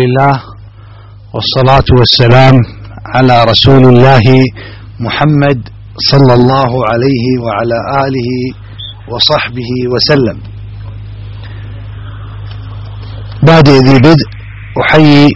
[0.00, 0.42] لله
[1.34, 2.54] والصلاة والسلام
[3.06, 4.26] على رسول الله
[5.00, 5.68] محمد
[6.10, 8.30] صلى الله عليه وعلى آله
[9.08, 10.38] وصحبه وسلم.
[13.42, 14.26] بعد ذي بدء
[14.82, 15.28] أحيي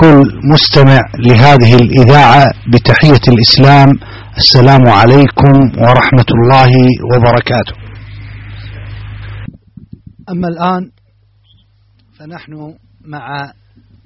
[0.00, 3.88] كل مستمع لهذه الإذاعة بتحية الإسلام.
[4.36, 6.72] السلام عليكم ورحمة الله
[7.10, 7.74] وبركاته.
[10.30, 10.90] أما الآن
[12.18, 12.74] فنحن
[13.04, 13.52] مع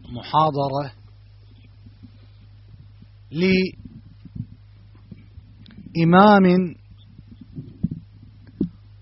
[0.08, 0.92] محاضرة
[5.96, 6.74] لإمام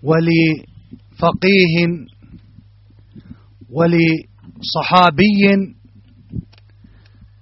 [0.03, 1.75] ولفقيه
[3.69, 5.43] ولصحابي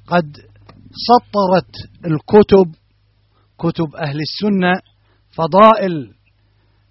[0.08, 0.38] قد
[0.91, 1.75] سطرت
[2.05, 2.75] الكتب
[3.59, 4.73] كتب أهل السنة
[5.31, 6.14] فضائل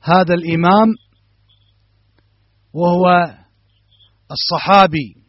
[0.01, 0.89] هذا الإمام
[2.73, 3.35] وهو
[4.31, 5.22] الصحابي.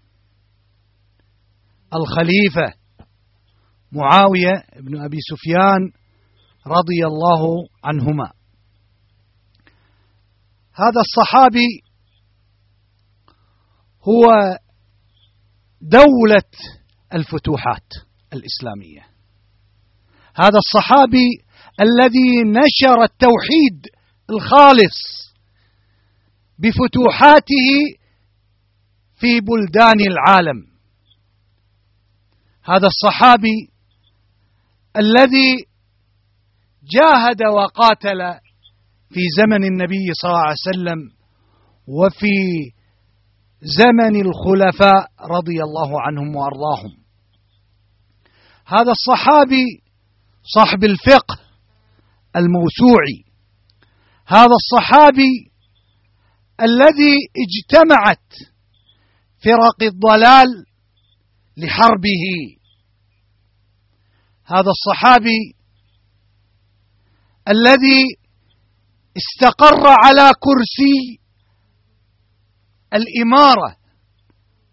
[1.96, 2.74] الخليفة
[3.92, 5.92] معاوية بن أبي سفيان
[6.68, 8.32] رضي الله عنهما.
[10.74, 11.84] هذا الصحابي
[14.02, 14.34] هو
[15.82, 16.50] دولة
[17.14, 17.88] الفتوحات
[18.34, 19.08] الإسلامية.
[20.36, 21.30] هذا الصحابي
[21.82, 23.88] الذي نشر التوحيد
[24.30, 25.34] الخالص
[26.60, 27.98] بفتوحاته
[29.16, 30.73] في بلدان العالم.
[32.66, 33.70] هذا الصحابي
[34.98, 35.68] الذي
[36.84, 38.40] جاهد وقاتل
[39.10, 41.00] في زمن النبي صلى الله عليه وسلم
[41.88, 42.38] وفي
[43.62, 47.04] زمن الخلفاء رضي الله عنهم وأرضاهم.
[48.66, 49.66] هذا الصحابي
[50.44, 51.40] صاحب الفقه
[52.36, 53.24] الموسوعي.
[54.28, 55.52] هذا الصحابي
[56.62, 58.28] الذي اجتمعت
[59.44, 60.66] فرق الضلال
[61.58, 62.26] لحربه.
[64.46, 65.56] هذا الصحابي
[67.48, 68.04] الذي
[69.18, 71.20] استقر على كرسي
[72.94, 73.78] الإمارة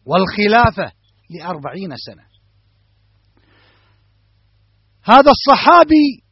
[0.04, 0.92] والخلافة
[1.30, 2.30] لأربعين سنة.
[5.02, 6.22] هذا الصحابي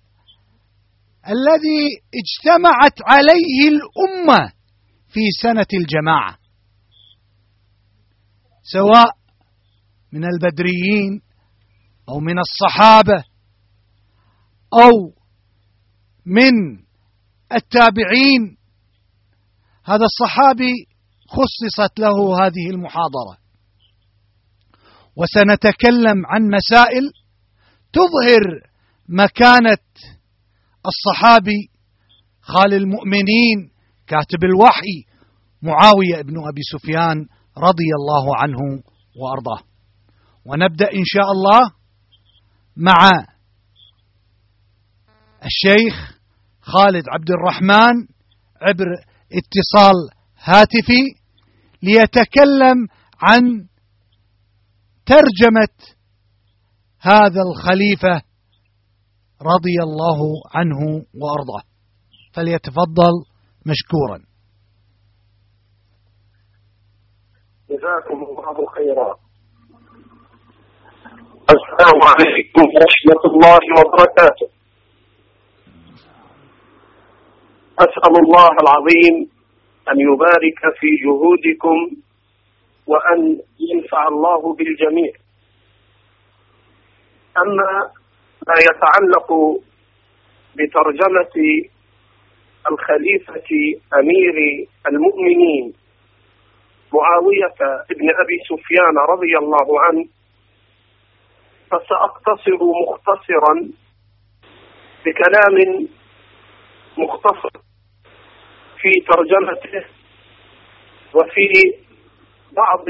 [1.27, 4.53] الذي اجتمعت عليه الأمة
[5.09, 6.39] في سنة الجماعة
[8.63, 9.18] سواء
[10.13, 11.23] من البدريين
[12.09, 13.25] أو من الصحابة
[14.73, 15.13] أو
[16.27, 16.53] من
[17.53, 18.57] التابعين.
[19.85, 20.73] هذا الصحابي
[21.29, 23.39] خصصت له هذه المحاضرة.
[25.17, 27.13] وسنتكلم عن مسائل
[27.93, 28.71] تظهر
[29.09, 29.79] مكانة
[30.87, 31.71] الصحابي
[32.41, 33.71] خال المؤمنين
[34.07, 35.05] كاتب الوحي
[35.63, 37.27] معاوية بن أبي سفيان
[37.59, 38.83] رضي الله عنه
[39.17, 39.68] وأرضاه.
[40.45, 41.61] ونبدأ إن شاء الله
[42.77, 43.11] مع
[45.45, 46.19] الشيخ
[46.61, 48.07] خالد عبد الرحمن
[48.63, 48.87] عبر
[49.33, 49.95] اتصال
[50.39, 51.03] هاتفي
[51.83, 52.87] ليتكلم
[53.23, 53.69] عن
[55.07, 55.99] ترجمة
[57.01, 58.23] هذا الخليفة
[59.43, 60.19] رضي الله
[60.55, 61.63] عنه وأرضاه.
[62.33, 63.13] فليتفضل
[63.67, 64.19] مشكورا.
[67.71, 69.28] جزاكم الله خيرا.
[71.49, 74.49] السلام عليكم ورحمة الله وبركاته.
[77.79, 79.15] أسأل الله العظيم
[79.91, 81.77] أن يبارك في جهودكم
[82.87, 85.13] وأن ينفع الله بالجميع.
[87.39, 87.73] أما
[88.49, 89.29] ما يتعلق
[90.57, 91.37] بترجمة
[92.71, 93.51] الخليفة
[94.01, 94.37] أمير
[94.89, 95.73] المؤمنين
[96.93, 97.59] معاوية
[97.91, 100.18] بن أبي سفيان رضي الله عنه
[101.71, 102.59] فسأقتصر
[102.89, 103.71] مختصرا
[105.07, 105.89] بكلام
[106.99, 107.51] مختصر
[108.81, 109.87] في ترجمته
[111.15, 111.49] وفي
[112.53, 112.87] بعض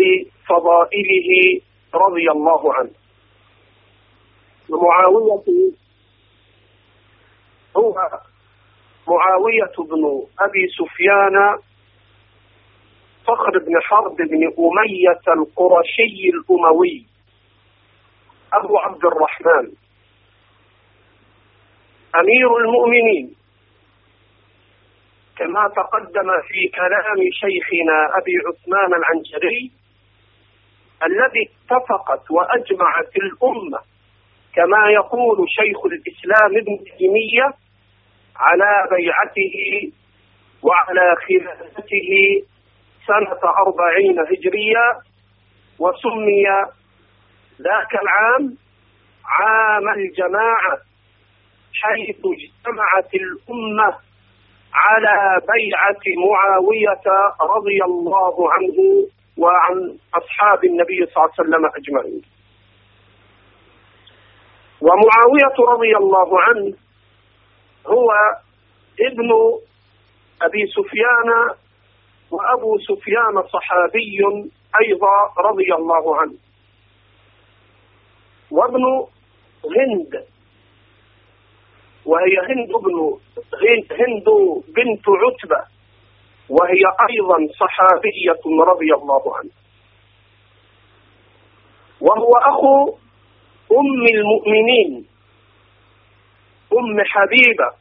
[0.49, 1.61] فضائله
[1.95, 2.91] رضي الله عنه.
[4.69, 5.73] ومعاوية
[7.77, 7.95] هو
[9.09, 11.59] معاوية بن أبي سفيان
[13.27, 17.07] فخر بن حرب بن أمية القرشي الأموي.
[18.53, 19.73] أبو عبد الرحمن
[22.21, 23.35] أمير المؤمنين.
[25.39, 29.71] كما تقدم في كلام شيخنا أبي عثمان العنجري
[31.07, 33.79] الذي اتفقت وأجمعت الأمة
[34.55, 37.55] كما يقول شيخ الإسلام ابن تيمية
[38.37, 39.93] على بيعته
[40.63, 42.11] وعلى خلافته
[43.07, 44.87] سنة أربعين هجرية
[45.79, 46.45] وسمي
[47.61, 48.57] ذاك العام
[49.27, 50.79] عام الجماعة
[51.83, 53.99] حيث اجتمعت الأمة
[54.75, 57.07] على بيعة معاوية
[57.57, 58.79] رضي الله عنه
[59.39, 62.23] وعن أصحاب النبي صلى الله عليه وسلم أجمعين.
[64.81, 66.75] ومعاوية رضي الله عنه
[67.87, 68.11] هو
[69.01, 69.31] ابن
[70.43, 71.31] أبي سفيان
[72.31, 74.19] وأبو سفيان صحابي
[74.81, 75.17] أيضا
[75.51, 76.48] رضي الله عنه.
[78.51, 79.07] وابن
[79.65, 80.25] هند.
[82.07, 83.19] وهي هند بن
[83.93, 84.29] هند
[84.69, 85.65] بنت عتبة.
[86.49, 89.59] وهي أيضا صحابية رضي الله عنها.
[92.01, 92.97] وهو أخو
[93.73, 95.07] أم المؤمنين.
[96.73, 97.73] أم حبيبة.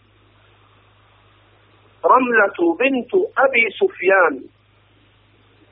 [2.05, 4.43] رملة بنت أبي سفيان.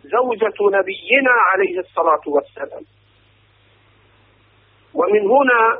[0.03, 2.83] زوجة نبينا عليه الصلاة والسلام.
[4.95, 5.79] ومن هنا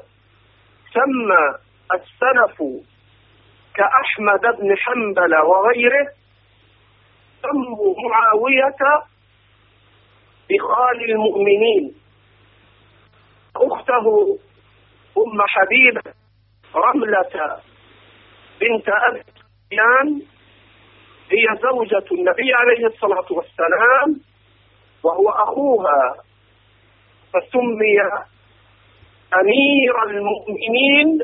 [0.94, 1.44] سمى
[1.94, 2.64] السلف
[3.76, 6.08] كأحمد بن حنبل وغيره
[7.42, 9.04] سموا معاوية
[10.50, 11.96] بخال المؤمنين.
[13.56, 14.38] أخته
[15.18, 16.02] أم حبيبة
[16.76, 17.62] رملة
[18.62, 20.22] بنت أبي سفيان
[21.32, 24.22] هي زوجة النبي عليه الصلاة والسلام
[25.04, 26.16] وهو أخوها
[27.34, 27.98] فسمي
[29.34, 31.20] أمير المؤمنين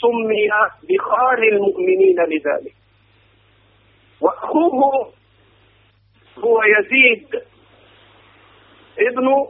[0.00, 0.48] سمي
[0.82, 2.74] بخال المؤمنين لذلك.
[4.20, 5.12] وأخوه
[6.38, 7.42] هو يزيد
[8.98, 9.46] ابن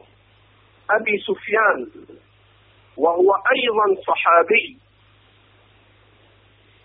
[0.91, 1.91] أبي سفيان
[2.97, 4.79] وهو أيضا صحابي.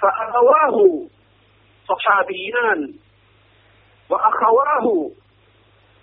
[0.01, 1.07] فأبواه
[1.87, 2.93] صحابيان
[4.09, 5.11] وأخواه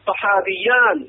[0.06, 1.08] صحابيان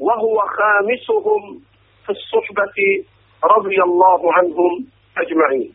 [0.00, 1.62] وهو خامسهم
[2.08, 3.04] في الصحبة
[3.44, 5.74] رضي الله عنهم أجمعين.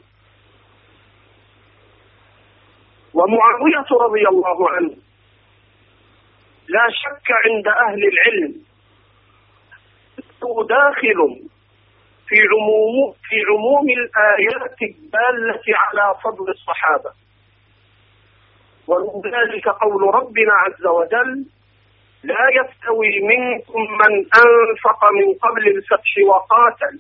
[3.14, 4.96] ومعاوية رضي الله عنه
[6.68, 8.64] لا شك عند أهل العلم
[10.70, 11.20] داخل
[12.28, 17.12] في عموم في عموم الآيات الدالة على فضل الصحابة.
[18.88, 21.46] ومن ذلك قول ربنا عز وجل
[22.24, 27.00] لا يستوي منكم من أنفق من قبل الفتح وقاتل.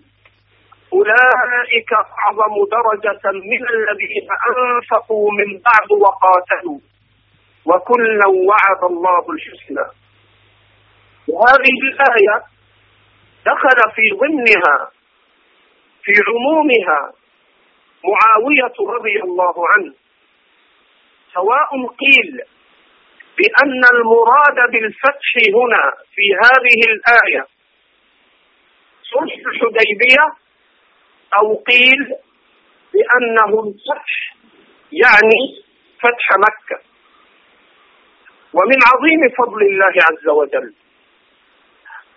[0.93, 6.79] أولئك أعظم درجة من الذين أنفقوا من بعد وقاتلوا.
[7.65, 9.87] وكلا وعد الله الحسنى.
[11.27, 12.43] وهذه الآية
[13.45, 14.91] دخل في ضمنها
[16.03, 17.11] في عمومها
[18.03, 19.93] معاوية رضي الله عنه.
[21.33, 22.41] سواء قيل
[23.37, 27.45] بأن المراد بالفتح هنا في هذه الآية
[29.03, 30.25] صلح الحديبية
[31.39, 32.15] أو قيل
[32.93, 34.35] بأنه الفتح
[34.91, 35.63] يعني
[35.99, 36.83] فتح مكة.
[38.53, 40.73] ومن عظيم فضل الله عز وجل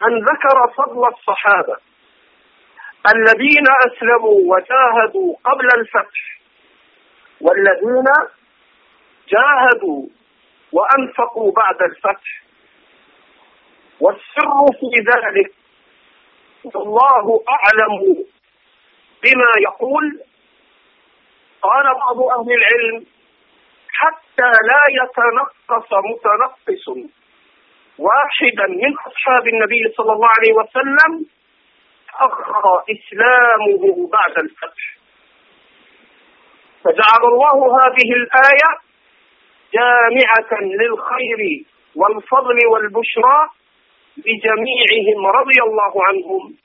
[0.02, 1.76] أن ذكر فضل الصحابة
[3.14, 6.38] الذين أسلموا وجاهدوا قبل الفتح
[7.40, 8.04] والذين
[9.28, 10.08] جاهدوا
[10.76, 12.42] وأنفقوا بعد الفتح.
[14.00, 15.52] والسر في ذلك
[16.76, 17.94] الله أعلم
[19.22, 20.20] بما يقول.
[21.62, 23.06] قال بعض أهل العلم
[24.00, 26.86] حتى لا يتنقص متنقص
[27.98, 31.26] واحدا من أصحاب النبي صلى الله عليه وسلم
[32.12, 34.96] تأخر إسلامه بعد الفتح.
[36.84, 38.85] فجعل الله هذه الآية
[39.74, 41.64] جامعة للخير
[41.96, 43.48] والفضل والبشرى
[44.16, 46.56] لجميعهم رضي الله عنهم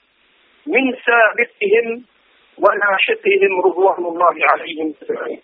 [0.68, 2.06] من سابقهم
[2.58, 4.94] ولاحقهم رضوان الله عليهم.
[5.02, 5.42] اجمعين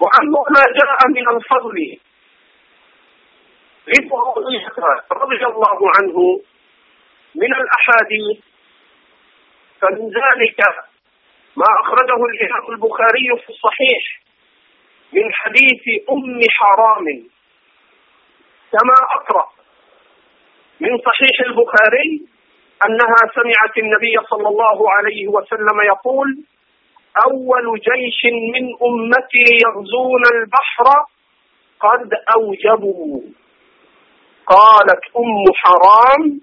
[0.00, 1.98] وأما ما جاء من الفضل.
[5.12, 6.40] رضي الله عنه
[7.34, 8.40] من الأحاديث.
[9.80, 10.60] فمن ذلك
[11.56, 14.27] ما أخرجه الإمام البخاري في الصحيح.
[15.12, 17.04] من حديث أم حرام
[18.72, 19.48] كما أقرأ
[20.80, 22.22] من صحيح البخاري
[22.86, 26.28] أنها سمعت النبي صلى الله عليه وسلم يقول
[27.26, 28.20] أول جيش
[28.54, 30.86] من أمتي يغزون البحر
[31.80, 33.20] قد أوجبوا.
[34.46, 36.40] قالت أم حرام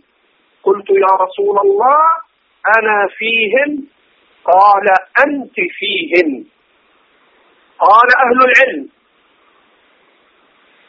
[0.64, 2.02] قلت يا رسول الله
[2.78, 3.88] أنا فيهم
[4.46, 4.86] قال
[5.28, 6.46] أنت فيهم
[7.80, 8.90] قال أهل العلم.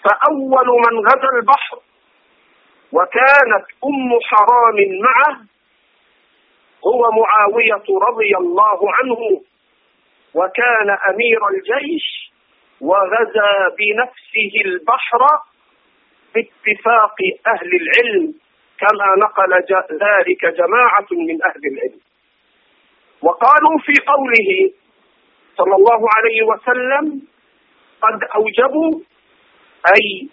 [0.04, 1.78] فأول من غزا البحر
[2.92, 5.40] وكانت أم حرام معه
[6.86, 9.42] هو معاوية رضي الله عنه
[10.34, 12.32] وكان أمير الجيش
[12.80, 15.26] وغزا بنفسه البحر
[16.34, 17.16] باتفاق
[17.46, 18.34] أهل العلم
[18.78, 19.52] كما نقل
[19.92, 22.00] ذلك جماعة من أهل العلم.
[23.22, 24.72] وقالوا في قوله
[25.56, 27.22] صلى الله عليه وسلم
[28.02, 29.00] قد أوجبوا
[29.94, 30.28] أي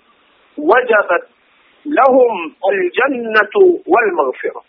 [0.58, 1.28] وجبت
[1.86, 3.56] لهم الجنة
[3.88, 4.64] والمغفرة.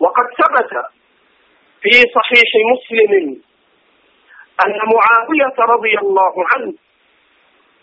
[0.00, 0.72] وقد ثبت
[1.82, 3.42] في صحيح مسلم
[4.66, 6.72] أن معاوية رضي الله عنه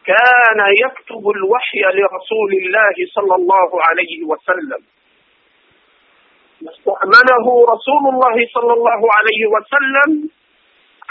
[0.05, 4.81] كان يكتب الوحي لرسول الله صلى الله عليه وسلم.
[7.01, 10.29] استأمنه رسول الله صلى الله عليه وسلم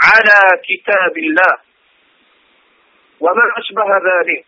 [0.06, 1.54] على كتاب الله.
[3.20, 4.44] وما أشبه ذلك.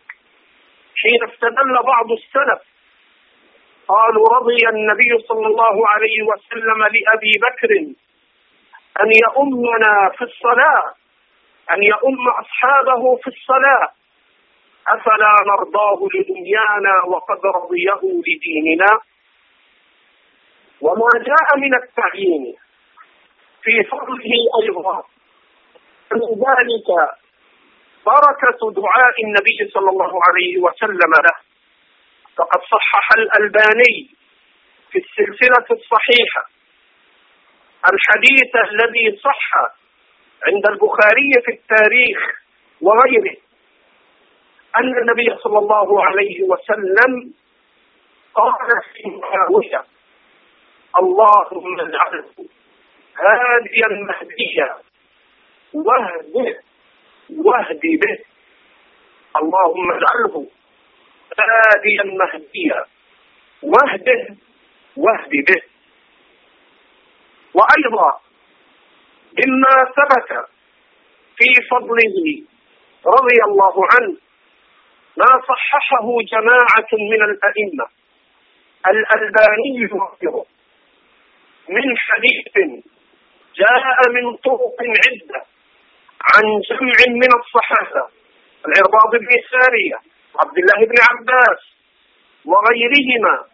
[1.01, 2.61] حين استدل بعض السلف
[3.87, 7.71] قالوا رضي النبي صلى الله عليه وسلم لأبي بكر
[9.01, 10.93] أن يؤمنا في الصلاة
[11.73, 13.87] أن يؤم أصحابه في الصلاة.
[14.87, 18.99] أفلا نرضاه لدنيانا وقد رضيه لديننا؟
[20.85, 22.55] وما جاء من التعيين
[23.63, 25.03] في فضله أيضا.
[26.45, 26.89] ذلك
[28.05, 31.37] بركة دعاء النبي صلى الله عليه وسلم له.
[32.37, 33.95] فقد صحح الألباني
[34.91, 36.43] في السلسلة الصحيحة
[37.93, 39.51] الحديث الذي صح
[40.47, 42.19] عند البخاري في التاريخ
[42.81, 43.37] وغيره
[44.77, 47.33] أن النبي صلى الله عليه وسلم
[48.33, 49.92] قال في معاوية
[50.99, 52.25] اللهم اجعله
[53.17, 54.77] هاديا مهديا
[55.73, 56.59] واهده
[57.29, 58.17] واهد به.
[59.41, 60.47] اللهم اجعله
[61.39, 62.85] هاديا مهديا
[63.63, 64.35] واهده
[64.97, 65.61] واهد به.
[67.53, 68.19] وأيضا
[69.39, 70.29] مما ثبت
[71.37, 72.43] في فضله
[73.05, 74.17] رضي الله عنه
[75.17, 77.85] ما صححه جماعة من الأئمة
[78.87, 80.45] الألباني وغيره
[81.69, 82.83] من حديث
[83.55, 85.45] جاء من طرق عدة
[86.33, 88.07] عن جمع من الصحابة
[88.67, 89.97] العرباض بن سارية
[90.43, 91.61] عبد الله بن عباس
[92.45, 93.45] وغيرهما.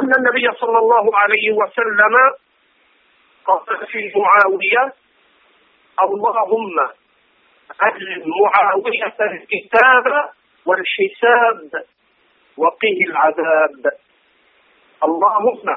[0.00, 2.14] أن النبي صلى الله عليه وسلم
[3.44, 4.92] قال في معاوية
[6.02, 6.78] اللهم
[7.82, 10.30] أهل معاوية الكتاب
[10.66, 11.84] والحساب
[12.56, 13.92] وقه العذاب.
[15.04, 15.76] اللهم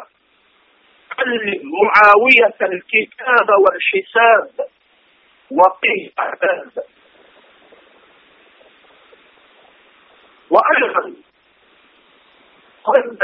[1.20, 4.68] علم معاوية الكتاب والحساب
[5.52, 6.86] وقه العذاب
[10.52, 11.14] وأيضا
[12.84, 13.18] قد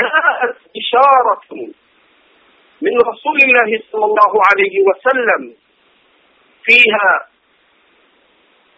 [0.00, 1.72] جاءت إشارة
[2.82, 5.54] من رسول الله صلى الله عليه وسلم
[6.64, 7.28] فيها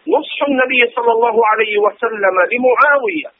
[0.07, 3.31] نصح النبي صلى الله عليه وسلم لمعاوية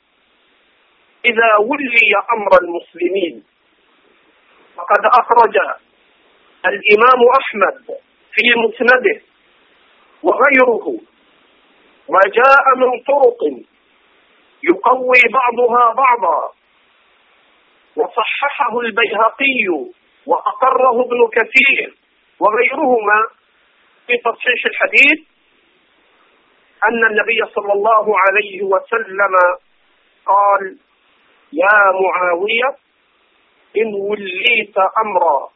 [1.25, 3.43] إذا ولي أمر المسلمين.
[4.85, 5.55] فقد أخرج
[6.65, 7.85] الإمام أحمد
[8.33, 9.21] في مسنده
[10.23, 10.99] وغيره
[12.07, 13.39] وجاء من طرق
[14.63, 16.51] يقوي بعضها بعضا
[17.95, 19.85] وصححه البيهقي
[20.25, 21.95] وأقره ابن كثير
[22.39, 23.27] وغيرهما
[24.07, 25.27] في تصحيح الحديث
[26.83, 29.33] أن النبي صلى الله عليه وسلم
[30.25, 30.77] قال
[31.53, 32.84] يا معاوية
[33.77, 35.49] إن وليت أمرا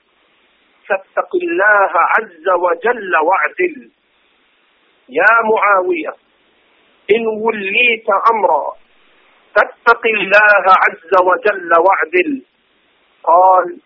[0.87, 3.91] فاتق الله عز وجل واعدل.
[5.09, 6.13] يا معاوية
[7.15, 8.73] إن وليت أمرا
[9.55, 12.41] فاتق الله عز وجل واعدل.
[13.23, 13.77] قال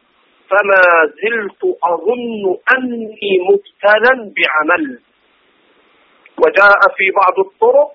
[0.50, 5.00] فما زلت أظن أني مبتلا بعمل.
[6.38, 7.92] وجاء في بعض الطرق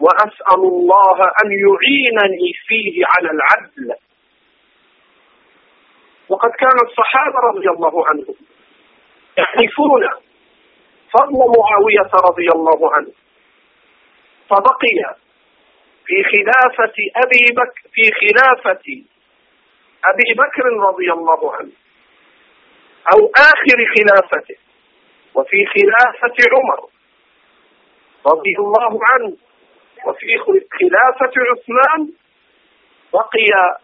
[0.00, 4.03] وأسأل الله أن يعينني فيه على العدل.
[6.44, 8.34] وقد كان الصحابة رضي الله عنهم
[9.38, 10.02] يعرفون
[11.12, 13.12] فضل معاوية رضي الله عنه
[14.50, 15.16] فبقي
[16.06, 18.84] في خلافة أبي بكر في خلافة
[20.04, 21.72] أبي بكر رضي الله عنه
[23.14, 24.56] أو آخر خلافته
[25.34, 26.88] وفي خلافة عمر
[28.26, 29.36] رضي الله عنه
[30.06, 30.38] وفي
[30.80, 32.08] خلافة عثمان
[33.12, 33.78] بقي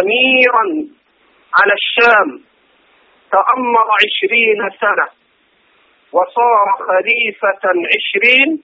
[0.00, 0.99] أميرا
[1.58, 2.44] على الشام
[3.32, 5.08] تأمر عشرين سنة
[6.12, 7.64] وصار خليفة
[7.94, 8.62] عشرين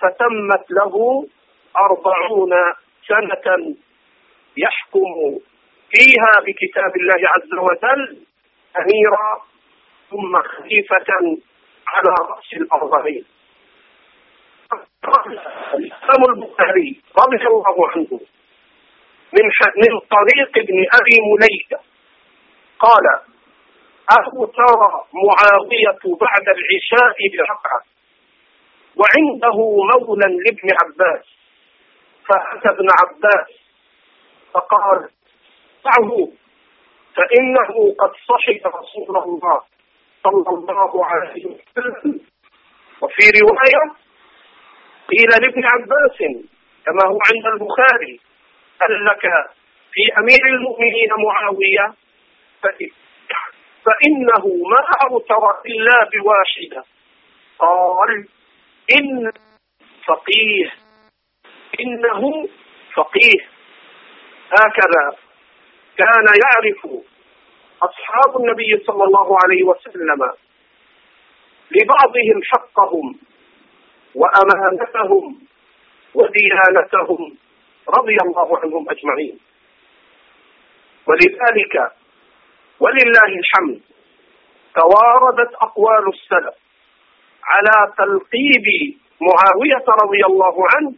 [0.00, 1.26] فتمت له
[1.76, 2.52] أربعون
[3.06, 3.76] سنة
[4.56, 5.38] يحكم
[5.90, 8.18] فيها بكتاب الله عز وجل
[8.76, 9.42] أميرا
[10.10, 11.38] ثم خليفة
[11.88, 13.24] على رأس الأرضين.
[15.74, 18.20] الإمام البخاري رضي الله عنه
[19.32, 19.46] من
[19.76, 21.87] من طريق ابن أبي مليكة.
[22.78, 23.04] قال
[24.18, 24.64] أوتر
[25.14, 27.80] معاوية بعد العشاء بركعة
[28.96, 29.56] وعنده
[30.06, 31.24] مولى لابن عباس
[32.28, 33.48] فأتى ابن عباس
[34.54, 35.08] فقال
[35.84, 36.28] دعه
[37.16, 39.60] فإنه قد صحب رسول الله
[40.24, 42.20] صلى الله عليه وسلم.
[43.00, 43.92] وفي رواية
[45.08, 46.18] قيل لابن عباس
[46.86, 48.20] كما هو عند البخاري
[48.82, 49.20] هل لك
[49.92, 51.94] في أمير المؤمنين معاوية
[53.84, 56.84] فإنه ما أوتر إلا بواحدة.
[57.58, 58.28] قال
[58.98, 59.32] إن
[60.06, 60.72] فقيه
[61.80, 62.48] إنه
[62.94, 63.40] فقيه.
[64.52, 65.16] هكذا
[65.96, 67.02] كان يعرف
[67.82, 70.32] أصحاب النبي صلى الله عليه وسلم
[71.70, 73.18] لبعضهم حقهم
[74.14, 75.40] وأمانتهم
[76.14, 77.36] وديانتهم
[77.98, 79.38] رضي الله عنهم أجمعين.
[81.06, 81.92] ولذلك
[82.80, 83.80] ولله الحمد.
[84.74, 86.54] تواردت أقوال السلف
[87.44, 88.66] على تلقيب
[89.20, 90.92] معاوية رضي الله عنه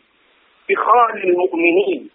[0.68, 2.10] بخال المؤمنين.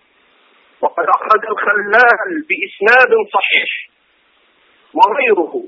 [0.81, 3.89] وقد أخرج الخلال بإسناد صحيح.
[4.93, 5.63] وغيره.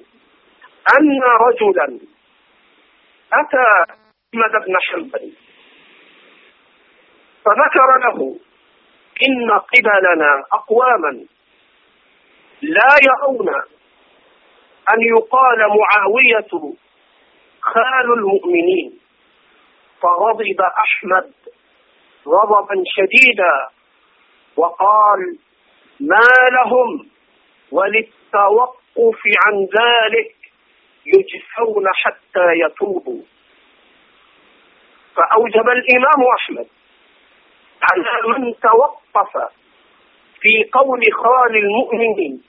[1.00, 2.00] أن رجلا
[3.34, 5.34] أتى أحمد بن حنبل.
[7.46, 8.40] فذكر له
[9.30, 11.26] إن قبلنا أقواما
[12.62, 13.77] لا يرون
[14.94, 16.76] أن يقال معاوية
[17.62, 19.00] خال المؤمنين.
[20.02, 21.34] فغضب أحمد
[22.28, 23.68] غضبا شديدا
[24.58, 25.38] وقال
[26.00, 27.10] ما لهم
[27.72, 30.36] وللتوقف عن ذلك
[31.06, 33.22] يجفون حتى يتوبوا.
[35.16, 36.68] فأوجب الإمام أحمد
[37.82, 39.52] على من توقف
[40.42, 42.44] في قول خال المؤمنين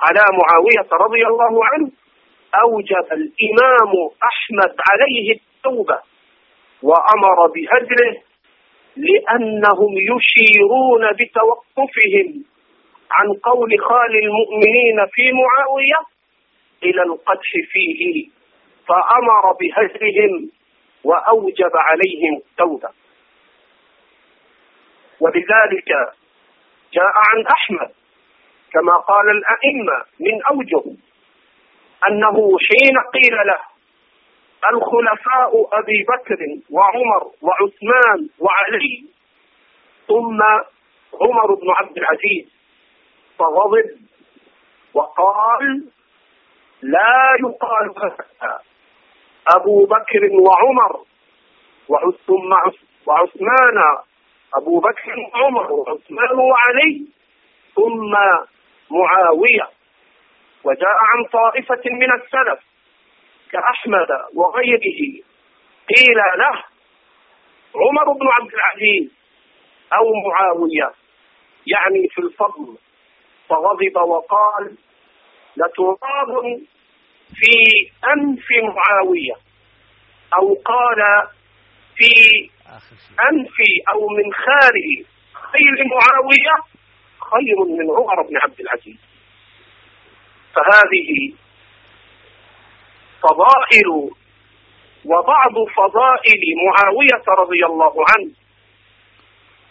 [0.00, 1.90] على معاوية رضي الله عنه
[2.62, 3.92] أوجب الإمام
[4.24, 6.00] أحمد عليه التوبة
[6.82, 8.16] وأمر بهجره
[8.96, 12.44] لأنهم يشيرون بتوقفهم
[13.10, 15.98] عن قول خال المؤمنين في معاوية
[16.82, 18.28] إلى القدح فيه
[18.88, 20.50] فأمر بهجرهم
[21.04, 22.88] وأوجب عليهم التوبة.
[25.20, 25.88] ولذلك
[26.92, 27.90] جاء عن أحمد
[28.76, 30.96] كما قال الأئمة من أوجه
[32.08, 33.60] أنه حين قيل له
[34.72, 36.38] الخلفاء أبي بكر
[36.70, 39.04] وعمر وعثمان وعلي
[40.08, 40.42] ثم
[41.22, 42.52] عمر بن عبد العزيز
[43.38, 43.90] فغضب
[44.94, 45.84] وقال
[46.82, 48.60] لا يقال هذا.
[49.56, 51.00] أبو بكر وعمر
[52.26, 52.52] ثم
[53.06, 53.78] وعثمان
[54.54, 57.06] أبو بكر وعمر وعثمان وعلي
[57.74, 58.16] ثم
[58.90, 59.70] معاوية
[60.64, 62.60] وجاء عن طائفة من السلف
[63.52, 65.22] كأحمد وغيره
[65.96, 66.64] قيل له
[67.74, 69.10] عمر بن عبد العزيز
[69.92, 70.92] أو معاوية
[71.66, 72.78] يعني في الفضل.
[73.48, 74.76] فغضب وقال
[75.56, 76.60] لتراب
[77.34, 77.54] في
[78.12, 78.46] أنف
[78.76, 79.34] معاوية
[80.34, 81.28] أو قال
[81.96, 82.12] في
[83.30, 83.54] أنف
[83.92, 86.75] أو من خارج خير معاوية؟
[87.32, 89.00] خير من عمر بن عبد العزيز.
[90.54, 91.34] فهذه
[93.22, 93.88] فضائل
[95.04, 98.30] وبعض فضائل معاوية رضي الله عنه.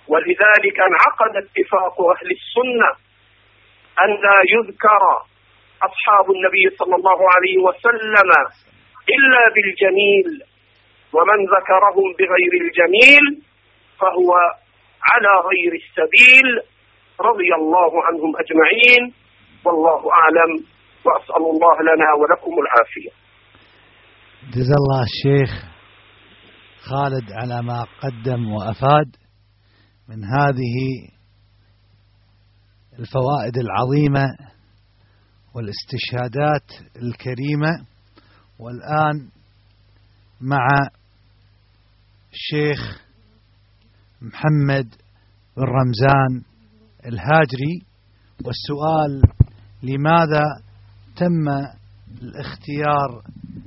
[0.07, 2.89] ولذلك انعقد اتفاق أهل السنة
[4.03, 5.03] أن لا يذكر
[5.81, 8.29] أصحاب النبي صلى الله عليه وسلم
[9.15, 10.41] إلا بالجميل
[11.13, 13.41] ومن ذكرهم بغير الجميل
[13.99, 14.31] فهو
[15.09, 16.61] على غير السبيل.
[17.21, 19.13] رضي الله عنهم أجمعين.
[19.65, 20.65] والله أعلم.
[21.05, 23.11] وأسأل الله لنا ولكم العافية.
[24.53, 25.65] جزا الله الشيخ
[26.89, 29.15] خالد على ما قدم وأفاد
[30.09, 30.75] من هذه
[32.99, 34.25] الفوائد العظيمة
[35.55, 37.85] والاستشهادات الكريمة.
[38.59, 39.29] والآن
[40.41, 40.67] مع
[42.33, 43.01] الشيخ
[44.21, 44.95] محمد
[45.57, 46.54] بن رمزان
[47.05, 47.75] الهاجري
[48.45, 49.21] والسؤال
[49.83, 50.43] لماذا
[51.15, 51.47] تم
[52.21, 53.21] الاختيار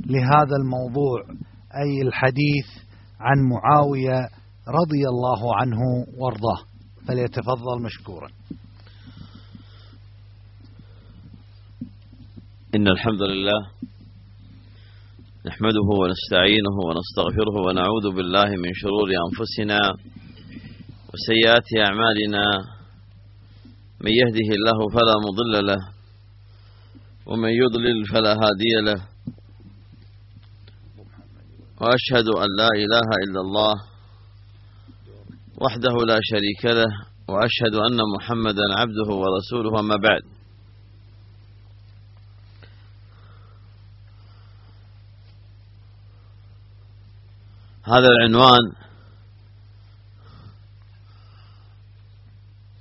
[0.06, 1.22] لهذا الموضوع
[1.82, 2.66] أي الحديث
[3.20, 4.18] عن معاوية
[4.68, 5.78] رضي الله عنه
[6.18, 6.60] وارضاه.
[7.08, 8.28] فليتفضل مشكورا.
[12.74, 13.60] إن الحمد لله
[15.46, 19.78] نحمده ونستعينه ونستغفره ونعوذ بالله من شرور أنفسنا
[21.12, 22.77] وسيئات أعمالنا.
[24.00, 25.92] من يهده الله فلا مضل له
[27.26, 29.00] ومن يضلل فلا هادي له.
[31.80, 33.74] وأشهد أن لا إله إلا الله
[35.58, 36.90] وحده لا شريك له
[37.28, 40.22] وأشهد أن محمدا عبده ورسوله أما بعد.
[47.84, 48.72] هذا العنوان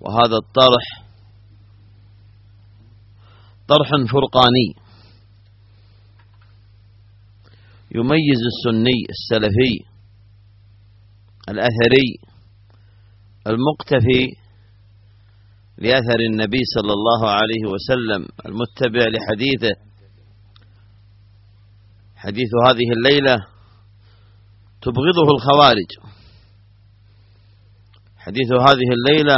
[0.01, 1.06] وهذا الطرح
[3.67, 4.87] طرح فرقاني.
[7.95, 9.85] يميز السني السلفي
[11.49, 12.09] الأثري
[13.47, 14.37] المقتفي
[15.77, 19.75] لأثر النبي صلى الله عليه وسلم المتبع لحديثه.
[22.15, 23.35] حديث هذه الليلة
[24.81, 25.91] تبغضه الخوارج.
[28.17, 29.37] حديث هذه الليلة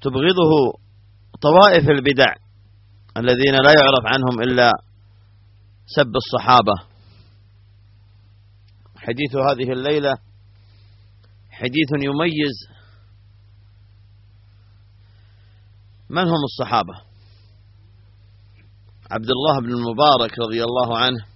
[0.00, 0.80] تبغضه
[1.40, 2.34] طوائف البدع
[3.16, 4.72] الذين لا يعرف عنهم إلا
[5.86, 6.72] سب الصحابة.
[8.96, 10.14] حديث هذه الليلة
[11.50, 12.80] حديث يميز
[16.10, 16.94] من هم الصحابة.
[19.10, 21.26] عبد الله بن المبارك رضي الله عنه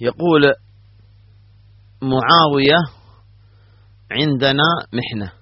[0.00, 0.42] يقول
[2.02, 2.78] معاوية
[4.10, 5.41] عندنا محنة.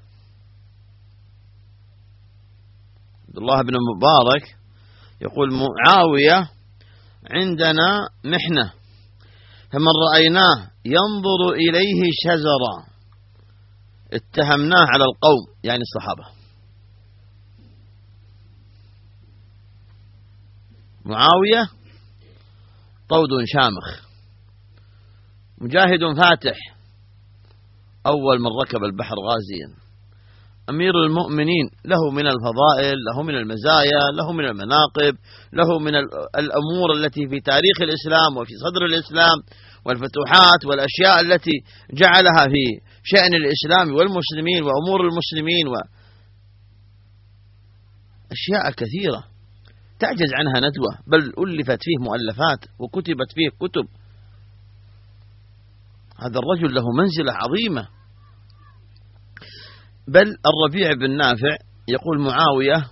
[3.30, 4.56] عبد الله بن مبارك
[5.20, 6.50] يقول معاوية
[7.30, 8.72] عندنا محنة
[9.72, 12.86] فمن رأيناه ينظر إليه شزرا
[14.12, 16.24] اتهمناه على القوم يعني الصحابة.
[21.04, 21.70] معاوية
[23.08, 24.04] طود شامخ
[25.58, 26.56] مجاهد فاتح
[28.06, 29.79] أول من ركب البحر غازيا.
[30.70, 35.14] أمير المؤمنين له من الفضائل له من المزايا له من المناقب
[35.52, 35.94] له من
[36.42, 39.38] الأمور التي في تاريخ الإسلام وفي صدر الإسلام
[39.84, 41.56] والفتوحات والأشياء التي
[41.94, 42.64] جعلها في
[43.02, 45.74] شأن الإسلام والمسلمين وأمور المسلمين و
[48.32, 49.24] أشياء كثيرة
[50.00, 53.86] تعجز عنها ندوة بل ألفت فيه مؤلفات وكتبت فيه كتب.
[56.18, 57.88] هذا الرجل له منزلة عظيمة.
[60.08, 61.56] بل الربيع بن نافع
[61.88, 62.90] يقول معاوية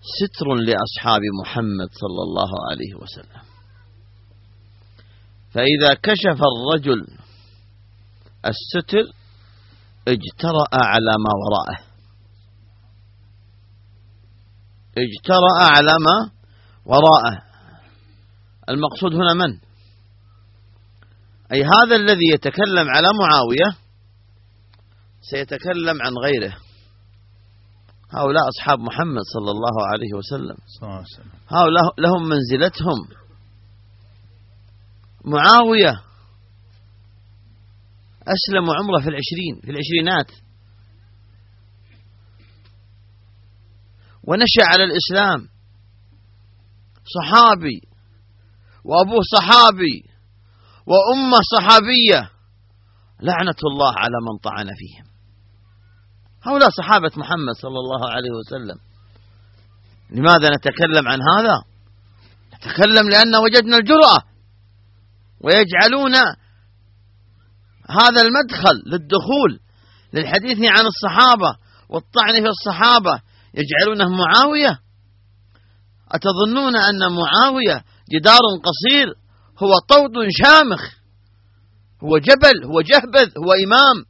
[0.00, 3.42] ستر لأصحاب محمد صلى الله عليه وسلم.
[5.50, 7.06] فإذا كشف الرجل
[8.46, 9.12] الستر
[10.08, 11.84] اجترأ على ما وراءه.
[14.98, 16.30] اجترأ على ما
[16.84, 17.42] وراءه.
[18.68, 19.58] المقصود هنا من؟
[21.52, 23.87] أي هذا الذي يتكلم على معاوية
[25.20, 26.56] سيتكلم عن غيره.
[28.10, 30.56] هؤلاء أصحاب محمد صلى الله عليه وسلم.
[31.48, 33.08] هؤلاء لهم منزلتهم.
[35.24, 36.02] معاوية
[38.22, 40.30] أسلم عمره في العشرين في العشرينات.
[44.24, 45.48] ونشأ على الإسلام.
[47.16, 47.80] صحابي
[48.84, 50.04] وأبوه صحابي
[50.86, 52.30] وأمة صحابية.
[53.20, 55.07] لعنة الله على من طعن فيهم.
[56.42, 58.78] هؤلاء صحابة محمد صلى الله عليه وسلم.
[60.10, 61.62] لماذا نتكلم عن هذا؟
[62.54, 64.22] نتكلم لأن وجدنا الجرأة.
[65.40, 66.14] ويجعلون
[67.90, 69.60] هذا المدخل للدخول
[70.12, 71.56] للحديث عن الصحابة
[71.88, 73.20] والطعن في الصحابة.
[73.54, 74.80] يجعلونه معاوية.
[76.10, 79.14] أتظنون أن معاوية جدار قصير؟
[79.62, 80.80] هو طود شامخ.
[82.04, 84.04] هو جبل هو جهبذ هو إمام.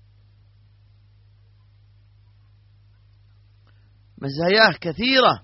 [4.22, 5.42] مزاياه كثيرة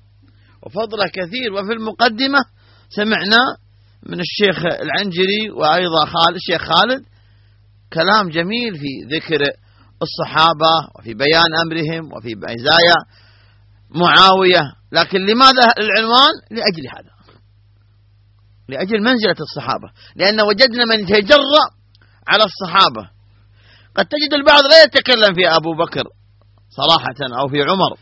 [0.62, 1.52] وفضله كثير.
[1.52, 2.38] وفي المقدمة
[2.88, 3.38] سمعنا
[4.06, 7.04] من الشيخ العنجري وأيضا خالد الشيخ خالد
[7.92, 9.40] كلام جميل في ذكر
[10.02, 12.98] الصحابة وفي بيان أمرهم وفي مزايا
[13.90, 14.62] معاوية.
[14.92, 17.14] لكن لماذا العنوان لأجل هذا.
[18.68, 19.88] لأجل منزلة الصحابة.
[20.16, 21.64] لأن وجدنا من يتجرأ
[22.28, 23.10] على الصحابة.
[23.94, 26.04] قد تجد البعض لا يتكلم في أبو بكر
[26.70, 27.98] صراحة أو في عمر.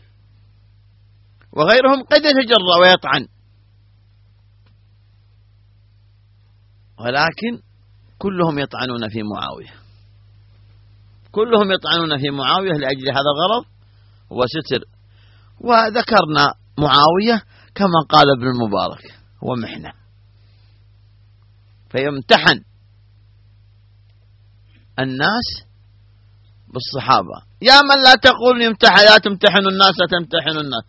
[1.53, 3.27] وغيرهم قد يتجرأ ويطعن.
[6.99, 7.61] ولكن
[8.17, 9.73] كلهم يطعنون في معاوية.
[11.31, 13.65] كلهم يطعنون في معاوية لأجل هذا الغرض
[14.29, 14.85] وستر.
[15.59, 17.43] وذكرنا معاوية
[17.75, 19.93] كما قال ابن المبارك هو محنة.
[21.89, 22.63] فيمتحن
[24.99, 25.47] الناس
[26.73, 27.43] بالصحابة.
[27.61, 30.83] يا من لا تقول يمتحن لا تمتحن الناس لا تمتحن الناس.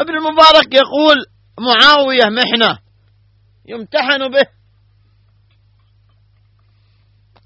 [0.00, 1.16] ابن المبارك يقول
[1.58, 2.78] معاوية محنة
[3.66, 4.46] يمتحن به.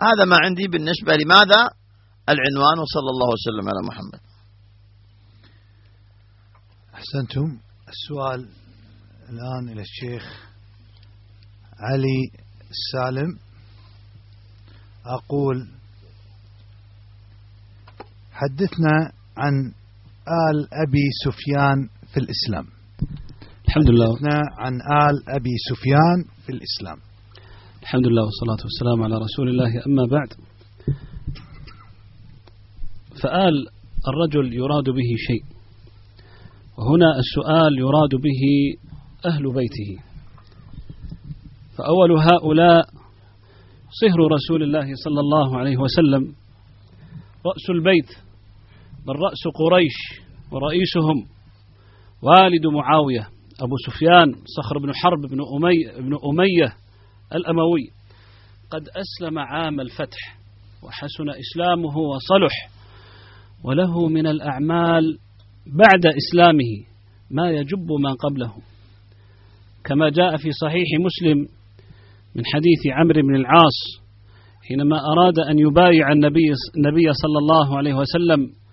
[0.02, 1.70] هذا ما عندي بالنسبة لماذا؟
[2.28, 4.20] العنوان وصلى الله وسلم على محمد.
[6.94, 7.58] أحسنتم.
[7.88, 8.48] السؤال
[9.28, 10.22] الآن إلى الشيخ
[11.78, 12.30] علي
[12.70, 13.38] السالم.
[15.06, 15.68] أقول
[18.32, 19.72] حدثنا عن
[20.50, 22.66] آل أبي سفيان في الإسلام.
[23.68, 24.16] الحمد لله
[24.58, 26.98] عن آل أبي سفيان في الإسلام.
[27.82, 29.86] الحمد لله والصلاة والسلام على رسول الله.
[29.86, 30.28] أما بعد
[33.22, 33.66] فآل
[34.08, 35.44] الرجل يراد به شيء
[36.78, 38.42] وهنا السؤال يراد به
[39.26, 40.02] أهل بيته.
[41.76, 42.86] فأول هؤلاء
[44.00, 46.34] صهر رسول الله صلى الله عليه وسلم.
[47.46, 48.10] رأس البيت
[49.06, 49.96] بل رأس قريش
[50.50, 51.33] ورئيسهم.
[52.24, 53.28] والد معاوية
[53.60, 56.74] أبو سفيان صخر بن حرب بن أمية, بن أمية
[57.34, 57.90] الأموي.
[58.70, 60.38] قد أسلم عام الفتح
[60.82, 62.70] وحسن إسلامه وصلح
[63.64, 65.18] وله من الأعمال
[65.66, 66.84] بعد إسلامه
[67.30, 68.54] ما يجب ما قبله.
[69.84, 71.38] كما جاء في صحيح مسلم
[72.36, 74.04] من حديث عمرو بن العاص
[74.68, 78.63] حينما أراد أن يبايع النبي, النبي صلى الله عليه وسلم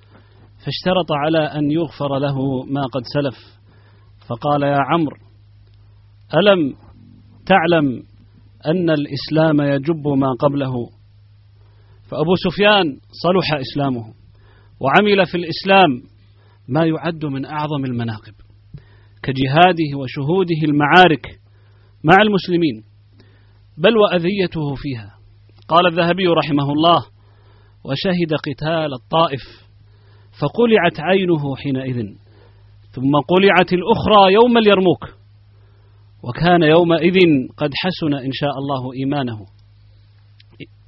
[0.65, 3.61] فاشترط على أن يغفر له ما قد سلف.
[4.27, 5.17] فقال يا عمرو
[6.35, 6.75] ألم
[7.45, 8.03] تعلم
[8.65, 10.73] أن الإسلام يجب ما قبله؟
[12.09, 12.85] فأبو سفيان
[13.23, 14.13] صلح إسلامه
[14.81, 16.01] وعمل في الإسلام
[16.67, 18.33] ما يعد من أعظم المناقب
[19.23, 21.25] كجهاده وشهوده المعارك
[22.03, 22.83] مع المسلمين
[23.77, 25.11] بل وأذيته فيها.
[25.67, 27.05] قال الذهبي رحمه الله
[27.85, 29.70] وشهد قتال الطائف
[30.39, 32.05] فقلعت عينه حينئذ.
[32.91, 35.21] ثم قلعت الأخرى يوم اليرموك.
[36.23, 37.17] وكان يومئذ
[37.57, 39.45] قد حسن إن شاء الله إيمانه.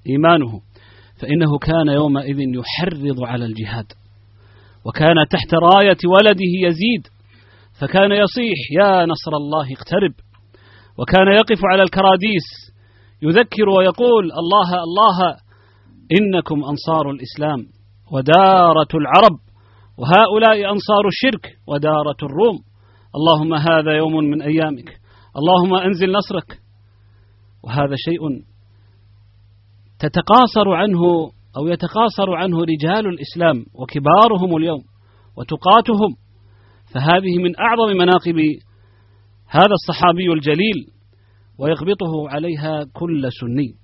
[0.09, 0.61] إيمانه.
[1.21, 3.85] فإنه كان يومئذ يحرض على الجهاد.
[4.85, 7.07] وكان تحت راية ولده يزيد.
[7.79, 10.13] فكان يصيح يا نصر الله اقترب.
[10.97, 12.47] وكان يقف على الكراديس.
[13.21, 15.37] يذكر ويقول الله الله
[16.19, 17.82] إنكم أنصار الإسلام.
[18.11, 19.39] ودارة العرب
[19.97, 22.59] وهؤلاء أنصار الشرك ودارة الروم.
[23.15, 24.99] اللهم هذا يوم من أيامك.
[25.37, 26.59] اللهم أنزل نصرك.
[27.63, 28.21] وهذا شيء
[29.99, 30.99] تتقاصر عنه
[31.57, 34.83] أو يتقاصر عنه رجال الإسلام وكبارهم اليوم
[35.37, 36.15] وتقاتهم.
[36.93, 38.39] فهذه من أعظم مناقب
[39.47, 40.87] هذا الصحابي الجليل
[41.59, 43.82] ويغبطه عليها كل سني.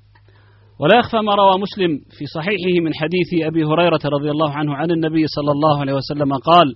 [0.79, 4.91] ولا يخفى ما روى مسلم في صحيحه من حديث أبي هريرة رضي الله عنه عن
[4.91, 6.75] النبي صلى الله عليه وسلم قال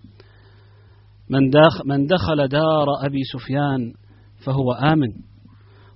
[1.30, 3.94] من, دخل, من دخل دار أبي سفيان
[4.46, 5.12] فهو آمن.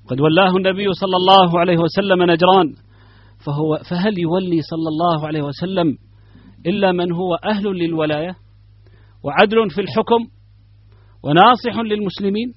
[0.10, 2.74] قد ولاه النبي صلى الله عليه وسلم نجران
[3.46, 5.98] فهو فهل يولي صلى الله عليه وسلم
[6.66, 8.36] إلا من هو أهل للولاية
[9.24, 10.28] وعدل في الحكم
[11.24, 12.54] وناصح للمسلمين؟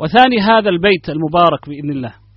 [0.00, 2.27] وثاني هذا البيت المبارك بإذن الله.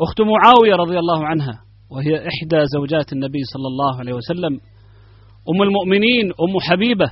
[0.00, 4.60] أخت معاوية رضي الله عنها وهي إحدى زوجات النبي صلى الله عليه وسلم.
[5.48, 7.06] أم المؤمنين أم حبيبة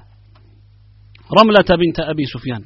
[1.40, 2.64] رملة بنت أبي سفيان.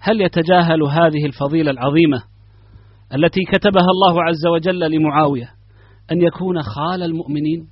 [0.00, 2.22] هل يتجاهل هذه الفضيلة العظيمة
[3.14, 5.48] التي كتبها الله عز وجل لمعاوية
[6.12, 7.68] أن يكون خال المؤمنين؟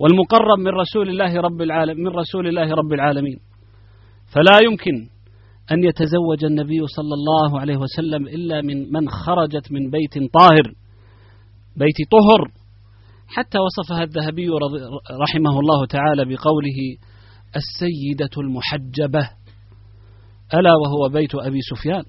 [0.00, 3.38] والمقرب من رسول الله رب العالمين من رسول الله رب العالمين.
[4.34, 5.08] فلا يمكن
[5.72, 10.74] أن يتزوج النبي صلى الله عليه وسلم إلا من من خرجت من بيت طاهر
[11.76, 12.50] بيت طهر.
[13.28, 14.48] حتى وصفها الذهبي
[15.22, 16.96] رحمه الله تعالى بقوله
[17.56, 19.30] السيدة المحجبة.
[20.54, 22.02] ألا وهو بيت أبي سفيان.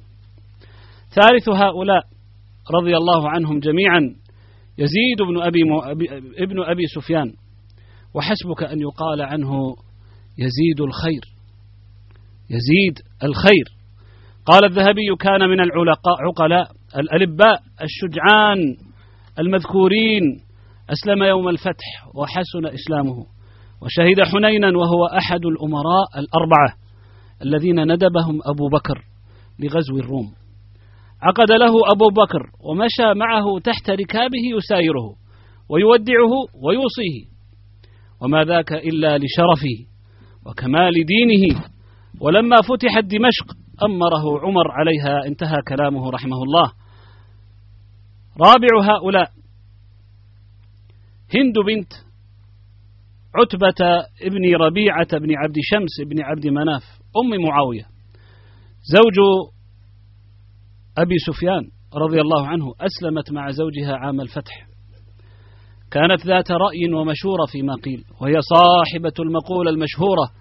[1.10, 2.04] ثالث هؤلاء
[2.72, 4.00] رضي الله عنهم جميعا
[4.78, 5.62] يزيد بن أبي,
[6.38, 7.34] ابن أبي سفيان.
[8.14, 9.76] وحسبك أن يقال عنه
[10.38, 11.39] يزيد الخير.
[12.50, 13.66] يزيد الخير.
[14.46, 18.58] قال الذهبي كان من العقلاء الألباء الشجعان
[19.40, 20.22] المذكورين
[20.90, 23.26] أسلم يوم الفتح وحسن إسلامه.
[23.82, 26.74] وشهد حنينا وهو أحد الأمراء الأربعة
[27.42, 29.04] الذين ندبهم أبو بكر
[29.60, 30.34] لغزو الروم.
[31.22, 35.16] عقد له أبو بكر ومشى معه تحت ركابه يسايره
[35.70, 36.32] ويودعه
[36.64, 37.26] ويوصيه.
[38.22, 39.78] وما ذاك إلا لشرفه
[40.46, 41.62] وكمال دينه
[42.22, 46.72] ولما فتحت دمشق أمره عمر عليها انتهى كلامه رحمه الله.
[48.42, 49.32] رابع هؤلاء
[51.36, 51.94] هند بنت
[53.36, 56.84] عتبة ابن ربيعة بن عبد شمس بن عبد مناف
[57.24, 57.84] أم معاوية.
[58.84, 59.50] زوج
[60.98, 64.68] أبي سفيان رضي الله عنه أسلمت مع زوجها عام الفتح.
[65.92, 70.39] كانت ذات رأي ومشورة فيما قيل وهي صاحبة المقولة المشهورة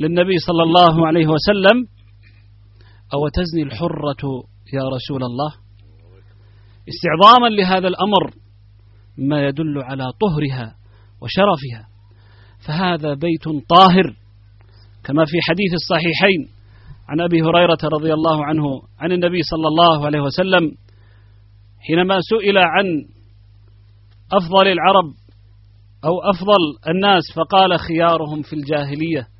[0.00, 1.86] للنبي صلى الله عليه وسلم
[3.14, 4.22] أو تزني الحرة
[4.72, 5.52] يا رسول الله؟
[6.88, 8.34] استعظاما لهذا الأمر
[9.18, 10.74] ما يدل على طهرها
[11.22, 11.88] وشرفها.
[12.66, 14.16] فهذا بيت طاهر
[15.04, 16.60] كما في حديث الصحيحين.
[17.08, 18.64] عن أبي هريرة رضي الله عنه
[18.98, 20.74] عن النبي صلى الله عليه وسلم
[21.80, 22.86] حينما سئل عن
[24.32, 25.14] أفضل العرب
[26.04, 29.39] أو أفضل الناس فقال خيارهم في الجاهلية.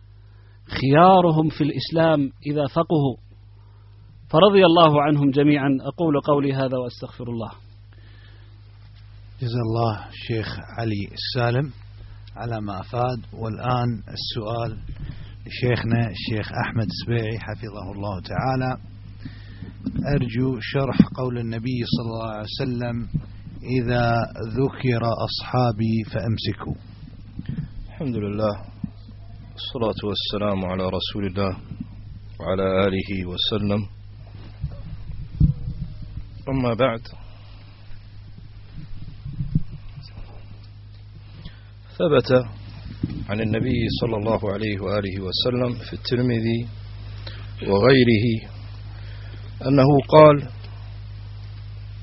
[0.70, 3.16] خيارهم في الإسلام إذا فقهوا.
[4.30, 5.68] فرضي الله عنهم جميعا.
[5.80, 7.50] أقول قولي هذا وأستغفر الله.
[9.40, 11.70] جزا الله الشيخ علي السالم
[12.36, 13.20] على ما أفاد.
[13.32, 14.78] والآن السؤال
[15.46, 18.76] لشيخنا الشيخ أحمد السبيعي حفظه الله تعالى.
[20.14, 23.08] أرجو شرح قول النبي صلى الله عليه وسلم
[23.62, 24.12] إذا
[24.60, 26.74] ذكر أصحابي فأمسكوا.
[27.88, 28.69] الحمد لله
[29.60, 31.52] الصلاة والسلام على رسول الله
[32.40, 33.80] وعلى آله وسلم.
[36.48, 37.00] أما بعد
[41.98, 42.30] ثبت
[43.28, 46.60] عن النبي صلى الله عليه وآله وسلم في الترمذي
[47.68, 48.26] وغيره
[49.66, 50.48] أنه قال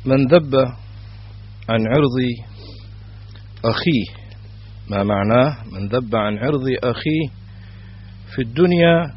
[0.05, 0.55] من ذب
[1.69, 2.17] عن عرض
[3.65, 4.05] أخيه.
[4.89, 7.46] ما معناه؟ من ذب عن عرض أخيه
[8.35, 9.13] في الدنيا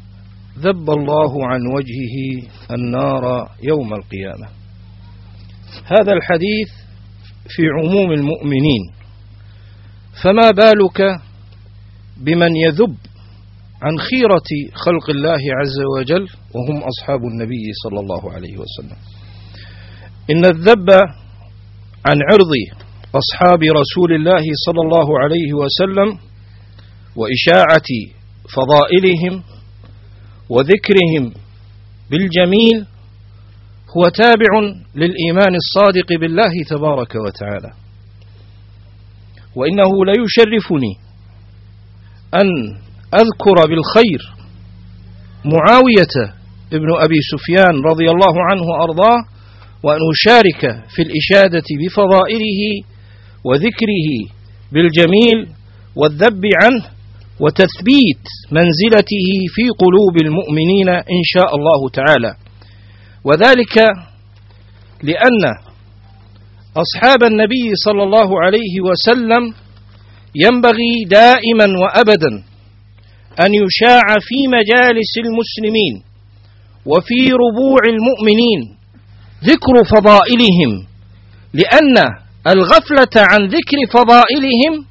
[0.59, 4.47] ذب الله عن وجهه النار يوم القيامة.
[5.85, 6.69] هذا الحديث
[7.47, 8.83] في عموم المؤمنين.
[10.23, 11.01] فما بالك
[12.17, 12.95] بمن يذب
[13.81, 18.97] عن خيرة خلق الله عز وجل وهم أصحاب النبي صلى الله عليه وسلم؟
[20.31, 20.89] إن الذب
[22.05, 22.53] عن عرض
[23.15, 26.19] أصحاب رسول الله صلى الله عليه وسلم
[27.15, 27.89] وإشاعة
[28.55, 29.43] فضائلهم
[30.49, 31.33] وذكرهم
[32.11, 32.85] بالجميل
[33.97, 34.51] هو تابع
[34.95, 37.71] للإيمان الصادق بالله تبارك وتعالى.
[39.55, 40.93] وإنه ليشرفني
[42.33, 42.49] أن
[43.13, 44.21] أذكر بالخير
[45.45, 46.33] معاوية
[46.73, 49.19] ابن أبي سفيان رضي الله عنه وأرضاه
[49.83, 52.61] وأن أشارك في الإشادة بفضائله
[53.43, 54.09] وذكره
[54.71, 55.47] بالجميل
[55.95, 56.85] والذب عنه
[57.41, 62.35] وتثبيت منزلته في قلوب المؤمنين إن شاء الله تعالى.
[63.23, 63.75] وذلك
[65.03, 65.43] لأن
[66.77, 69.53] أصحاب النبي صلى الله عليه وسلم
[70.35, 72.31] ينبغي دائما وأبدا
[73.45, 76.03] أن يشاع في مجالس المسلمين
[76.85, 78.77] وفي ربوع المؤمنين
[79.43, 80.71] ذكر فضائلهم
[81.53, 81.97] لأن
[82.47, 84.85] الغفلة عن ذكر فضائلهم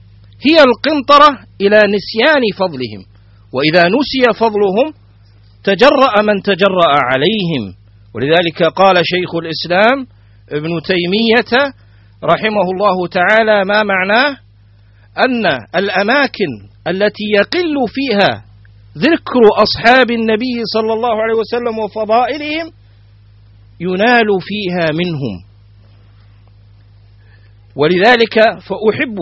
[0.49, 3.05] هي القنطرة إلى نسيان فضلهم
[3.53, 4.95] وإذا نسي فضلهم
[5.65, 7.75] تجرأ من تجرأ عليهم.
[8.15, 10.07] ولذلك قال شيخ الإسلام
[10.53, 11.73] ابن تيمية
[12.25, 14.37] رحمه الله تعالى ما معناه؟
[15.19, 16.51] أن الأماكن
[16.89, 18.45] التي يقل فيها
[18.99, 22.73] ذكر أصحاب النبي صلى الله عليه وسلم وفضائلهم
[23.81, 25.45] ينال فيها منهم.
[27.77, 29.19] ولذلك فأحب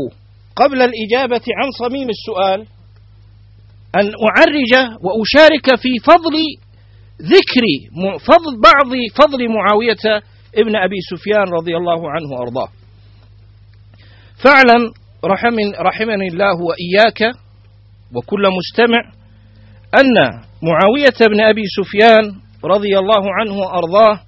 [0.60, 2.60] قبل الإجابة عن صميم السؤال
[3.96, 4.72] أن أعرج
[5.04, 6.36] وأشارك في فضل
[7.22, 7.64] ذكر
[8.20, 10.22] فضل بعض فضل معاوية
[10.54, 12.68] ابن أبي سفيان رضي الله عنه وأرضاه.
[14.44, 14.92] فاعلم
[15.24, 17.34] رحمن رحمني الله وإياك
[18.14, 19.00] وكل مستمع
[20.00, 20.14] أن
[20.62, 22.24] معاوية بن أبي سفيان
[22.64, 24.20] رضي الله عنه وأرضاه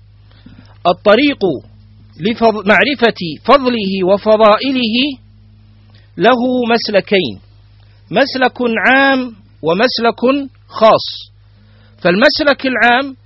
[0.87, 1.43] الطريق
[2.21, 4.97] لمعرفة فضله وفضائله
[6.27, 6.41] له
[6.73, 7.35] مسلكين.
[8.11, 9.21] مسلك عام
[9.63, 10.23] ومسلك
[10.69, 11.07] خاص.
[12.03, 13.17] فالمسلك العام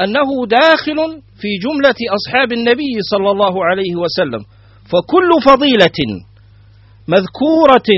[0.00, 0.98] أنه داخل
[1.40, 4.42] في جملة أصحاب النبي صلى الله عليه وسلم.
[4.90, 5.98] فكل فضيلة
[7.08, 7.90] مذكورة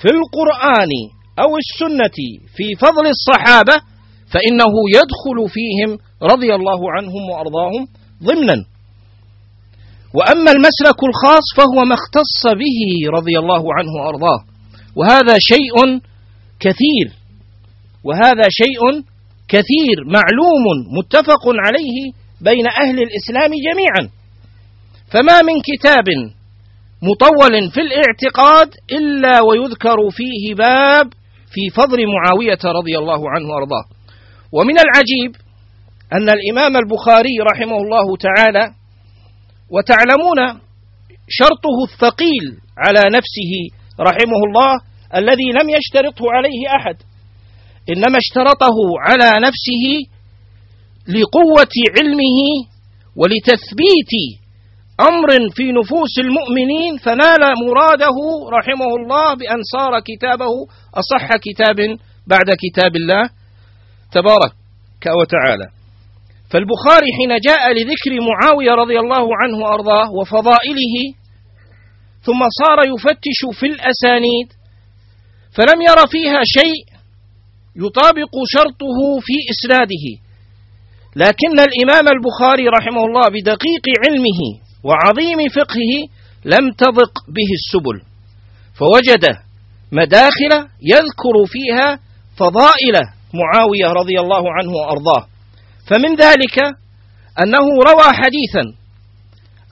[0.00, 0.92] في القرآن
[1.38, 2.18] أو السنة
[2.56, 3.76] في فضل الصحابة
[4.32, 7.82] فإنه يدخل فيهم رضي الله عنهم وأرضاهم
[8.22, 8.71] ضمنا.
[10.14, 14.44] وأما المسلك الخاص فهو ما اختص به رضي الله عنه وأرضاه.
[14.96, 16.00] وهذا شيء
[16.60, 17.06] كثير.
[18.04, 19.04] وهذا شيء
[19.48, 19.96] كثير.
[20.06, 20.64] معلوم
[20.98, 24.10] متفق عليه بين أهل الإسلام جميعا.
[25.12, 26.06] فما من كتاب
[27.02, 31.12] مطول في الاعتقاد إلا ويذكر فيه باب
[31.52, 33.84] في فضل معاوية رضي الله عنه وأرضاه.
[34.52, 35.36] ومن العجيب
[36.12, 38.81] أن الإمام البخاري رحمه الله تعالى
[39.74, 40.60] وتعلمون
[41.28, 42.44] شرطه الثقيل
[42.78, 43.52] على نفسه
[44.00, 44.80] رحمه الله
[45.14, 46.96] الذي لم يشترطه عليه أحد
[47.90, 49.84] إنما اشترطه على نفسه
[51.08, 52.40] لقوة علمه
[53.16, 54.12] ولتثبيت
[55.00, 58.18] أمر في نفوس المؤمنين فنال مراده
[58.58, 60.52] رحمه الله بأن صار كتابه
[60.94, 61.76] أصح كتاب
[62.26, 63.30] بعد كتاب الله
[64.12, 64.52] تبارك
[65.20, 65.81] وتعالى.
[66.52, 70.94] فالبخاري حين جاء لذكر معاوية رضي الله عنه وأرضاه وفضائله
[72.22, 74.48] ثم صار يفتش في الأسانيد
[75.56, 76.82] فلم ير فيها شيء
[77.76, 80.04] يطابق شرطه في إسناده.
[81.16, 84.40] لكن الإمام البخاري رحمه الله بدقيق علمه
[84.84, 85.92] وعظيم فقهه
[86.44, 87.96] لم تضق به السبل
[88.74, 89.24] فوجد
[89.92, 91.98] مداخل يذكر فيها
[92.36, 92.96] فضائل
[93.34, 95.31] معاوية رضي الله عنه وأرضاه.
[95.92, 96.56] فمن ذلك
[97.42, 98.64] أنه روى حديثا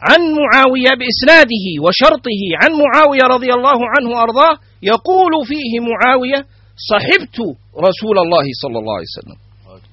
[0.09, 6.47] عن معاوية بإسناده وشرطه عن معاوية رضي الله عنه وأرضاه يقول فيه معاوية
[6.91, 7.39] صحبت
[7.89, 9.39] رسول الله صلى الله عليه وسلم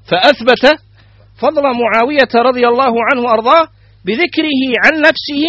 [0.10, 0.80] فأثبت
[1.38, 3.68] فضل معاوية رضي الله عنه وأرضاه
[4.06, 5.44] بذكره عن نفسه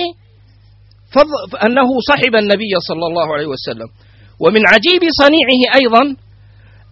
[1.11, 3.89] فضل أنه صحب النبي صلى الله عليه وسلم.
[4.41, 6.17] ومن عجيب صنيعه أيضا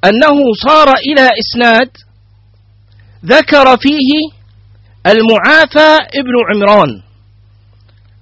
[0.05, 1.91] أنه صار إلى إسناد
[3.25, 4.11] ذكر فيه
[5.07, 7.03] المعافى ابن عمران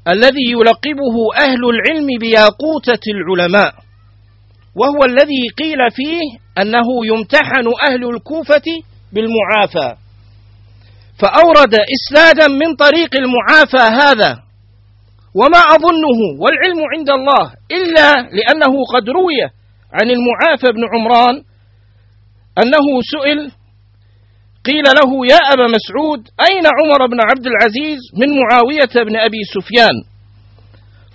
[0.08, 3.74] الذي يلقبه أهل العلم بياقوتة العلماء
[4.74, 6.20] وهو الذي قيل فيه
[6.62, 8.62] أنه يمتحن أهل الكوفة
[9.12, 9.96] بالمعافى.
[11.18, 14.42] فأورد إسنادا من طريق المعافى هذا
[15.34, 19.40] وما أظنه والعلم عند الله إلا لأنه قد روي
[19.92, 21.34] عن المعافى بن عمران
[22.58, 23.50] أنه سئل
[24.64, 29.96] قيل له يا أبا مسعود أين عمر بن عبد العزيز من معاوية بن أبي سفيان؟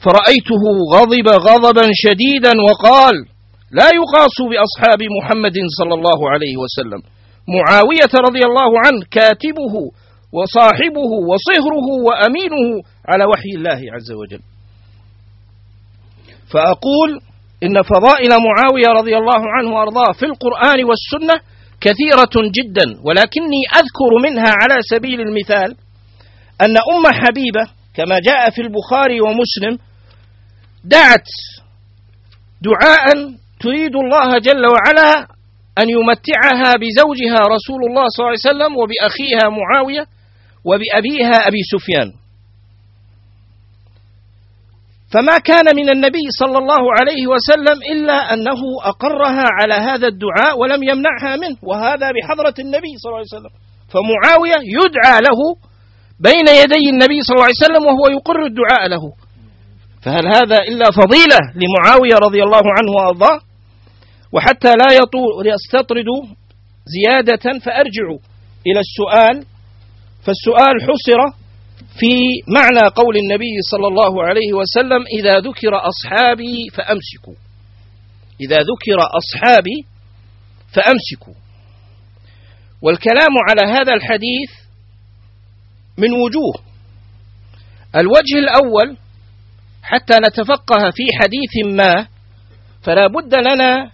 [0.04, 3.16] فرأيته غضب غضبا شديدا وقال
[3.72, 7.02] لا يقاس بأصحاب محمد صلى الله عليه وسلم.
[7.58, 9.74] معاوية رضي الله عنه كاتبه
[10.38, 14.42] وصاحبه وصهره وأمينه على وحي الله عز وجل.
[16.54, 17.10] فأقول
[17.64, 21.42] إن فضائل معاوية رضي الله عنه وأرضاه في القرآن والسنة
[21.82, 25.76] كثيرة جدا ولكني أذكر منها على سبيل المثال
[26.62, 29.80] أن أم حبيبة كما جاء في البخاري ومسلم
[30.84, 31.28] دعت
[32.62, 33.06] دعاء
[33.60, 35.28] تريد الله جل وعلا
[35.80, 40.06] أن يمتعها بزوجها رسول الله صلى الله عليه وسلم وبأخيها معاوية
[40.66, 42.14] وبأبيها أبي سفيان.
[45.14, 50.84] فما كان من النبي صلى الله عليه وسلم إلا أنه أقرها على هذا الدعاء ولم
[50.84, 53.54] يمنعها منه وهذا بحضرة النبي صلى الله عليه وسلم.
[53.94, 55.40] فمعاوية يدعى له
[56.20, 59.04] بين يدي النبي صلى الله عليه وسلم وهو يقر الدعاء له.
[60.04, 63.40] فهل هذا إلا فضيلة لمعاوية رضي الله عنه وأرضاه؟
[64.34, 66.10] وحتى لا يطول يستطرد
[66.96, 68.08] زيادة فأرجع
[68.68, 69.46] إلى السؤال
[70.26, 71.20] فالسؤال حصر
[72.00, 72.16] في
[72.48, 77.36] معنى قول النبي صلى الله عليه وسلم إذا ذكر أصحابي فأمسكوا.
[78.42, 79.86] إذا ذكر أصحابي
[80.74, 81.34] فأمسكوا.
[82.82, 84.52] والكلام على هذا الحديث
[85.98, 86.54] من وجوه.
[87.96, 88.98] الوجه الأول
[89.84, 92.08] حتى نتفقه في حديث ما
[92.84, 93.92] فلا بد لنا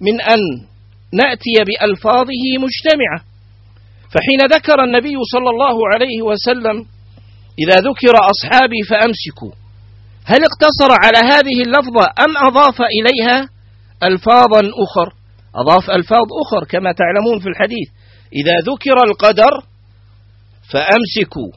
[0.00, 0.38] من أن
[1.12, 3.24] نأتي بألفاظه مجتمعة.
[4.10, 6.86] فحين ذكر النبي صلى الله عليه وسلم
[7.58, 9.52] إذا ذكر أصحابي فأمسكوا.
[10.24, 13.48] هل اقتصر على هذه اللفظة أم أضاف إليها
[14.02, 15.14] ألفاظا أخر؟
[15.54, 17.88] أضاف ألفاظ أخر كما تعلمون في الحديث.
[18.32, 19.50] إذا ذكر القدر
[20.72, 21.52] فأمسكوا.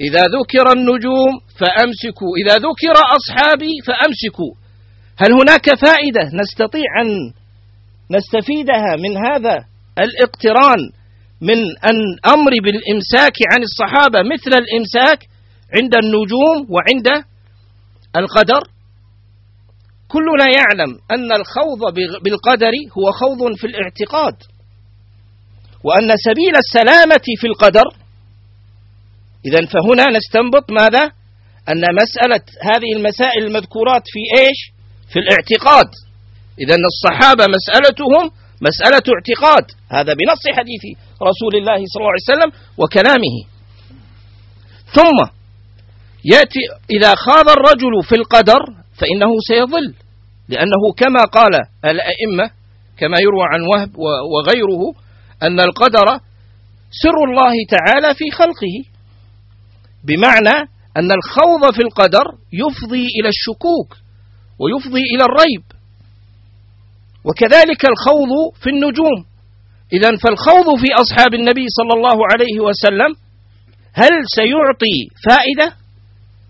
[0.00, 2.32] إذا ذكر النجوم فأمسكوا.
[2.42, 4.54] إذا ذكر أصحابي فأمسكوا.
[5.18, 7.32] هل هناك فائدة نستطيع أن
[8.10, 9.64] نستفيدها من هذا
[9.98, 10.78] الاقتران
[11.40, 15.18] من الأمر بالإمساك عن الصحابة مثل الإمساك
[15.74, 17.24] عند النجوم وعند
[18.16, 18.62] القدر.
[20.08, 24.34] كلنا يعلم أن الخوض بالقدر هو خوض في الاعتقاد
[25.84, 27.84] وأن سبيل السلامة في القدر.
[29.46, 31.12] إذا فهنا نستنبط ماذا؟
[31.68, 34.72] أن مسألة هذه المسائل المذكورات في إيش؟
[35.12, 35.90] في الاعتقاد.
[36.60, 38.30] إذا الصحابة مسألتهم
[38.60, 39.64] مسألة اعتقاد.
[39.90, 43.36] هذا بنص حديث رسول الله صلى الله عليه وسلم وكلامه.
[44.94, 45.36] ثم
[46.24, 48.60] يأتي إذا خاض الرجل في القدر
[48.98, 49.94] فإنه سيضل
[50.48, 51.54] لأنه كما قال
[51.84, 52.50] الأئمة
[52.98, 53.98] كما يروى عن وهب
[54.34, 54.94] وغيره
[55.42, 56.06] أن القدر
[56.90, 58.76] سر الله تعالى في خلقه
[60.04, 63.96] بمعنى أن الخوض في القدر يفضي إلى الشكوك
[64.58, 65.62] ويفضي إلى الريب.
[67.26, 69.18] وكذلك الخوض في النجوم.
[69.92, 73.10] إذا فالخوض في أصحاب النبي صلى الله عليه وسلم
[73.92, 74.96] هل سيعطي
[75.28, 75.76] فائدة؟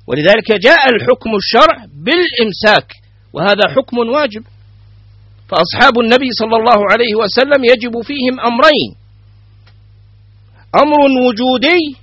[0.07, 2.93] ولذلك جاء الحكم الشرع بالإمساك
[3.33, 4.43] وهذا حكم واجب.
[5.49, 8.91] فأصحاب النبي صلى الله عليه وسلم يجب فيهم أمرين
[10.74, 11.97] أمر وجودي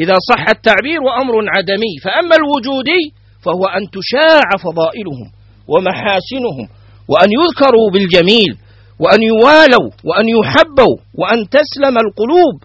[0.00, 1.94] إذا صح التعبير وأمر عدمي.
[2.04, 3.12] فأما الوجودي
[3.42, 5.28] فهو أن تشاع فضائلهم
[5.68, 6.68] ومحاسنهم
[7.08, 8.58] وأن يذكروا بالجميل
[8.98, 12.56] وأن يوالوا وأن يحبوا وأن تسلم القلوب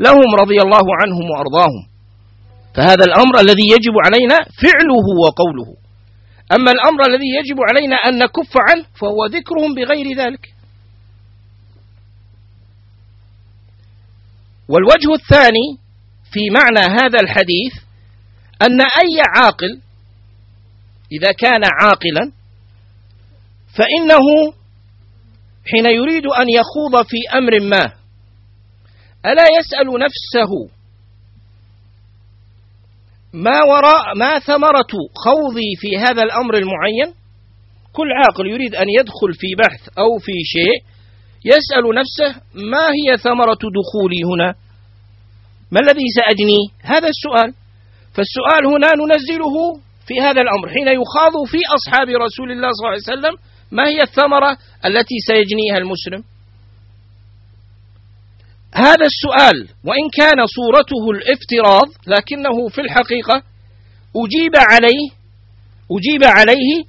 [0.00, 1.86] لهم رضي الله عنهم وأرضاهم.
[2.74, 5.76] فهذا الأمر الذي يجب علينا فعله وقوله.
[6.56, 10.54] أما الأمر الذي يجب علينا أن نكف عنه فهو ذكرهم بغير ذلك.
[14.68, 15.78] والوجه الثاني
[16.32, 17.72] في معنى هذا الحديث
[18.62, 19.80] أن أي عاقل
[21.12, 22.32] إذا كان عاقلا
[23.74, 24.54] فإنه
[25.70, 27.92] حين يريد أن يخوض في أمر ما
[29.26, 30.70] ألا يسأل نفسه
[33.32, 34.92] ما وراء ما ثمرة
[35.24, 37.14] خوضي في هذا الأمر المعين؟
[37.92, 40.82] كل عاقل يريد أن يدخل في بحث أو في شيء
[41.44, 44.54] يسأل نفسه ما هي ثمرة دخولي هنا؟
[45.72, 47.54] ما الذي سأجنيه هذا السؤال.
[48.14, 53.12] فالسؤال هنا ننزله في هذا الأمر حين يخاض في أصحاب رسول الله صلى الله عليه
[53.12, 53.34] وسلم
[53.74, 56.24] ما هي الثمرة التي سيجنيها المسلم؟
[58.74, 63.42] هذا السؤال وإن كان صورته الافتراض لكنه في الحقيقة
[64.16, 65.08] أجيب عليه
[65.90, 66.84] أجيب عليه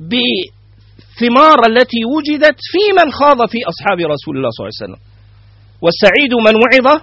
[0.00, 5.00] بثمار التي وجدت في من خاض في أصحاب رسول الله صلى الله عليه وسلم.
[5.82, 7.00] والسعيد من وعظ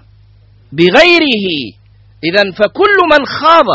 [0.71, 1.47] بغيره.
[2.23, 3.65] إذا فكل من خاض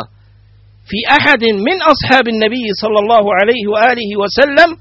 [0.87, 4.79] في أحد من أصحاب النبي صلى الله عليه وآله وسلم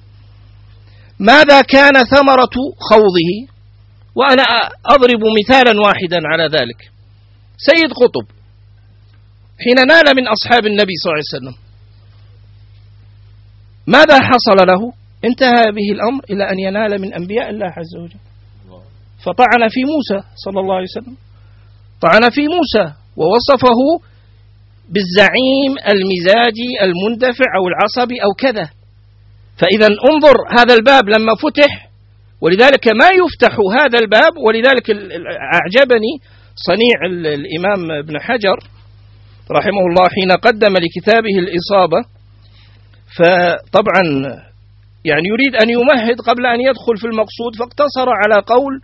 [1.22, 2.56] ماذا كان ثمرة
[2.90, 3.32] خوضه؟
[4.16, 4.44] وأنا
[4.86, 6.92] أضرب مثالا واحدا على ذلك.
[7.58, 8.26] سيد قطب
[9.64, 11.56] حين نال من أصحاب النبي صلى الله عليه وسلم
[13.88, 14.94] ماذا حصل له؟
[15.26, 18.20] انتهى به الأمر إلى أن ينال من أنبياء الله عز وجل.
[19.26, 21.16] فطعن في موسى صلى الله عليه وسلم.
[22.02, 23.80] طعن في موسى ووصفه
[24.90, 28.70] بالزعيم المزاجي المندفع أو العصبي أو كذا.
[29.58, 31.90] فإذا انظر هذا الباب لما فتح
[32.42, 34.90] ولذلك ما يفتح هذا الباب ولذلك
[35.58, 36.14] أعجبني
[36.56, 38.58] صنيع الإمام ابن حجر
[39.52, 42.02] رحمه الله حين قدم لكتابه الإصابة.
[43.18, 44.04] فطبعا
[45.06, 48.82] يعني يريد أن يمهد قبل أن يدخل في المقصود فاقتصر على قول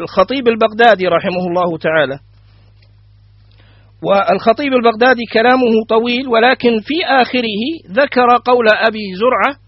[0.00, 2.18] الخطيب البغدادي رحمه الله تعالى.
[4.02, 9.60] والخطيب البغدادي كلامه طويل ولكن في آخره ذكر قول أبي زرعة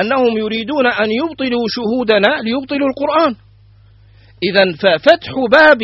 [0.00, 3.36] أنهم يريدون أن يبطلوا شهودنا ليبطلوا القرآن.
[4.42, 5.80] إذا ففتح باب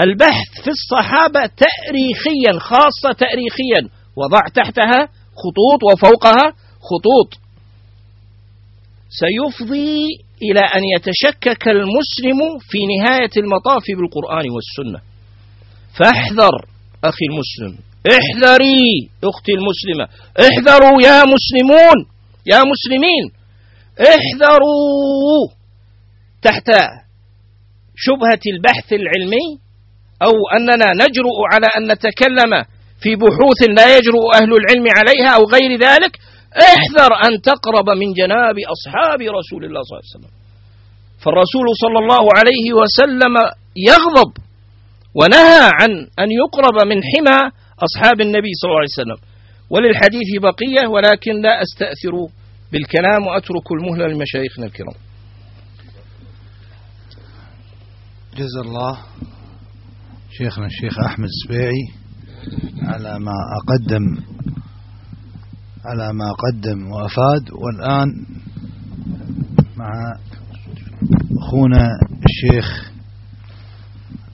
[0.00, 3.94] البحث في الصحابة تاريخيا خاصة تاريخيا.
[4.16, 5.08] وضع تحتها
[5.42, 6.54] خطوط وفوقها
[6.88, 7.40] خطوط.
[9.08, 10.06] سيفضي
[10.42, 15.13] إلى أن يتشكك المسلم في نهاية المطاف بالقرآن والسنة.
[15.98, 16.54] فاحذر
[17.04, 17.78] أخي المسلم.
[18.06, 20.04] احذري أختي المسلمة.
[20.40, 21.98] احذروا يا مسلمون
[22.52, 23.24] يا مسلمين.
[24.00, 25.48] احذروا
[26.42, 26.68] تحت
[27.96, 29.46] شبهة البحث العلمي
[30.22, 32.52] أو أننا نجرؤ على أن نتكلم
[33.00, 36.18] في بحوث لا يجرؤ أهل العلم عليها أو غير ذلك.
[36.56, 40.34] احذر أن تقرب من جناب أصحاب رسول الله صلى الله عليه وسلم.
[41.22, 43.34] فالرسول صلى الله عليه وسلم
[43.76, 44.32] يغضب.
[45.14, 49.20] ونهى عن أن يقرب من حمى أصحاب النبي صلى الله عليه وسلم.
[49.70, 52.28] وللحديث بقية ولكن لا أستأثر
[52.72, 54.94] بالكلام وأترك المهلة لمشايخنا الكرام.
[58.36, 58.98] جزا الله
[60.30, 61.84] شيخنا الشيخ أحمد السبيعي
[62.82, 64.22] على ما أقدم
[65.84, 67.50] على ما قدم وأفاد.
[67.52, 68.26] والآن
[69.76, 69.90] مع
[71.38, 71.90] أخونا
[72.26, 72.93] الشيخ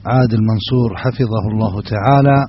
[0.05, 2.47] عادل منصور حفظه الله تعالى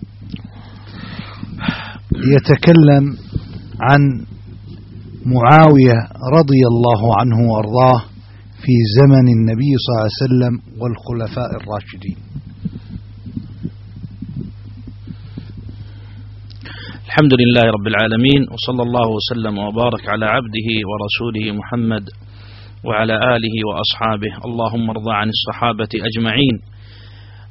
[2.35, 3.17] يتكلم
[3.81, 4.01] عن
[5.27, 5.99] معاوية
[6.39, 8.01] رضي الله عنه وأرضاه
[8.63, 12.17] في زمن النبي صلى الله عليه وسلم والخلفاء الراشدين.
[17.07, 22.05] الحمد لله رب العالمين وصلى الله وسلم وبارك على عبده ورسوله محمد
[22.85, 24.33] وعلى آله وأصحابه.
[24.49, 26.72] اللهم ارضى عن الصحابة أجمعين.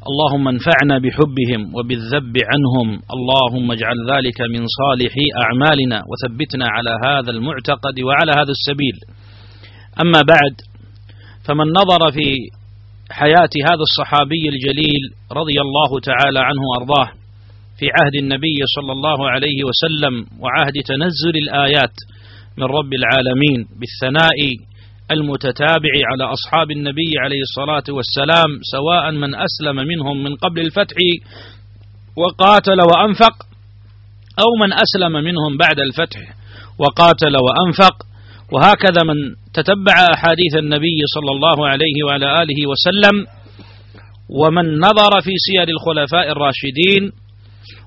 [0.10, 3.02] اللهم انفعنا بحبهم وبالذب عنهم.
[3.16, 8.98] اللهم اجعل ذلك من صالح أعمالنا وثبتنا على هذا المعتقد وعلى هذا السبيل.
[10.04, 10.56] أما بعد
[11.46, 12.28] فمن نظر في
[13.12, 17.10] حياة هذا الصحابي الجليل رضي الله تعالى عنه وأرضاه
[17.80, 21.96] في عهد النبي صلى الله عليه وسلم وعهد تنزل الآيات
[22.58, 24.40] من رب العالمين بالثناء
[25.12, 30.96] المتتابع على أصحاب النبي عليه الصلاة والسلام سواء من أسلم منهم من قبل الفتح
[32.18, 33.36] وقاتل وأنفق
[34.40, 36.20] أو من أسلم منهم بعد الفتح
[36.80, 37.96] وقاتل وأنفق.
[38.54, 39.16] وهكذا من
[39.54, 43.26] تتبع أحاديث النبي صلى الله عليه وعلى آله وسلم
[44.30, 47.12] ومن نظر في سير الخلفاء الراشدين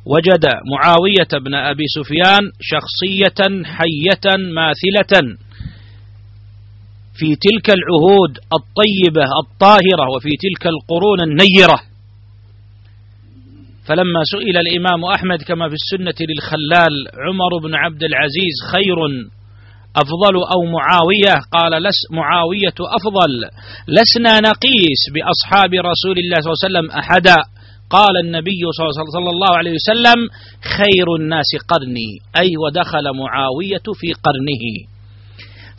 [0.07, 5.37] وجد معاوية بن أبي سفيان شخصية حية ماثلة.
[7.19, 11.81] في تلك العهود الطيبة الطاهرة وفي تلك القرون النيرة.
[13.87, 16.95] فلما سئل الإمام أحمد كما في السنة للخلال
[17.27, 18.99] عمر بن عبد العزيز خير
[19.97, 23.33] أفضل أو معاوية؟ قال لس معاوية أفضل.
[23.89, 27.37] لسنا نقيس بأصحاب رسول الله صلى الله عليه وسلم أحدا.
[27.91, 30.21] قال النبي صلى الله عليه وسلم
[30.77, 32.11] خير الناس قرني.
[32.41, 34.94] أي ودخل معاوية في قرنه.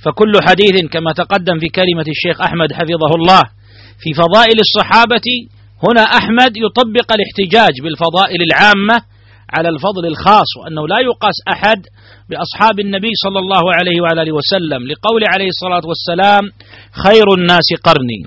[0.05, 3.43] فكل حديث كما تقدم في كلمة الشيخ أحمد حفظه الله.
[3.99, 5.27] في فضائل الصحابة
[5.83, 9.01] هنا أحمد يطبق الاحتجاج بالفضائل العامة
[9.57, 11.79] على الفضل الخاص وأنه لا يقاس أحد
[12.29, 14.87] بأصحاب النبي صلى الله عليه وعلى آله وسلم.
[14.91, 16.43] لقول عليه الصلاة والسلام
[17.05, 18.21] خير الناس قرني.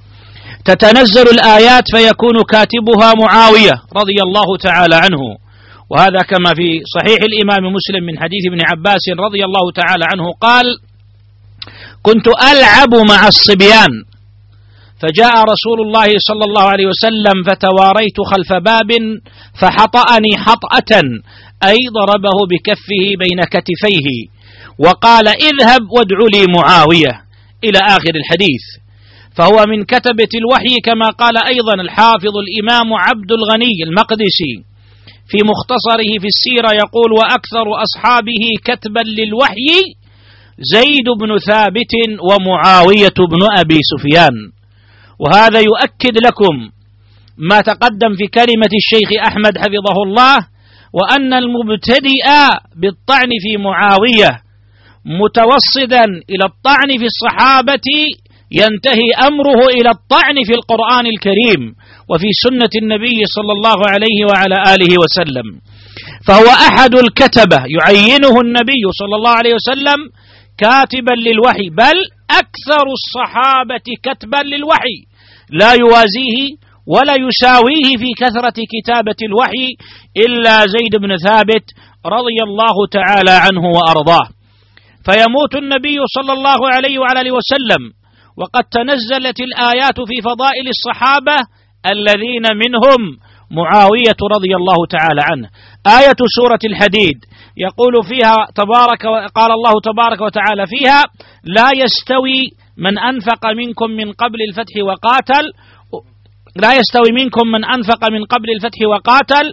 [0.64, 5.22] تتنزل الآيات فيكون كاتبها معاوية رضي الله تعالى عنه.
[5.90, 10.66] وهذا كما في صحيح الإمام مسلم من حديث ابن عباس رضي الله تعالى عنه قال
[12.02, 13.92] كنت ألعب مع الصبيان.
[15.02, 18.90] فجاء رسول الله صلى الله عليه وسلم فتواريت خلف باب
[19.60, 20.92] فحطأني حطأة
[21.64, 24.08] أي ضربه بكفه بين كتفيه
[24.78, 27.12] وقال اذهب وادع لي معاوية
[27.64, 28.64] إلى آخر الحديث.
[29.36, 34.54] فهو من كتبة الوحي كما قال أيضا الحافظ الإمام عبد الغني المقدسي
[35.30, 39.78] في مختصره في السيرة يقول وأكثر أصحابه كتبا للوحي
[40.58, 41.92] زيد بن ثابت
[42.30, 44.36] ومعاوية بن أبي سفيان.
[45.18, 46.70] وهذا يؤكد لكم
[47.38, 50.38] ما تقدم في كلمة الشيخ أحمد حفظه الله
[50.92, 52.26] وأن المبتدئ
[52.76, 54.42] بالطعن في معاوية
[55.04, 57.88] متوصدا إلى الطعن في الصحابة
[58.52, 61.74] ينتهي أمره إلى الطعن في القرآن الكريم
[62.10, 65.60] وفي سنة النبي صلى الله عليه وعلى آله وسلم.
[66.26, 69.98] فهو أحد الكتبة يعينه النبي صلى الله عليه وسلم
[70.58, 71.98] كاتبا للوحي بل
[72.30, 74.98] أكثر الصحابة كتبا للوحي.
[75.50, 76.38] لا يوازيه
[76.86, 79.66] ولا يساويه في كثرة كتابة الوحي
[80.16, 81.64] إلا زيد بن ثابت
[82.06, 84.28] رضي الله تعالى عنه وأرضاه.
[85.06, 87.82] فيموت النبي صلى الله عليه وعلى آله وسلم
[88.36, 91.36] وقد تنزلت الآيات في فضائل الصحابة
[91.94, 93.00] الذين منهم
[93.50, 95.48] معاوية رضي الله تعالى عنه.
[96.00, 97.18] آية سورة الحديد.
[97.66, 99.02] يقول فيها تبارك
[99.34, 101.02] قال الله تبارك وتعالى فيها
[101.44, 102.40] لا يستوي
[102.76, 105.44] من أنفق منكم من قبل الفتح وقاتل
[106.56, 109.46] لا يستوي منكم من أنفق من قبل الفتح وقاتل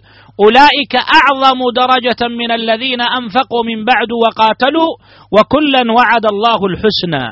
[0.46, 4.92] أولئك أعظم درجة من الذين أنفقوا من بعد وقاتلوا
[5.32, 7.26] وكلا وعد الله الحسنى.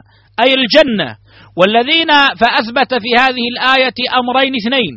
[0.44, 1.10] أي الجنة.
[1.58, 4.94] والذين فأثبت في هذه الآية أمرين اثنين.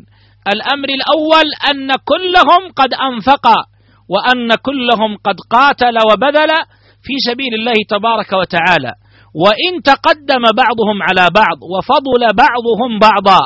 [0.54, 3.46] الأمر الأول أن كلهم قد أنفق
[4.08, 6.52] وأن كلهم قد قاتل وبذل
[7.02, 8.92] في سبيل الله تبارك وتعالى.
[9.44, 13.42] وإن تقدم بعضهم على بعض وفضل بعضهم بعضا.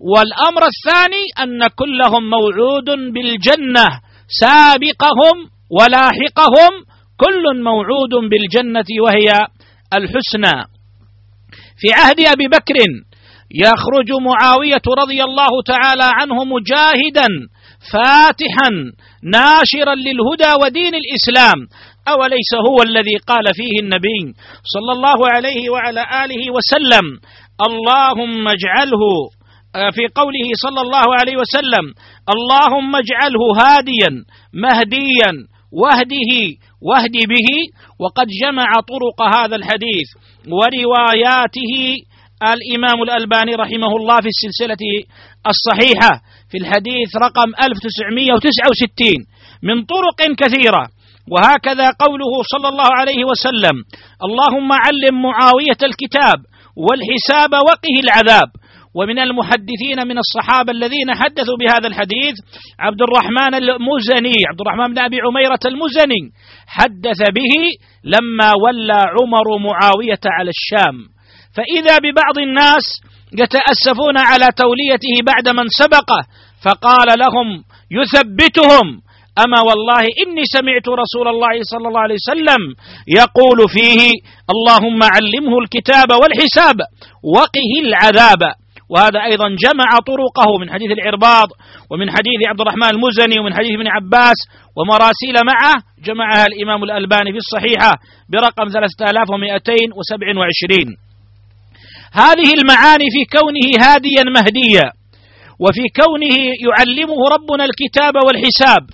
[0.00, 3.86] والأمر الثاني أن كلهم موعود بالجنة.
[4.40, 5.36] سابقهم
[5.70, 6.72] ولاحقهم
[7.16, 9.28] كل موعود بالجنة وهي
[9.94, 10.56] الحسنى.
[11.80, 12.76] في عهد أبي بكر
[13.54, 17.28] يخرج معاوية رضي الله تعالى عنه مجاهدا
[17.92, 18.70] فاتحا
[19.22, 21.58] ناشرا للهدى ودين الإسلام.
[22.08, 24.34] أوليس هو الذي قال فيه النبي
[24.74, 27.06] صلى الله عليه وعلى آله وسلم؟
[27.66, 29.02] اللهم اجعله
[29.74, 31.84] آه، في قوله صلى الله عليه وسلم
[32.34, 34.10] اللهم اجعله هاديا
[34.54, 35.32] مهديا
[35.72, 36.32] واهده
[36.82, 37.48] واهد به.
[38.00, 40.08] وقد جمع طرق هذا الحديث
[40.48, 41.74] ورواياته.
[42.54, 44.82] الإمام الألباني رحمه الله في السلسلة
[45.46, 49.26] الصحيحة في الحديث رقم 1969
[49.62, 50.84] من طرق كثيرة.
[51.32, 53.76] وهكذا قوله صلى الله عليه وسلم
[54.26, 56.38] اللهم علم معاوية الكتاب
[56.84, 58.50] والحساب وقه العذاب.
[58.94, 62.34] ومن المحدثين من الصحابة الذين حدثوا بهذا الحديث
[62.78, 66.22] عبد الرحمن المزني عبد الرحمن بن أبي عميرة المزني
[66.66, 67.54] حدث به
[68.04, 70.96] لما ولى عمر معاوية على الشام.
[71.56, 72.84] فإذا ببعض الناس
[73.32, 76.20] يتأسفون على توليته بعد من سبقه
[76.64, 79.00] فقال لهم يثبتهم.
[79.44, 82.62] أما والله إني سمعت رسول الله صلى الله عليه وسلم
[83.20, 84.10] يقول فيه
[84.54, 86.76] اللهم علمه الكتاب والحساب
[87.36, 88.42] وقه العذاب.
[88.92, 91.48] وهذا أيضا جمع طرقه من حديث العرباض
[91.90, 94.38] ومن حديث عبد الرحمن المزني ومن حديث ابن عباس
[94.76, 95.74] ومراسيل معه.
[96.04, 97.90] جمعها الإمام الألباني في الصحيحة
[98.32, 100.96] برقم 3227
[102.12, 104.86] هذه المعاني في كونه هاديا مهديا
[105.64, 106.36] وفي كونه
[106.66, 108.84] يعلمه ربنا الكتاب والحساب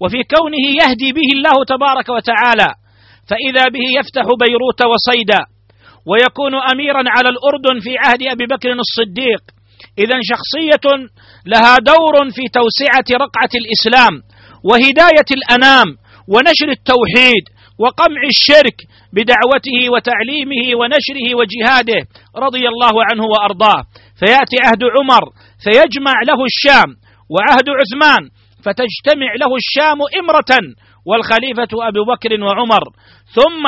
[0.00, 2.68] وفي كونه يهدي به الله تبارك وتعالى
[3.28, 5.42] فإذا به يفتح بيروت وصيدا
[6.10, 9.42] ويكون أميرا على الأردن في عهد أبي بكر الصديق
[9.98, 10.86] اذا شخصية
[11.46, 14.14] لها دور في توسعة رقعة الإسلام
[14.68, 15.88] وهداية الأنام
[16.32, 17.44] ونشر التوحيد
[17.78, 18.76] وقمع الشرك
[19.12, 22.00] بدعوته وتعليمه ونشره وجهاده
[22.36, 23.80] رضي الله عنه وأرضاه.
[24.20, 25.24] فيأتي عهد عمر
[25.64, 26.88] فيجمع له الشام
[27.34, 28.22] وعهد عثمان
[28.64, 30.52] فتجتمع له الشام إمرة
[31.06, 32.84] والخليفة أبو بكر وعمر.
[33.36, 33.64] ثم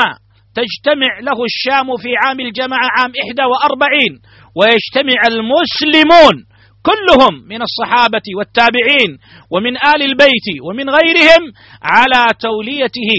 [0.54, 4.20] تجتمع له الشام في عام الجماعة عام 41
[4.58, 6.49] ويجتمع المسلمون
[6.88, 9.10] كلهم من الصحابة والتابعين
[9.50, 11.42] ومن آل البيت ومن غيرهم
[11.82, 13.12] على توليته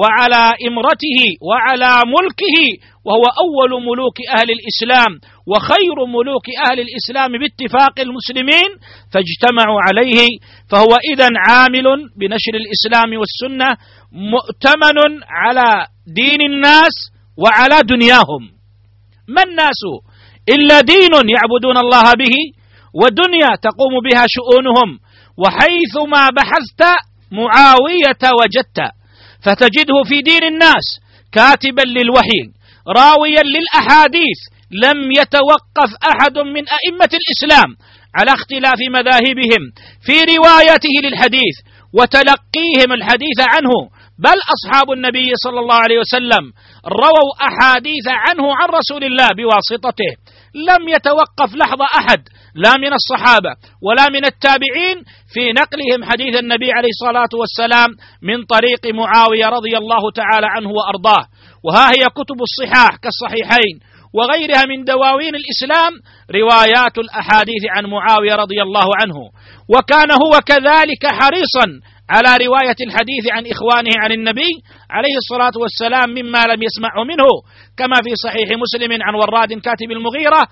[0.00, 2.58] وعلى إمرته وعلى ملكه
[3.04, 5.12] وهو أول ملوك أهل الإسلام
[5.46, 8.70] وخير ملوك أهل الإسلام باتفاق المسلمين
[9.12, 10.28] فاجتمعوا عليه
[10.70, 11.86] فهو إذا عامل
[12.16, 13.68] بنشر الإسلام والسنة
[14.12, 14.98] مؤتمن
[15.30, 16.94] على دين الناس
[17.36, 18.42] وعلى دنياهم.
[19.28, 19.80] ما الناس
[20.48, 22.34] إلا دين يعبدون الله به
[23.00, 24.88] ودنيا تقوم بها شؤونهم
[25.42, 26.82] وحيثما بحثت
[27.32, 28.78] معاوية وجدت
[29.44, 30.86] فتجده في دين الناس
[31.32, 32.42] كاتبا للوحي
[32.96, 34.38] راويا للأحاديث
[34.84, 37.76] لم يتوقف أحد من أئمة الإسلام
[38.14, 39.62] على اختلاف مذاهبهم
[40.06, 41.56] في روايته للحديث
[41.92, 43.72] وتلقيهم الحديث عنه
[44.18, 46.44] بل أصحاب النبي صلى الله عليه وسلم
[46.86, 50.10] رووا أحاديث عنه عن رسول الله بواسطته
[50.54, 52.20] لم يتوقف لحظة أحد
[52.56, 53.52] لا من الصحابة
[53.82, 54.96] ولا من التابعين
[55.34, 57.88] في نقلهم حديث النبي عليه الصلاة والسلام
[58.22, 61.24] من طريق معاوية رضي الله تعالى عنه وأرضاه.
[61.64, 63.74] وها هي كتب الصحاح كالصحيحين
[64.14, 65.92] وغيرها من دواوين الإسلام
[66.40, 69.18] روايات الأحاديث عن معاوية رضي الله عنه.
[69.68, 71.66] وكان هو كذلك حريصا
[72.10, 74.52] على رواية الحديث عن إخوانه عن النبي
[74.90, 77.28] عليه الصلاة والسلام مما لم يسمعه منه
[77.78, 80.42] كما في صحيح مسلم عن وراد كاتب المغيرة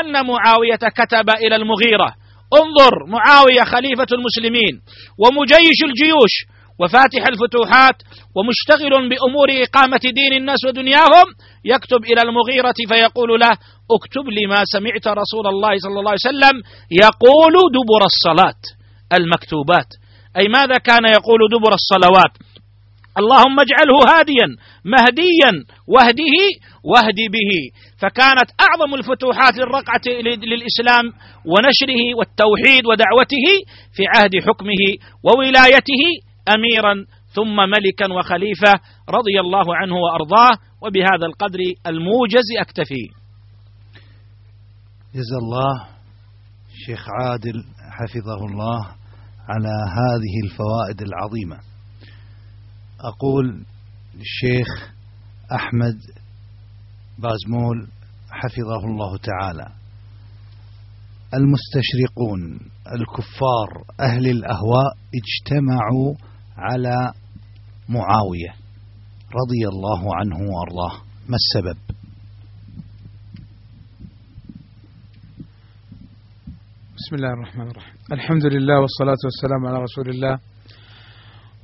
[0.00, 2.14] أن معاوية كتب إلى المغيرة.
[2.62, 4.74] انظر معاوية خليفة المسلمين
[5.18, 6.34] ومجيش الجيوش
[6.80, 7.96] وفاتح الفتوحات
[8.36, 11.26] ومشتغل بأمور إقامة دين الناس ودنياهم.
[11.64, 13.52] يكتب إلى المغيرة فيقول له
[13.96, 16.56] اكتب لي ما سمعت رسول الله صلى الله عليه وسلم
[17.02, 18.62] يقول دبر الصلاة.
[19.18, 19.90] المكتوبات.
[20.38, 22.32] أي ماذا كان يقول دبر الصلوات؟
[23.18, 24.48] اللهم اجعله هاديا
[24.84, 25.52] مهديا
[25.88, 26.36] واهده
[26.84, 27.50] واهد به.
[27.98, 30.06] فكانت أعظم الفتوحات للرقعة
[30.50, 31.04] للإسلام
[31.52, 33.46] ونشره والتوحيد ودعوته
[33.94, 34.82] في عهد حكمه
[35.24, 36.02] وولايته
[36.54, 36.94] أميرا
[37.36, 38.72] ثم ملكا وخليفة
[39.08, 40.54] رضي الله عنه وأرضاه.
[40.82, 43.04] وبهذا القدر الموجز أكتفي.
[45.14, 45.88] جزا الله
[46.86, 47.64] شيخ عادل
[47.98, 48.80] حفظه الله
[49.48, 51.73] على هذه الفوائد العظيمة.
[53.04, 53.64] أقول
[54.14, 54.92] للشيخ
[55.52, 55.98] أحمد
[57.18, 57.88] بازمول
[58.30, 59.72] حفظه الله تعالى.
[61.34, 66.14] المستشرقون الكفار أهل الأهواء اجتمعوا
[66.56, 67.12] على
[67.88, 68.54] معاوية
[69.40, 71.02] رضي الله عنه وأرضاه.
[71.28, 71.78] ما السبب؟
[76.96, 77.94] بسم الله الرحمن الرحيم.
[78.12, 80.38] الحمد لله والصلاة والسلام على رسول الله.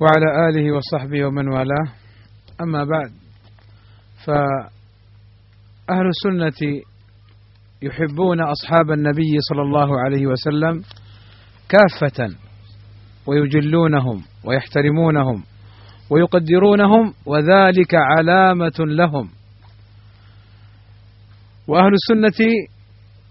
[0.01, 1.87] وعلى آله وصحبه ومن والاه.
[2.61, 3.11] أما بعد
[4.25, 6.81] فأهل السنة
[7.81, 10.83] يحبون أصحاب النبي صلى الله عليه وسلم
[11.69, 12.35] كافة
[13.27, 15.43] ويجلونهم ويحترمونهم
[16.09, 19.29] ويقدرونهم وذلك علامة لهم.
[21.67, 22.47] وأهل السنة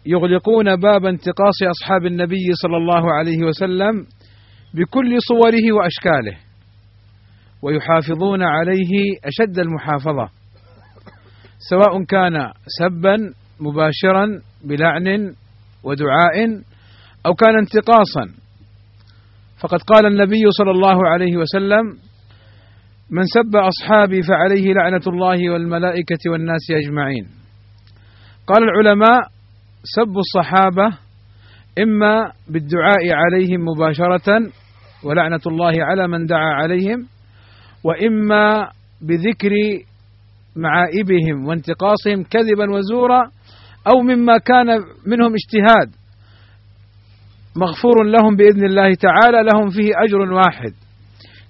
[0.06, 4.06] يغلقون باب انتقاص أصحاب النبي صلى الله عليه وسلم
[4.74, 6.49] بكل صوره وأشكاله.
[7.62, 8.90] ويحافظون عليه
[9.24, 10.28] أشد المحافظة
[11.70, 13.16] سواء كان سبا
[13.60, 14.26] مباشرا
[14.64, 15.34] بلعن
[15.84, 16.62] ودعاء
[17.26, 18.40] أو كان انتقاصا.
[19.60, 21.84] فقد قال النبي صلى الله عليه وسلم
[23.10, 27.28] من سب أصحابي فعليه لعنة الله والملائكة والناس أجمعين.
[28.46, 29.20] قال العلماء
[29.84, 30.86] سب الصحابة
[31.82, 34.50] إما بالدعاء عليهم مباشرة
[35.04, 37.06] ولعنة الله على من دعا عليهم
[37.84, 38.70] وإما
[39.00, 39.50] بذكر
[40.56, 43.22] معائبهم وانتقاصهم كذبا وزورا
[43.86, 44.66] أو مما كان
[45.06, 45.94] منهم اجتهاد.
[47.56, 50.72] مغفور لهم بإذن الله تعالى لهم فيه أجر واحد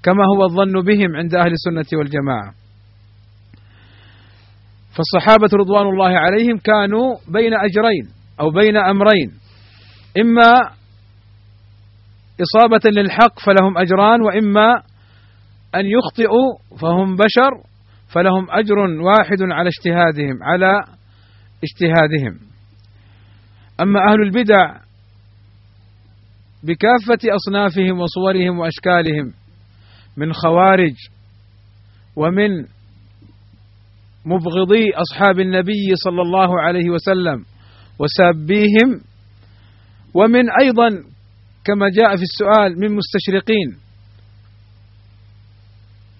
[0.02, 2.54] كما هو الظن بهم عند أهل السنة والجماعة.
[4.96, 8.08] فالصحابة رضوان الله عليهم كانوا بين أجرين
[8.40, 9.32] أو بين أمرين.
[10.20, 10.70] إما
[12.42, 14.82] إصابة للحق فلهم أجران وإما
[15.74, 17.50] أن يخطئوا فهم بشر
[18.08, 20.72] فلهم أجر واحد على اجتهادهم على
[21.64, 22.38] اجتهادهم.
[23.80, 24.76] أما أهل البدع
[26.62, 29.32] بكافة أصنافهم وصورهم وأشكالهم
[30.16, 30.94] من خوارج
[32.16, 32.50] ومن
[34.26, 37.44] مبغضي أصحاب النبي صلى الله عليه وسلم
[37.98, 39.00] وسابيهم
[40.14, 40.88] ومن أيضا
[41.64, 43.89] كما جاء في السؤال من مستشرقين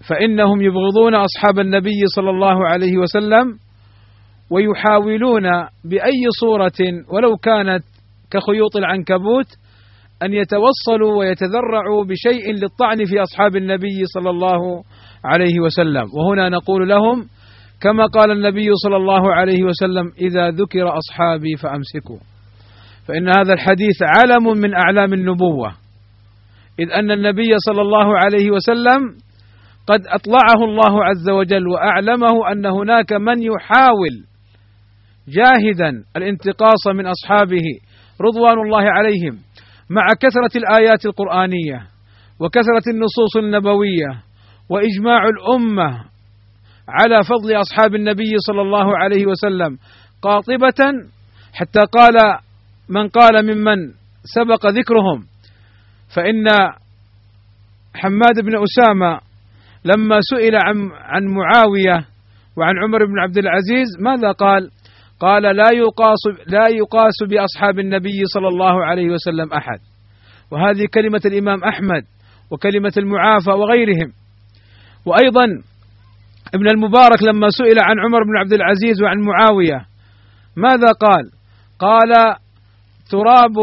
[0.08, 3.58] فإنهم يبغضون أصحاب النبي صلى الله عليه وسلم
[4.50, 5.42] ويحاولون
[5.84, 6.80] بأي صورة
[7.12, 7.84] ولو كانت
[8.30, 9.46] كخيوط العنكبوت
[10.22, 14.82] أن يتوصلوا ويتذرعوا بشيء للطعن في أصحاب النبي صلى الله
[15.24, 16.04] عليه وسلم.
[16.14, 17.26] وهنا نقول لهم
[17.80, 22.18] كما قال النبي صلى الله عليه وسلم إذا ذكر أصحابي فأمسكوا.
[23.08, 25.74] فإن هذا الحديث علم من أعلام النبوة
[26.78, 29.00] إذ أن النبي صلى الله عليه وسلم
[29.86, 34.24] قد أطلعه الله عز وجل وأعلمه أن هناك من يحاول
[35.28, 37.62] جاهدا الانتقاص من أصحابه
[38.20, 39.38] رضوان الله عليهم
[39.90, 41.86] مع كثرة الآيات القرآنية
[42.40, 44.22] وكثرة النصوص النبوية
[44.68, 46.04] وإجماع الأمة
[46.88, 49.78] على فضل أصحاب النبي صلى الله عليه وسلم
[50.22, 50.92] قاطبة
[51.52, 52.38] حتى قال
[52.88, 53.92] من قال ممن
[54.24, 55.26] سبق ذكرهم
[56.16, 56.44] فإن
[57.94, 59.20] حماد بن أسامة
[59.84, 62.06] لما سئل عن عن معاوية
[62.56, 64.70] وعن عمر بن عبد العزيز ماذا قال؟
[65.20, 69.78] قال لا يقاس لا يقاس بأصحاب النبي صلى الله عليه وسلم أحد
[70.50, 72.02] وهذه كلمة الإمام أحمد
[72.50, 74.12] وكلمة المعافى وغيرهم
[75.06, 75.44] وأيضا
[76.54, 79.86] ابن المبارك لما سئل عن عمر بن عبد العزيز وعن معاوية
[80.56, 81.30] ماذا قال؟
[81.78, 82.36] قال
[83.10, 83.56] تراب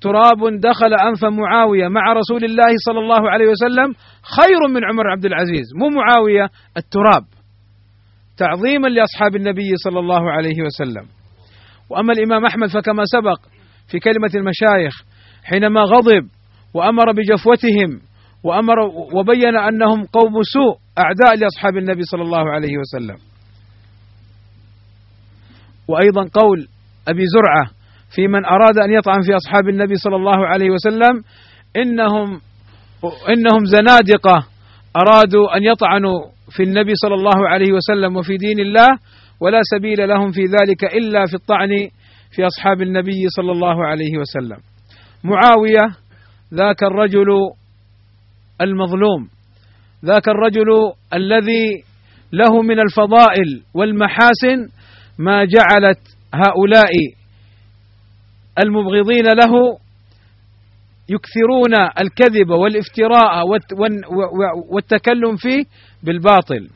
[0.00, 5.24] تراب دخل أنف معاوية مع رسول الله صلى الله عليه وسلم خير من عمر عبد
[5.24, 5.66] العزيز.
[5.80, 7.24] مو معاوية التراب.
[8.36, 11.06] تعظيما لأصحاب النبي صلى الله عليه وسلم.
[11.90, 13.40] وأما الإمام أحمد فكما سبق
[13.90, 15.02] في كلمة المشايخ
[15.44, 16.28] حينما غضب
[16.74, 18.00] وأمر بجفوتهم
[18.44, 18.78] وأمر
[19.14, 23.16] وبين أنهم قوم سوء أعداء لأصحاب النبي صلى الله عليه وسلم.
[25.88, 26.68] وأيضا قول
[27.08, 27.79] أبي زرعة
[28.14, 31.22] في من أراد أن يطعن في أصحاب النبي صلى الله عليه وسلم
[31.76, 32.40] إنهم
[33.28, 34.46] إنهم زنادقة
[34.96, 36.18] أرادوا أن يطعنوا
[36.50, 38.88] في النبي صلى الله عليه وسلم وفي دين الله
[39.40, 41.68] ولا سبيل لهم في ذلك إلا في الطعن
[42.30, 44.58] في أصحاب النبي صلى الله عليه وسلم.
[45.24, 45.96] معاوية
[46.54, 47.26] ذاك الرجل
[48.60, 49.28] المظلوم
[50.04, 50.66] ذاك الرجل
[51.14, 51.66] الذي
[52.32, 54.68] له من الفضائل والمحاسن
[55.18, 55.98] ما جعلت
[56.34, 56.90] هؤلاء
[58.58, 59.78] المبغضين له
[61.08, 63.46] يكثرون الكذب والافتراء
[64.72, 65.64] والتكلم فيه
[66.02, 66.68] بالباطل.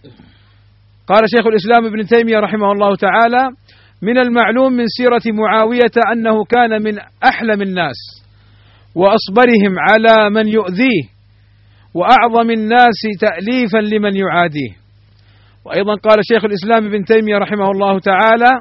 [1.09, 3.49] قال شيخ الإسلام ابن تيمية رحمه الله تعالى
[4.03, 6.99] من المعلوم من سيرة معاوية أنه كان من
[7.29, 7.97] أحلم الناس
[8.95, 11.03] وأصبرهم على من يؤذيه
[11.95, 14.73] وأعظم الناس تاليفا لمن يعاديه.
[15.65, 18.61] وأيضا قال شيخ الإسلام ابن تيمية رحمه الله تعالى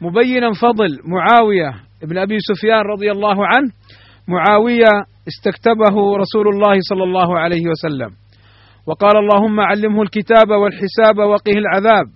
[0.00, 3.70] مبينا فضل معاوية بن أبي سفيان رضي الله عنه
[4.28, 4.88] معاوية
[5.28, 8.10] استكتبه رسول الله صلى الله عليه وسلم.
[8.86, 12.06] وقال اللهم علمه الكتاب والحساب وقه العذاب.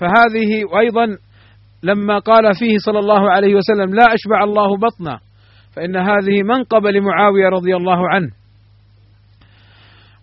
[0.00, 1.06] فهذه أيضا
[1.82, 5.18] لما قال فيه صلى الله عليه وسلم لا أشبع الله بطنه.
[5.76, 8.30] فإن هذه منقبة لمعاوية رضي الله عنه.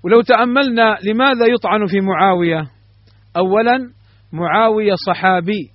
[0.04, 2.68] ولو تأملنا لماذا يطعن في معاوية؟
[3.38, 3.78] أولا
[4.34, 5.75] معاوية صحابي.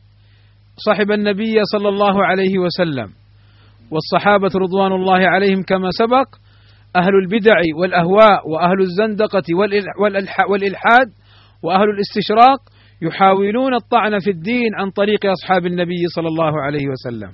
[0.76, 3.08] صحب النبي صلى الله عليه وسلم
[3.92, 6.26] والصحابة رضوان الله عليهم كما سبق
[6.96, 9.42] أهل البدع والأهواء وأهل الزندقة
[10.50, 11.06] والإلحاد
[11.62, 12.58] وأهل الاستشراق
[13.02, 17.32] يحاولون الطعن في الدين عن طريق أصحاب النبي صلى الله عليه وسلم.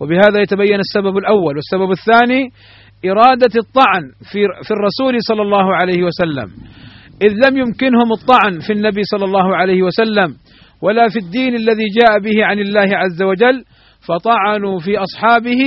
[0.00, 2.42] وبهذا يتبين السبب الأول والسبب الثاني
[3.10, 4.02] إرادة الطعن
[4.32, 6.50] في, في الرسول صلى الله عليه وسلم.
[7.22, 10.34] إذ لم يمكنهم الطعن في النبي صلى الله عليه وسلم
[10.82, 13.64] ولا في الدين الذي جاء به عن الله عز وجل
[14.08, 15.62] فطعنوا في أصحابه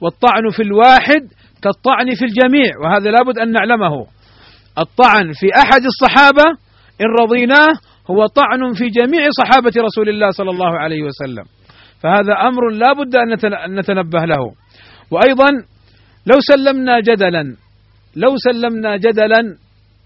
[0.00, 1.22] والطعن في الواحد
[1.62, 4.06] كالطعن في الجميع وهذا لابد أن نعلمه.
[4.78, 6.44] الطعن في أحد الصحابة
[7.00, 7.72] إن رضيناه
[8.10, 11.44] هو طعن في جميع صحابة رسول الله صلى الله عليه وسلم.
[12.02, 14.42] فهذا أمر لا بد أن نتنبه له.
[15.10, 15.50] وأيضا
[16.26, 17.56] لو سلمنا جدلا
[18.16, 19.56] لو سلمنا جدلا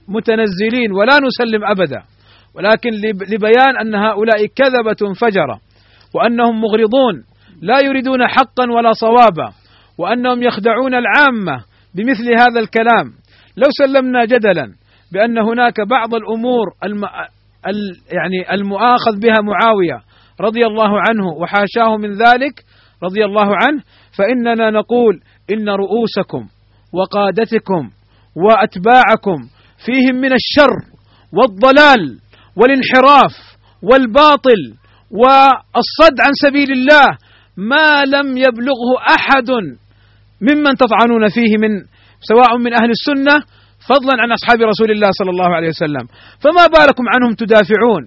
[0.09, 2.03] متنزلين ولا نسلم أبدا.
[2.55, 2.90] ولكن
[3.28, 5.61] لبيان أن هؤلاء كذبة فجرة
[6.14, 7.24] وأنهم مغرضون
[7.62, 9.53] لا يريدون حقا ولا صوابا
[9.98, 13.12] وأنهم يخدعون العامة بمثل هذا الكلام.
[13.57, 14.72] لو سلمنا جدلا
[15.12, 17.05] بأن هناك بعض الأمور الم...
[17.66, 17.76] ال...
[18.12, 20.03] يعني المؤاخذ بها معاوية
[20.40, 22.64] رضي الله عنه وحاشاه من ذلك
[23.03, 23.82] رضي الله عنه
[24.18, 25.20] فإننا نقول
[25.53, 26.48] إن رؤوسكم
[26.92, 27.90] وقادتكم
[28.36, 29.48] وأتباعكم
[29.86, 30.76] فيهم من الشر
[31.32, 32.18] والضلال.
[32.57, 33.34] والانحراف
[33.82, 34.61] والباطل
[35.11, 37.07] والصد عن سبيل الله
[37.57, 39.51] ما لم يبلغه أحد
[40.40, 41.72] ممن تطعنون فيه من
[42.20, 43.34] سواء من أهل السنة
[43.88, 46.05] فضلا عن أصحاب رسول الله صلى الله عليه وسلم.
[46.42, 48.03] فما بالكم عنهم تدافعون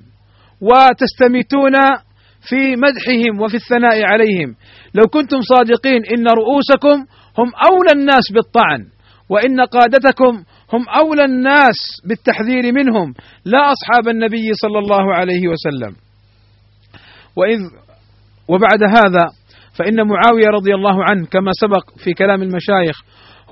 [0.62, 1.76] وتستميتون
[2.50, 4.56] في مدحهم وفي الثناء عليهم.
[4.96, 6.98] لو كنتم صادقين إن رؤوسكم
[7.40, 8.82] هم أولى الناس بالطعن
[9.30, 10.44] وإن قادتكم
[10.74, 13.14] هم أولى الناس بالتحذير منهم
[13.46, 15.96] لا أصحاب النبي صلى الله عليه وسلم.
[17.36, 17.60] وإذ
[18.48, 19.26] وبعد هذا
[19.80, 23.02] فإن معاوية رضي الله عنه كما سبق في كلام المشايخ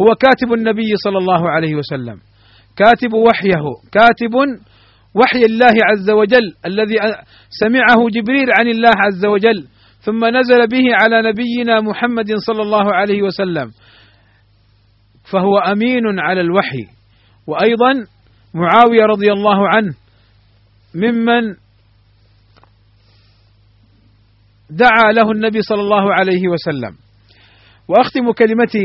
[0.02, 2.18] هو كاتب النبي صلى الله عليه وسلم.
[2.78, 4.36] كاتب وحيه كاتب
[5.16, 6.96] وحي الله عز وجل الذي
[7.50, 9.68] سمعه جبريل عن الله عز وجل
[10.00, 13.72] ثم نزل به على نبينا محمد صلى الله عليه وسلم.
[15.32, 17.01] فهو أمين على الوحي.
[17.48, 18.08] وأيضا
[18.54, 19.94] معاوية رضي الله عنه
[20.96, 21.56] ممن
[24.70, 26.96] دعا له النبي صلى الله عليه وسلم.
[27.88, 28.84] وأختم كلمتي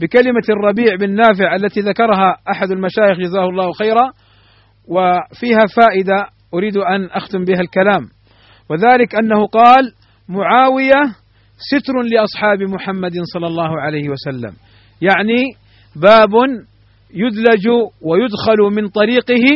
[0.00, 4.12] بكلمة الربيع بن نافع التي ذكرها أحد المشايخ جزاه الله خيرا
[4.88, 8.08] وفيها فائدة أريد أن أختم بها الكلام.
[8.70, 9.92] وذلك أنه قال
[10.28, 11.02] معاوية
[11.56, 14.52] ستر لأصحاب محمد صلى الله عليه وسلم.
[15.00, 15.42] يعني
[15.96, 16.30] باب
[17.14, 17.68] يدلج
[18.02, 19.46] ويدخل من طريقه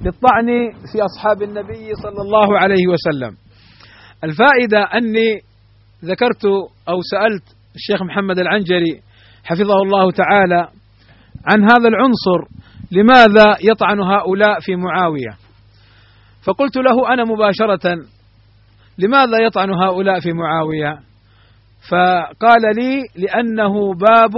[0.00, 0.46] للطعن
[0.92, 3.36] في أصحاب النبي صلى الله عليه وسلم.
[4.24, 5.40] الفائدة أني
[6.04, 6.44] ذكرت
[6.88, 7.42] أو سألت
[7.74, 9.00] الشيخ محمد العنجري
[9.44, 10.68] حفظه الله تعالى
[11.46, 15.30] عن هذا العنصر لماذا يطعن هؤلاء في معاوية؟
[16.44, 17.96] فقلت له أنا مباشرة
[18.98, 20.98] لماذا يطعن هؤلاء في معاوية؟
[21.90, 24.34] فقال لي لأنه باب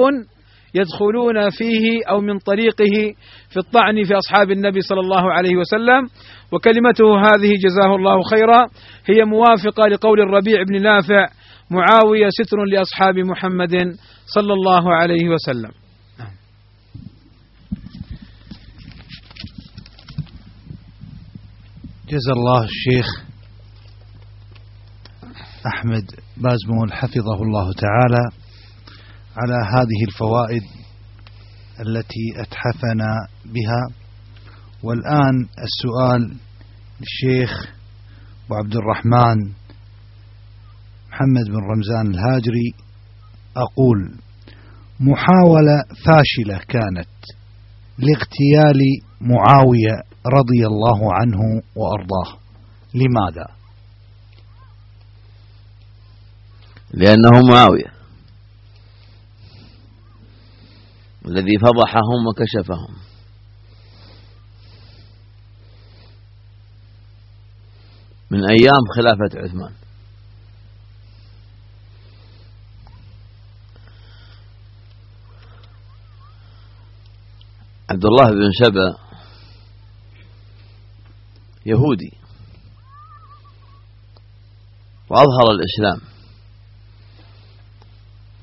[0.75, 3.15] يدخلون فيه أو من طريقه
[3.51, 6.09] في الطعن في أصحاب النبي صلى الله عليه وسلم
[6.53, 8.67] وكلمته هذه جزاه الله خيرا
[9.07, 11.29] هي موافقة لقول الربيع بن نافع
[11.71, 13.75] معاوية ستر لأصحاب محمد
[14.27, 15.71] صلى الله عليه وسلم.
[22.09, 23.25] جزا الله الشيخ
[25.67, 26.05] أحمد
[26.37, 28.44] بازمون حفظه الله تعالى
[29.37, 30.63] على هذه الفوائد
[31.81, 34.05] التي أتحفنا بها.
[34.83, 36.37] والآن السؤال
[37.01, 37.75] للشيخ
[38.47, 39.53] أبو عبد الرحمن
[41.09, 42.75] محمد بن رمزان الهاجري.
[43.57, 44.15] أقول
[45.01, 47.09] محاولة فاشلة كانت
[47.99, 48.81] لاغتيال
[49.21, 52.39] معاوية رضي الله عنه وأرضاه.
[52.95, 53.47] لماذا؟
[56.95, 57.94] لأنه معاوية.
[61.27, 62.97] الذي فضحهم وكشفهم.
[68.31, 69.75] من أيام خلافة عثمان.
[77.91, 78.97] عبد الله بن سبأ
[81.67, 82.13] يهودي.
[85.09, 86.01] وأظهر الإسلام.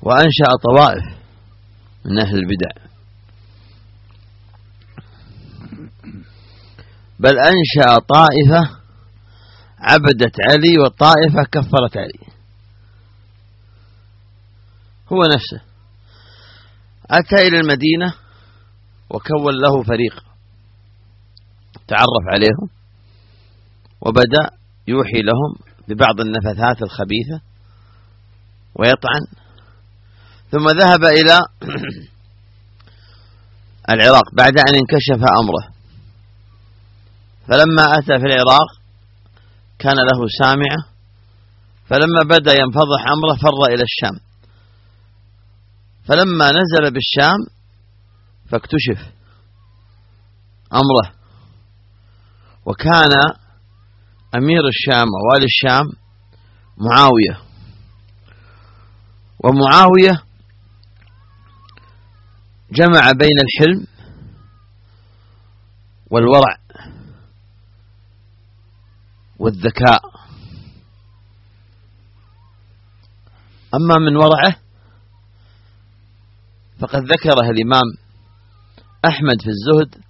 [0.02, 1.21] وأنشأ طوائف.
[2.04, 2.92] من أهل البدع.
[7.18, 8.78] بل أنشأ طائفة
[9.78, 12.32] عبدت علي والطائفة كفرت علي.
[15.12, 15.64] هو نفسه.
[17.10, 18.14] أتى إلى المدينة
[19.10, 20.24] وكون له فريق.
[21.88, 22.68] تعرف عليهم.
[24.00, 24.50] وبدأ
[24.88, 27.40] يوحي لهم ببعض النفثات الخبيثة.
[28.74, 29.41] ويطعن.
[30.52, 31.40] ثم ذهب إلى
[33.90, 35.72] العراق بعد أن انكشف أمره.
[37.48, 38.68] فلما أتى في العراق
[39.78, 40.78] كان له سامعة
[41.86, 44.20] فلما بدأ ينفضح أمره فر إلى الشام.
[46.04, 47.38] فلما نزل بالشام
[48.50, 49.12] فاكتشف
[50.72, 51.12] أمره.
[52.66, 53.10] وكان
[54.34, 55.86] أمير الشام ووالي الشام
[56.78, 57.42] معاوية.
[59.44, 60.31] ومعاوية
[62.72, 63.86] جمع بين الحلم
[66.10, 66.58] والورع
[69.38, 70.00] والذكاء.
[73.74, 74.56] أما من ورعه
[76.80, 77.82] فقد ذكره الإمام
[79.04, 80.04] أحمد في الزهد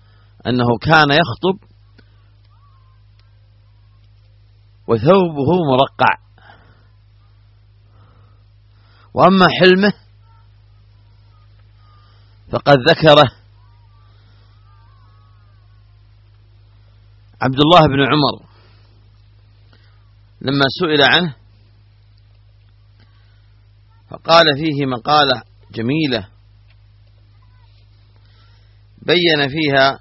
[0.46, 1.68] أنه كان يخطب
[4.86, 6.18] وثوبه مرقع.
[9.14, 10.01] وأما حلمه
[12.52, 13.32] فقد ذكره
[17.42, 18.46] عبد الله بن عمر
[20.40, 21.34] لما سئل عنه
[24.10, 26.28] فقال فيه مقالة جميلة
[29.02, 30.00] بين فيها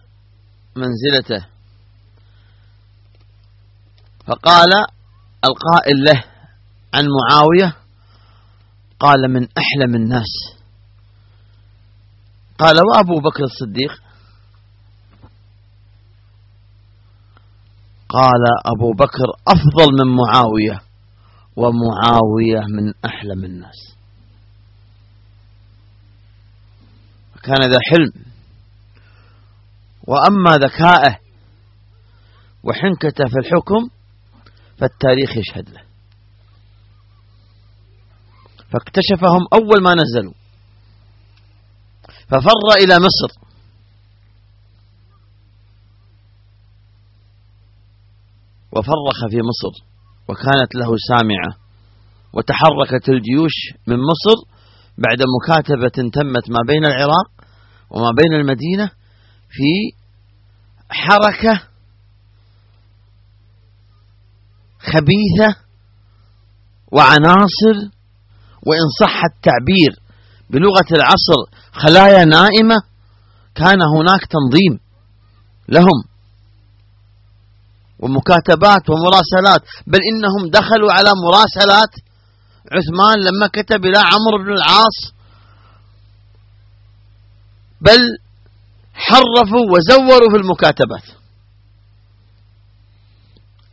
[0.76, 1.48] منزلته
[4.26, 4.70] فقال
[5.46, 6.24] القائل له
[6.94, 7.76] عن معاوية
[9.00, 10.61] قال من أحلم الناس
[12.62, 14.02] قال وأبو بكر الصديق.
[18.10, 20.82] قال أبو بكر أفضل من معاوية
[21.56, 23.96] ومعاوية من أحلم الناس.
[27.44, 28.26] كان ذا حلم.
[30.08, 31.20] وأما ذكائه
[32.64, 33.90] وحنكته في الحكم
[34.78, 35.82] فالتاريخ يشهد له.
[38.72, 40.41] فاكتشفهم أول ما نزلوا.
[42.32, 43.42] ففر إلى مصر.
[48.72, 49.84] وفرخ في مصر
[50.30, 51.58] وكانت له سامعة
[52.34, 53.52] وتحركت الجيوش
[53.88, 54.38] من مصر
[54.98, 57.32] بعد مكاتبة تمت ما بين العراق
[57.90, 58.92] وما بين المدينة
[59.50, 59.96] في
[60.90, 61.64] حركة
[64.80, 65.56] خبيثة
[66.92, 67.92] وعناصر
[68.68, 70.01] وإن صح التعبير
[70.52, 71.40] بلغة العصر
[71.72, 72.76] خلايا نائمة
[73.56, 74.80] كان هناك تنظيم
[75.70, 76.04] لهم
[78.00, 81.94] ومكاتبات ومراسلات بل إنهم دخلوا على مراسلات.
[82.72, 84.98] عثمان لما كتب إلى عمرو بن العاص
[87.82, 88.18] بل
[88.94, 91.04] حرفوا وزوروا في المكاتبات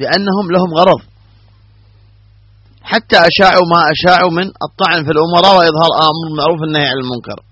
[0.00, 1.02] لأنهم لهم غرض.
[2.90, 7.42] حتى أشاعوا ما أشاعوا من الطعن في الأمراء وإظهار أمر المعروف والنهي عن المنكر.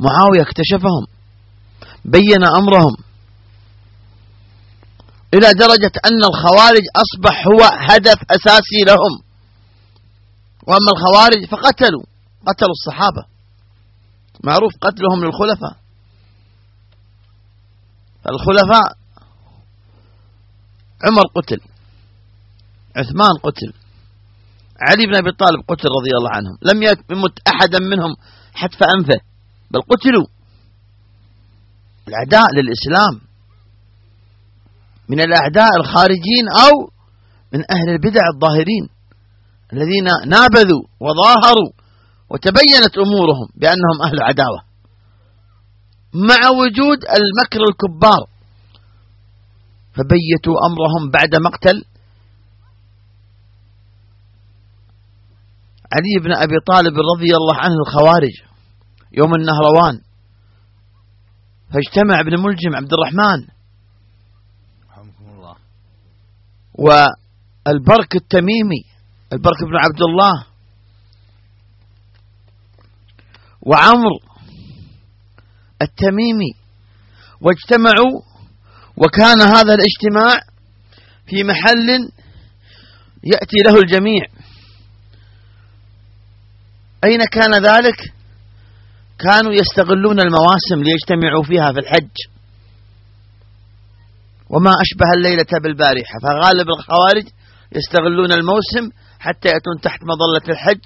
[0.00, 1.06] معاوية اكتشفهم
[2.04, 2.96] بين أمرهم
[5.34, 9.22] إلى درجة أن الخوارج أصبح هو هدف أساسي لهم.
[10.66, 12.02] وأما الخوارج فقتلوا
[12.46, 13.24] قتلوا الصحابة.
[14.44, 15.76] معروف قتلهم للخلفاء.
[18.30, 18.96] الخلفاء
[21.04, 21.73] عمر قتل.
[22.96, 23.72] عثمان قتل.
[24.88, 26.58] علي بن أبي طالب قتل رضي الله عنهم.
[26.62, 28.16] لم يمت أحدا منهم
[28.54, 29.20] حتف أنفه
[29.70, 30.26] بل قتلوا.
[32.08, 33.20] الأعداء للإسلام
[35.08, 36.90] من الأعداء الخارجين أو
[37.52, 38.88] من أهل البدع الظاهرين
[39.72, 41.70] الذين نابذوا وظاهروا
[42.30, 44.60] وتبينت أمورهم بأنهم أهل عداوة.
[46.14, 48.26] مع وجود المكر الكبار
[49.94, 51.84] فبيتوا أمرهم بعد مقتل
[55.94, 58.34] علي بن أبي طالب رضي الله عنه الخوارج
[59.12, 60.00] يوم النهروان
[61.72, 63.46] فاجتمع ابن ملجم عبد الرحمن.
[65.34, 65.56] الله.
[66.74, 68.84] والبرك التميمي
[69.32, 70.46] البرك بن عبد الله.
[73.62, 74.14] وعمر
[75.82, 76.52] التميمي.
[77.40, 78.22] واجتمعوا
[78.96, 80.40] وكان هذا الاجتماع
[81.26, 81.88] في محل
[83.24, 84.26] يأتي له الجميع.
[87.04, 88.12] أين كان ذلك؟
[89.18, 92.16] كانوا يستغلون المواسم ليجتمعوا فيها في الحج.
[94.50, 96.18] وما أشبه الليلة بالبارحة.
[96.22, 97.26] فغالب الخوارج
[97.72, 100.84] يستغلون الموسم حتى يأتون تحت مظلة الحج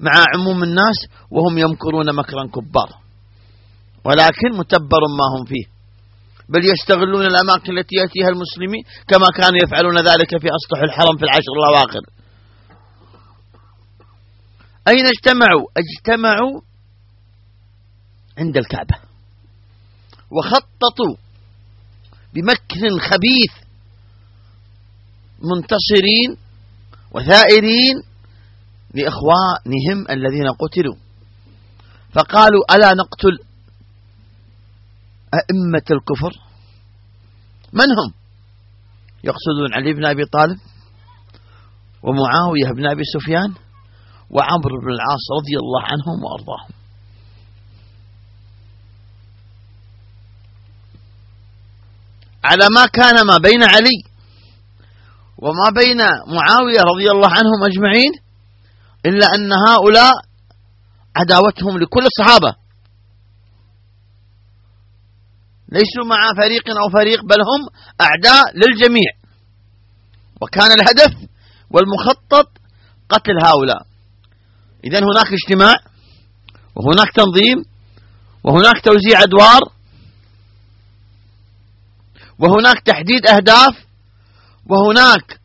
[0.00, 0.98] مع عموم الناس
[1.30, 2.88] وهم يمكرون مكرا كبار.
[4.04, 5.66] ولكن متبر ما هم فيه.
[6.48, 11.54] بل يستغلون الأماكن التي يأتيها المسلمين كما كانوا يفعلون ذلك في أسطح الحرم في العشر
[11.58, 12.00] الأواخر.
[14.88, 16.60] أين اجتمعوا؟ اجتمعوا
[18.38, 18.94] عند الكعبة.
[20.30, 21.16] وخططوا
[22.34, 23.64] بمكر خبيث
[25.38, 26.36] منتصرين
[27.10, 28.02] وثائرين
[28.94, 30.96] لإخوانهم الذين قتلوا.
[32.12, 33.38] فقالوا ألا نقتل
[35.34, 36.32] أئمة الكفر؟
[37.72, 38.14] من هم؟
[39.24, 40.58] يقصدون علي بن أبي طالب
[42.02, 43.54] ومعاوية بن أبي سفيان
[44.34, 46.72] وعمرو بن العاص رضي الله عنهم وأرضاهم.
[52.44, 54.02] على ما كان ما بين علي
[55.38, 55.98] وما بين
[56.36, 58.12] معاوية رضي الله عنهم أجمعين
[59.06, 60.12] إلا أن هؤلاء
[61.16, 62.54] عداوتهم لكل الصحابة.
[65.68, 67.68] ليسوا مع فريق أو فريق بل هم
[68.00, 69.10] أعداء للجميع.
[70.40, 71.28] وكان الهدف
[71.70, 72.48] والمخطط
[73.08, 73.93] قتل هؤلاء.
[74.84, 75.74] إذا هناك اجتماع
[76.74, 77.64] وهناك تنظيم
[78.44, 79.60] وهناك توزيع أدوار
[82.38, 83.86] وهناك تحديد أهداف
[84.66, 85.40] وهناك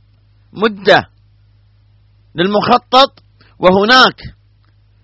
[0.53, 1.09] مدة
[2.35, 3.23] للمخطط
[3.59, 4.21] وهناك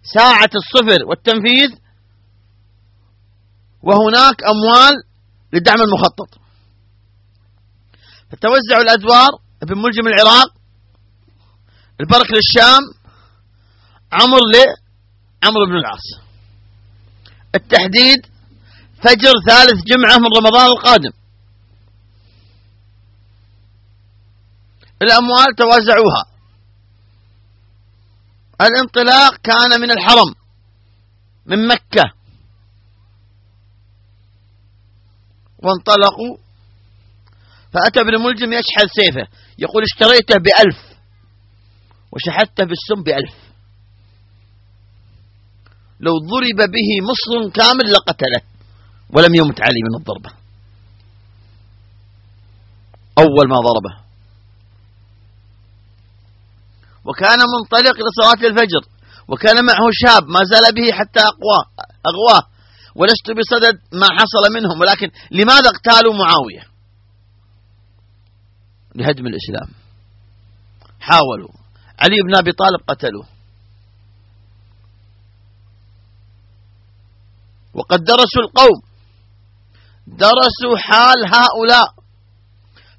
[0.03, 1.69] ساعة الصفر والتنفيذ
[3.83, 4.93] وهناك أموال
[5.53, 6.39] لدعم المخطط.
[8.31, 9.29] فتوزع الأدوار
[9.63, 10.53] ابن ملجم العراق
[11.99, 12.81] البرك للشام
[14.11, 16.25] عمر لعمرو بن العاص.
[17.55, 18.25] التحديد
[19.03, 21.11] فجر ثالث جمعة من رمضان القادم.
[25.01, 26.25] الأموال توزعوها.
[28.61, 30.35] الانطلاق كان من الحرم
[31.45, 32.13] من مكة.
[35.57, 36.37] وانطلقوا
[37.73, 39.27] فأتى ابن ملجم يشحذ سيفه
[39.57, 40.77] يقول اشتريته بألف
[42.11, 43.44] وشحذته بالسم بألف.
[46.05, 48.41] لو ضرب به مصر كامل لقتله
[49.09, 50.31] ولم يمت علي من الضربة.
[53.17, 54.05] أول ما ضربه.
[57.05, 58.83] وكان منطلق لصلاة الفجر
[59.27, 61.65] وكان معه شاب ما زال به حتى أقواه
[62.11, 62.43] أغواه
[62.95, 66.63] ولست بصدد ما حصل منهم ولكن لماذا اقتالوا معاوية؟
[68.95, 69.69] لهدم الإسلام.
[70.99, 71.49] حاولوا.
[71.99, 73.34] علي بن أبي طالب قتلوه.
[77.75, 78.81] وقد درسوا القوم.
[80.07, 81.95] درسوا حال هؤلاء.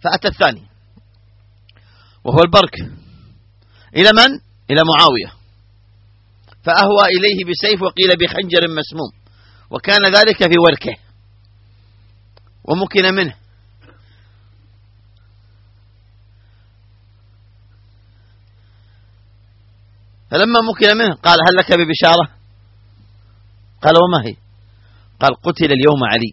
[0.01, 0.67] فأتى الثاني.
[2.25, 2.75] وهو البرك.
[3.97, 4.41] إلى من؟
[4.71, 5.33] إلى معاوية.
[6.63, 9.13] فأهوى إليه بسيف وقيل بخنجر مسموم.
[9.71, 10.97] وكان ذلك في وركه.
[12.65, 13.37] ومكن منه.
[20.31, 22.31] فلما مكن منه قال هل لك ببشارة؟
[23.83, 24.46] قال وما هي؟
[25.21, 26.33] قال قتل اليوم علي.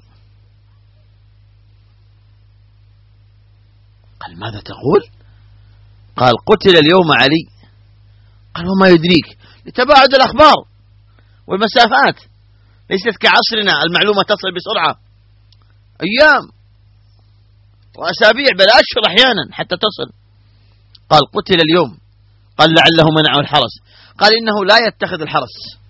[4.19, 5.09] قال ماذا تقول؟
[6.17, 7.43] قال قتل اليوم علي.
[8.55, 10.65] قال وما يدريك؟ لتباعد الأخبار
[11.47, 12.19] والمسافات.
[12.89, 14.99] ليست كعصرنا المعلومة تصل بسرعة.
[16.01, 16.51] أيام
[17.95, 20.13] وأسابيع بل أشهر أحيانا حتى تصل.
[21.09, 21.97] قال قتل اليوم.
[22.57, 23.73] قال لعله منعه الحرس.
[24.19, 25.82] قال إنه لا يتخذ الحرس.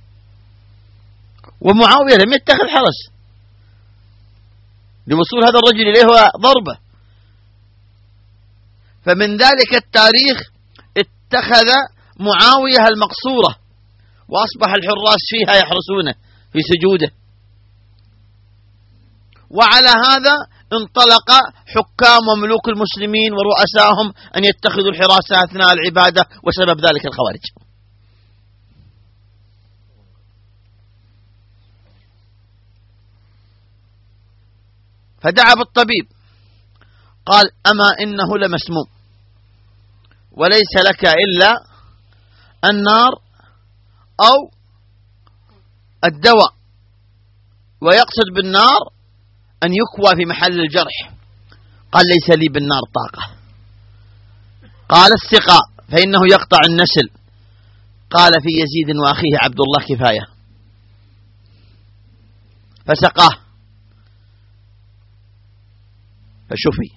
[1.64, 3.00] ومعاوية لم يتخذ حرس.
[5.08, 6.06] لوصول هذا الرجل إليه
[6.48, 6.78] ضربة.
[9.06, 10.38] فمن ذلك التاريخ
[10.98, 11.70] اتخذ
[12.20, 13.52] معاوية المقصورة
[14.30, 16.14] وأصبح الحراس فيها يحرسونه
[16.54, 17.12] في سجوده.
[19.50, 20.36] وعلى هذا
[20.74, 21.30] انطلق
[21.68, 27.63] حكام وملوك المسلمين ورؤساهم أن يتخذوا الحراسة أثناء العبادة وسبب ذلك الخوارج.
[35.24, 36.08] فدعا بالطبيب.
[37.26, 38.88] قال أما إنه لمسموم
[40.32, 41.54] وليس لك إلا
[42.66, 43.12] النار
[44.20, 44.52] أو
[46.06, 46.54] الدواء
[47.82, 48.80] ويقصد بالنار
[49.64, 51.14] أن يكوى في محل الجرح.
[51.92, 53.36] قال ليس لي بالنار طاقة.
[54.90, 57.10] قال السقاء فإنه يقطع النسل.
[58.10, 60.26] قال في يزيد وأخيه عبد الله كفاية.
[62.86, 63.43] فسقاه.
[66.54, 66.90] فشفي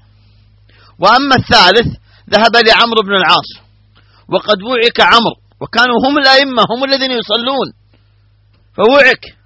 [0.98, 1.96] وأما الثالث
[2.30, 3.66] ذهب لعمرو بن العاص.
[4.28, 5.36] وقد وعك عمرو.
[5.60, 7.72] وكانوا هم الأئمة هم الذين يصلون.
[8.76, 9.36] فوعك.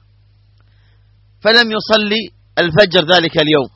[1.41, 3.71] فلم يصلي الفجر ذلك اليوم.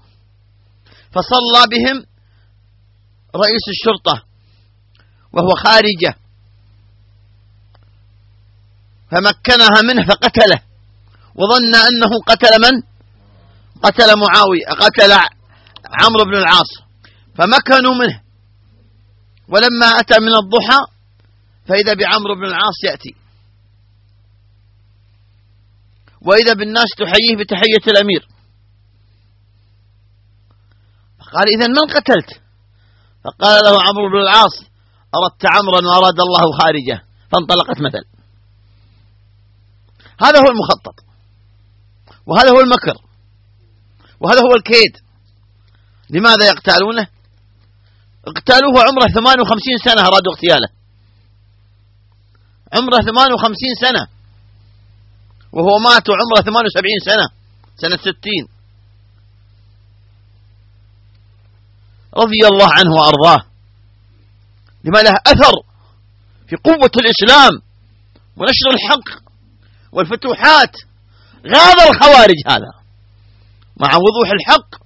[1.12, 2.06] فصلى بهم
[3.36, 4.24] رئيس الشرطة
[5.32, 6.19] وهو خارجة.
[9.11, 10.61] فمكنها منه فقتله.
[11.35, 12.82] وظن أنه قتل من؟
[13.82, 15.12] قتل معاوية قتل
[16.02, 16.70] عمرو بن العاص
[17.34, 18.20] فمكنوا منه.
[19.48, 20.80] ولما أتى من الضحى
[21.68, 23.14] فإذا بعمرو بن العاص يأتي.
[26.20, 28.28] وإذا بالناس تحييه بتحية الأمير.
[31.18, 32.40] فقال إذا من قتلت؟
[33.24, 34.54] فقال له عمرو بن العاص
[35.14, 38.04] أردت عمرا وأراد الله خارجه فانطلقت مثل
[40.20, 41.04] هذا هو المخطط.
[42.26, 42.96] وهذا هو المكر.
[44.20, 45.03] وهذا هو الكيد.
[46.10, 47.06] لماذا يقتالونه؟
[48.26, 50.68] اقتالوه عمره 58 سنة أرادوا اغتياله.
[52.72, 54.06] عمره 58 سنة.
[55.52, 57.28] وهو مات وعمره 78 سنة
[57.76, 58.14] سنة 60
[62.14, 63.47] رضي الله عنه وأرضاه.
[64.85, 65.52] لما له أثر
[66.48, 67.62] في قوة الإسلام
[68.36, 69.24] ونشر الحق
[69.93, 70.76] والفتوحات
[71.47, 72.72] غاب الخوارج هذا.
[73.76, 74.84] مع وضوح الحق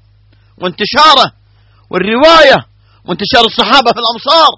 [0.62, 1.32] وانتشاره
[1.90, 2.66] والرواية
[3.04, 4.50] وانتشار الصحابة في الأمصار.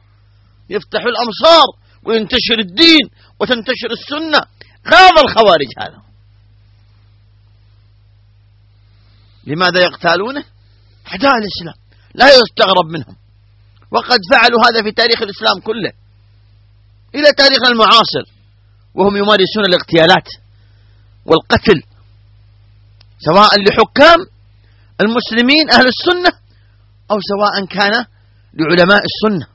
[0.70, 1.66] يفتح الأمصار
[2.04, 3.10] وينتشر الدين
[3.40, 4.40] وتنتشر السنة.
[4.88, 6.02] غاب الخوارج هذا.
[9.46, 10.44] لماذا يقتالونه؟
[11.08, 11.74] أعداء الإسلام.
[12.14, 13.16] لا يستغرب منهم.
[13.90, 15.92] وقد فعلوا هذا في تاريخ الإسلام كله.
[17.14, 18.24] إلى تاريخنا المعاصر.
[18.94, 20.28] وهم يمارسون الاغتيالات
[21.26, 21.82] والقتل
[23.18, 24.18] سواء لحكام
[25.00, 26.38] المسلمين أهل السنة
[27.10, 28.04] أو سواء كان
[28.54, 29.46] لعلماء السنة.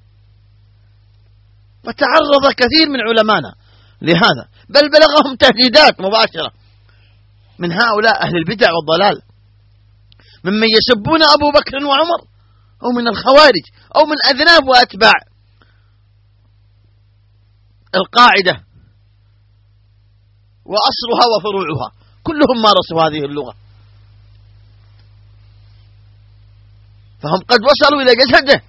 [1.83, 3.55] وتعرض كثير من علمائنا
[4.01, 6.51] لهذا بل بلغهم تهديدات مباشرة
[7.59, 9.21] من هؤلاء أهل البدع والضلال.
[10.43, 12.21] ممن يسبون أبو بكر وعمر
[12.83, 13.65] أو من الخوارج
[13.95, 15.13] أو من أذناب وأتباع
[17.95, 18.65] القاعدة
[20.65, 21.91] وأصلها وفروعها.
[22.23, 23.64] كلهم مارسوا هذه اللغة.
[27.21, 28.61] فهم قد وصلوا إلى جسده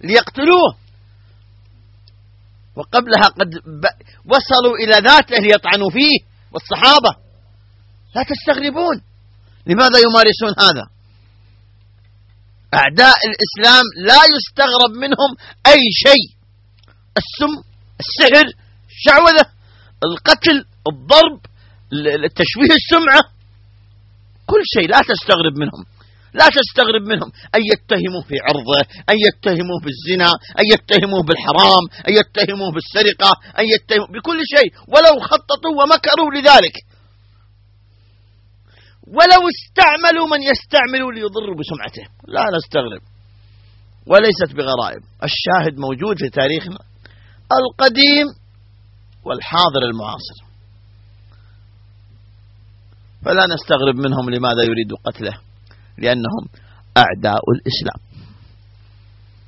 [0.00, 0.76] ليقتلوه.
[2.76, 3.50] وقبلها قد
[4.24, 6.18] وصلوا إلى ذاته ليطعنوا فيه.
[6.52, 7.10] والصحابة
[8.14, 9.02] لا تستغربون.
[9.66, 10.84] لماذا يمارسون هذا؟
[12.74, 15.30] أعداء الإسلام لا يستغرب منهم
[15.66, 16.36] أي شيء.
[17.16, 17.52] السم
[18.00, 18.46] السحر
[18.90, 19.46] الشعوذة
[20.04, 21.40] القتل الضرب
[22.34, 23.22] تشويه السمعة.
[24.46, 25.95] كل شيء لا تستغرب منهم.
[26.40, 27.30] لا تستغرب منهم.
[27.56, 28.80] أن يتهموه في عرضه
[29.10, 30.30] أن يتهموه بالزنا
[30.60, 34.70] أن يتهموه بالحرام أن يتهموه بالسرقة أن يتهموه بكل شيء.
[34.92, 36.76] ولو خططوا ومكروا لذلك.
[39.16, 42.04] ولو استعملوا من يستعملوا ليضروا بسمعته.
[42.28, 43.02] لا نستغرب.
[44.06, 45.02] وليست بغرائب.
[45.28, 46.78] الشاهد موجود في تاريخنا
[47.58, 48.26] القديم
[49.24, 50.38] والحاضر المعاصر.
[53.24, 55.45] فلا نستغرب منهم لماذا يريد قتله.
[55.98, 56.44] لأنهم
[56.96, 58.00] أعداء الإسلام.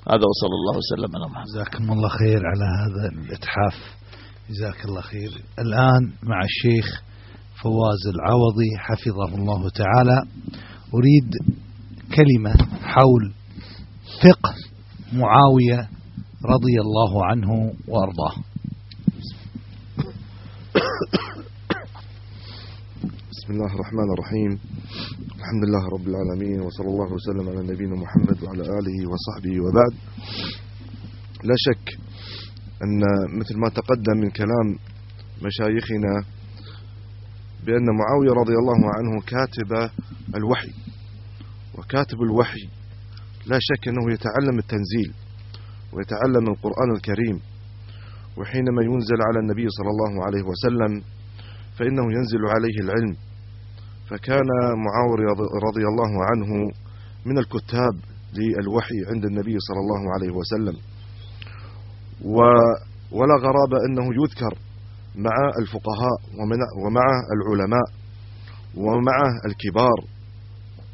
[0.09, 1.47] هذا وصلى الله وسلم على محمد.
[1.47, 3.97] جزاكم الله خير على هذا الإتحاف.
[4.51, 5.31] جزاك الله خير.
[5.59, 7.03] الآن مع الشيخ
[7.63, 10.23] فواز العوضي حفظه الله تعالى.
[10.95, 11.31] أريد
[12.17, 13.33] كلمة حول
[14.23, 14.55] فقه
[15.13, 15.89] معاوية
[16.45, 18.35] رضي الله عنه وأرضاه.
[23.49, 24.53] بسم الله الرحمن الرحيم.
[25.39, 29.93] الحمد لله رب العالمين وصلى الله وسلم على نبينا محمد وعلى آله وصحبه وبعد.
[31.45, 31.87] لا شك
[32.85, 33.01] أن
[33.41, 34.67] مثل ما تقدم من كلام
[35.43, 36.13] مشايخنا
[37.67, 39.91] بأن معاوية رضي الله عنه كاتب
[40.37, 40.73] الوحي.
[41.79, 42.69] وكاتب الوحي
[43.47, 45.11] لا شك أنه يتعلم التنزيل
[45.93, 47.41] ويتعلم القرآن الكريم.
[48.37, 51.03] وحينما ينزل على النبي صلى الله عليه وسلم
[51.79, 53.17] فإنه ينزل عليه العلم.
[54.09, 54.49] فكان
[54.87, 55.33] معاوية
[55.69, 56.71] رضي الله عنه
[57.27, 57.95] من الكتاب
[58.35, 60.77] للوحي عند النبي صلى الله عليه وسلم.
[63.13, 64.59] ولا غرابة أنه يذكر
[65.17, 66.19] مع الفقهاء
[66.85, 67.07] ومع
[67.37, 67.85] العلماء
[68.77, 69.17] ومع
[69.47, 70.05] الكبار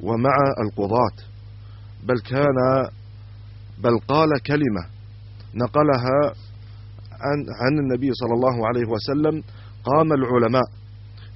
[0.01, 0.36] ومع
[0.66, 1.16] القضاة
[2.05, 2.89] بل كان
[3.78, 4.86] بل قال كلمة
[5.55, 6.32] نقلها
[7.12, 9.43] عن, عن النبي صلى الله عليه وسلم
[9.85, 10.62] قام العلماء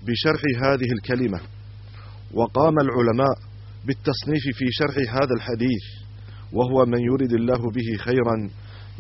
[0.07, 1.41] بشرح هذه الكلمة.
[2.35, 3.35] وقام العلماء
[3.87, 5.85] بالتصنيف في شرح هذا الحديث
[6.53, 8.51] وهو من يرد الله به خيرا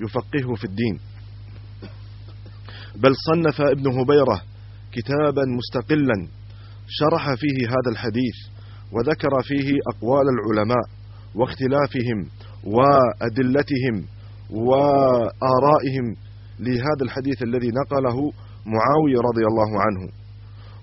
[0.02, 0.98] يفقهه في الدين.
[2.96, 4.42] بل صنف ابن هبيرة
[4.92, 6.28] كتابا مستقلا
[6.88, 8.36] شرح فيه هذا الحديث
[8.92, 10.84] وذكر فيه أقوال العلماء
[11.34, 12.18] واختلافهم
[12.64, 14.06] وأدلتهم
[14.50, 16.16] وآرائهم
[16.60, 18.32] لهذا الحديث الذي نقله
[18.66, 20.12] معاوية رضي الله عنه.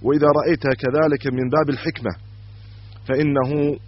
[0.01, 2.24] وإذا رأيت كذلك من باب الحكمة
[3.07, 3.79] فإنه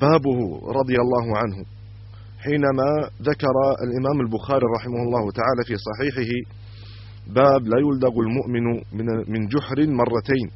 [0.00, 1.64] بابه رضي الله عنه
[2.38, 6.30] حينما ذكر الإمام البخاري رحمه الله تعالى في صحيحه
[7.26, 8.64] باب لا يلدغ المؤمن
[9.32, 10.50] من جحر مرتين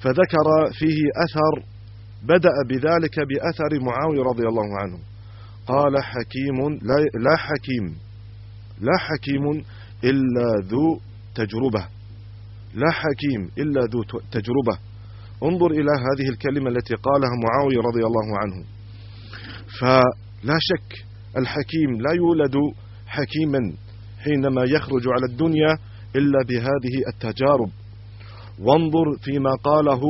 [0.00, 1.64] فذكر فيه أثر
[2.22, 4.98] بدأ بذلك بأثر معاوية رضي الله عنه
[5.66, 6.78] قال حكيم
[7.24, 7.98] لا, حكيم
[8.80, 9.64] لا حكيم
[10.04, 11.00] إلا ذو
[11.34, 11.88] تجربة
[12.74, 14.78] لا حكيم إلا ذو تجربة.
[15.42, 18.64] انظر إلى هذه الكلمة التي قالها معاوية رضي الله عنه.
[19.80, 20.92] فلا شك
[21.36, 22.54] الحكيم لا يولد
[23.06, 23.72] حكيما
[24.24, 25.72] حينما يخرج على الدنيا
[26.16, 27.70] إلا بهذه التجارب.
[28.58, 30.00] وانظر فيما قاله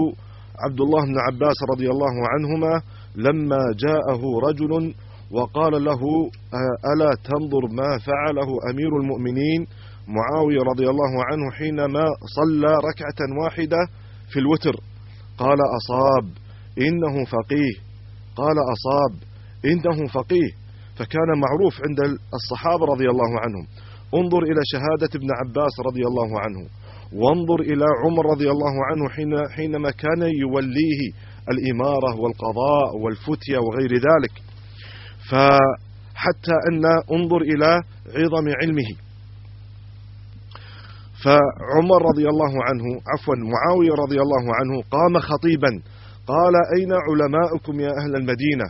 [0.65, 2.83] عبد الله بن عباس رضي الله عنهما
[3.17, 4.95] لما جاءه رجل
[5.31, 6.01] وقال له
[6.93, 9.67] ألا تنظر ما فعله أمير المؤمنين؟
[10.09, 12.05] معاوية رضي الله عنه حينما
[12.37, 13.77] صلى ركعة واحدة
[14.33, 14.77] في الوتر.
[15.39, 16.25] قال أصاب
[16.79, 17.75] إنه فقيه.
[18.37, 19.13] قال أصاب
[19.65, 20.51] إنه فقيه.
[20.97, 23.67] فكان معروف عند الصحابة رضي الله عنهم.
[24.15, 26.69] انظر إلى شهادة ابن عباس رضي الله عنه.
[27.13, 31.01] وانظر إلى عمر رضي الله عنه حين حينما كان يوليه
[31.53, 34.35] الإمارة والقضاء والفتية وغير ذلك.
[35.31, 36.85] فحتى أن
[37.17, 37.81] انظر إلى
[38.15, 39.08] عظم علمه.
[41.25, 45.71] فعمر رضي الله عنه عفوا معاوية رضي الله عنه قام خطيبا
[46.27, 48.65] قال أين علماؤكم يا أهل المدينة؟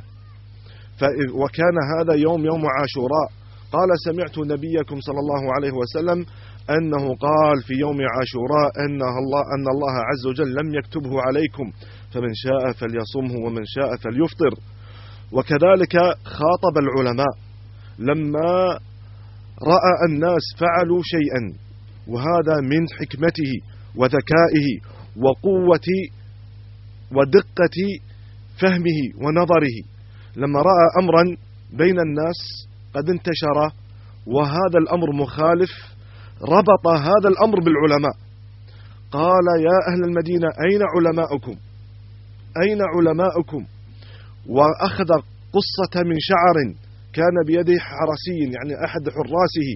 [1.42, 3.28] وكان هذا يوم يوم عاشوراء.
[3.72, 6.26] قال سمعت نبيكم صلى الله عليه وسلم
[6.70, 11.72] أنه قال في يوم عاشوراء أن الله, أن الله عز وجل لم يكتبه عليكم
[12.12, 14.52] فمن شاء فليصمه ومن شاء فليفطر.
[15.32, 17.32] وكذلك خاطب العلماء
[17.98, 18.78] لما
[19.62, 21.67] رأى الناس فعلوا شيئا
[22.08, 23.52] وهذا من حكمته
[23.96, 24.68] وذكائه
[25.16, 25.88] وقوة
[27.12, 27.78] ودقة
[28.60, 29.76] فهمه ونظره.
[30.36, 31.36] لما رأى أمرا
[31.72, 33.72] بين الناس قد انتشر
[34.26, 35.70] وهذا الأمر مخالف
[36.42, 38.16] ربط هذا الأمر بالعلماء.
[39.10, 41.56] قال يا أهل المدينة أين علماؤكم؟
[42.62, 43.66] أين علماؤكم؟
[44.46, 45.08] وأخذ
[45.52, 49.68] قصة من شعر كان بيده حرسي يعني أحد حراسه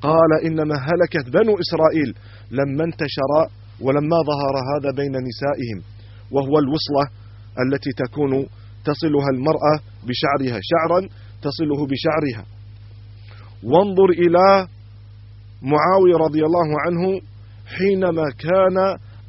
[0.00, 2.14] قال إنما هلكت بنو إسرائيل
[2.50, 3.30] لما انتشر
[3.80, 5.82] ولما ظهر هذا بين نسائهم
[6.30, 7.04] وهو الوصلة
[7.66, 8.46] التي تكون
[8.84, 9.74] تصلها المرأة
[10.06, 11.00] بشعرها شعرا
[11.42, 12.46] تصله بشعرها.
[13.62, 14.68] وانظر إلى
[15.62, 17.20] معاوية رضي الله عنه
[17.66, 18.78] حينما كان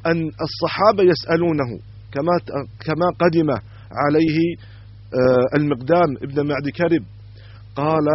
[0.06, 1.78] أن الصحابة يسألونه
[2.12, 2.38] كما
[2.86, 3.50] كما قدم
[3.92, 4.56] عليه
[5.14, 7.17] آه، المقدام ابن معد كرب
[7.80, 8.06] قال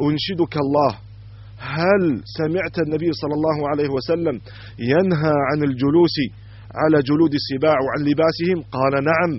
[0.00, 0.92] أنشدك الله.
[1.58, 2.02] هل
[2.38, 4.40] سمعت النبي صلى الله عليه وسلم
[4.78, 6.16] ينهى عن الجلوس
[6.80, 9.32] على جلود السباع وعن لباسهم؟ قال نعم.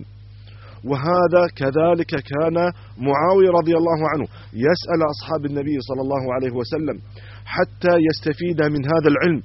[0.89, 2.57] وهذا كذلك كان
[3.07, 6.97] معاوية رضي الله عنه يسأل أصحاب النبي صلى الله عليه وسلم
[7.45, 9.41] حتى يستفيد من هذا العلم.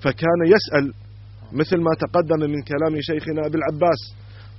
[0.00, 0.92] فكان يسأل
[1.52, 4.00] مثل ما تقدم من كلام شيخنا أبي العباس.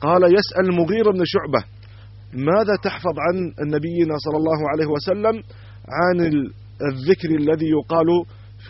[0.01, 1.65] قال يسأل المغيرة بن شعبة
[2.33, 3.35] ماذا تحفظ عن
[3.67, 5.43] نبينا صلى الله عليه وسلم
[5.89, 6.19] عن
[6.91, 8.07] الذكر الذي يقال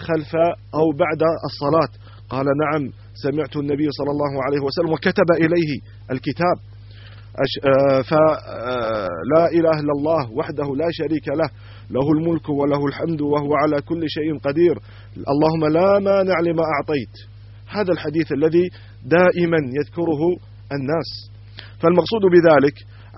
[0.07, 0.35] خلف
[0.75, 1.91] أو بعد الصلاة؟
[2.29, 5.79] قال نعم سمعت النبي صلى الله عليه وسلم وكتب إليه
[6.11, 6.57] الكتاب.
[7.65, 11.49] آه، فلا آه، إله إلا الله وحده لا شريك له
[11.89, 14.75] له الملك وله الحمد وهو على كل شيء قدير.
[15.17, 17.15] اللهم لا مانع لما أعطيت.
[17.67, 18.69] هذا الحديث الذي
[19.05, 20.21] دائما يذكره
[20.71, 21.09] الناس.
[21.81, 22.73] فالمقصود بذلك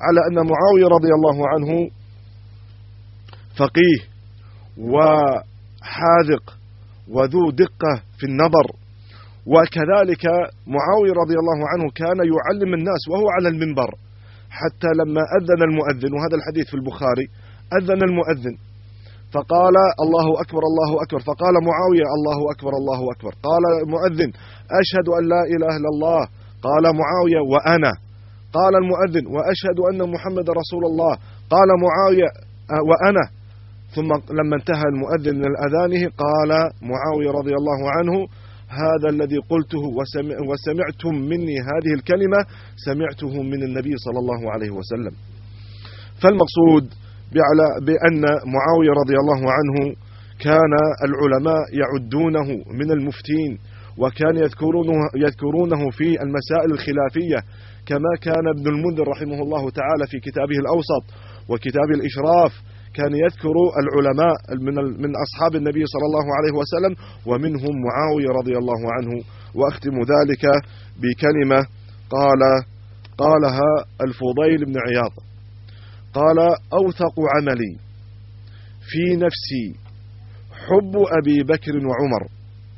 [0.05, 1.69] على أن معاوية رضي الله عنه
[3.59, 3.99] فقيه
[4.77, 6.45] وحاذق
[7.15, 8.67] وذو دقة في النظر.
[9.45, 10.23] وكذلك
[10.75, 13.89] معاوية رضي الله عنه كان يعلم الناس وهو على المنبر
[14.49, 17.25] حتى لما أذن المؤذن وهذا الحديث في البخاري
[17.77, 18.55] أذن المؤذن.
[19.33, 19.75] فقال
[20.05, 21.19] الله أكبر الله أكبر.
[21.19, 23.33] فقال معاوية الله أكبر الله أكبر.
[23.47, 24.29] قال المؤذن
[24.81, 26.21] أشهد أن لا إله إلا الله.
[26.67, 27.93] قال معاوية وأنا.
[28.53, 31.13] قال المؤذن وأشهد أن محمد رسول الله.
[31.49, 32.29] قال معاوية
[32.71, 33.25] أه، وأنا.
[33.95, 34.09] ثم
[34.39, 36.51] لما انتهى المؤذن من الأذانه قال
[36.91, 38.27] معاوية رضي الله عنه
[38.83, 39.83] هذا الذي قلته
[40.49, 42.39] وسمعتم مني هذه الكلمة
[42.75, 45.13] سمعته من النبي صلى الله عليه وسلم.
[46.21, 46.83] فالمقصود
[47.85, 48.21] بأن
[48.55, 49.95] معاوية رضي الله عنه
[50.39, 50.73] كان
[51.07, 52.47] العلماء يعدونه
[52.79, 53.57] من المفتين
[53.97, 57.39] وكان يذكرونه, يذكرونه في المسائل الخلافية.
[57.85, 61.03] كما كان ابن المنذر رحمه الله تعالى في كتابه الأوسط
[61.49, 62.51] وكتاب الإشراف
[62.93, 66.93] كان يذكر العلماء من من أصحاب النبي صلى الله عليه وسلم
[67.25, 69.23] ومنهم معاوية رضي الله عنه.
[69.55, 70.43] وأختم ذلك
[71.01, 71.67] بكلمة
[72.09, 72.41] قال
[73.17, 75.13] قالها الفضيل بن عياض.
[76.13, 76.39] قال
[76.73, 77.77] أوثق عملي
[78.89, 79.65] في نفسي
[80.51, 82.23] حب أبي بكر وعمر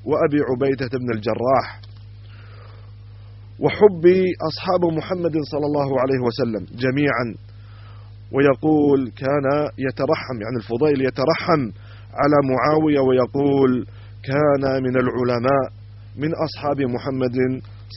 [0.05, 1.84] وأبي عبيدة بن الجراح.
[3.59, 4.05] وحب
[4.49, 7.25] أصحاب محمد صلى الله عليه وسلم جميعا.
[8.31, 9.47] ويقول كان
[9.87, 11.61] يترحم يعني الفضيل يترحم
[12.21, 13.85] على معاوية ويقول
[14.23, 15.65] كان من العلماء
[16.17, 17.37] من أصحاب محمد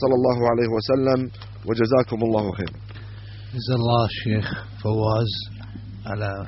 [0.01, 1.31] صلى الله عليه وسلم.
[1.65, 2.79] وجزاكم الله خيرا
[3.53, 5.31] جزا الله الشيخ فواز
[6.05, 6.47] على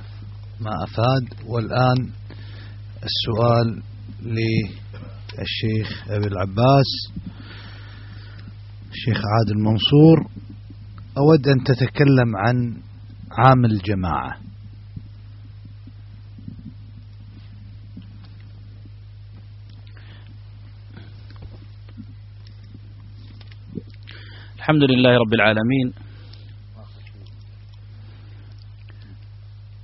[0.62, 1.50] ما أفاد.
[1.50, 2.10] والآن
[3.10, 3.82] السؤال
[4.22, 6.92] للشيخ أبي العباس.
[8.92, 10.32] الشيخ عادل منصور
[11.18, 12.82] أود أن تتكلم عن
[13.32, 14.38] عام الجماعة.
[24.58, 25.94] الحمد لله رب العالمين.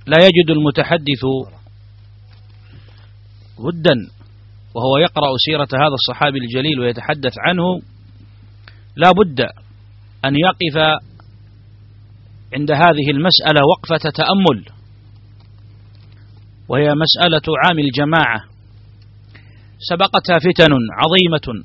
[0.06, 1.24] لا يجد المتحدث
[3.58, 3.94] ودا
[4.74, 7.97] وهو يقرأ سيرة هذا الصحابي الجليل ويتحدث عنه.
[8.98, 9.40] لا بد
[10.24, 10.76] أن يقف
[12.54, 14.64] عند هذه المسألة وقفة تأمل
[16.68, 18.40] وهي مسألة عام الجماعة.
[19.90, 21.64] سبقتها فتن عظيمة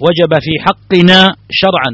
[0.00, 1.92] وجب في حقنا شرعا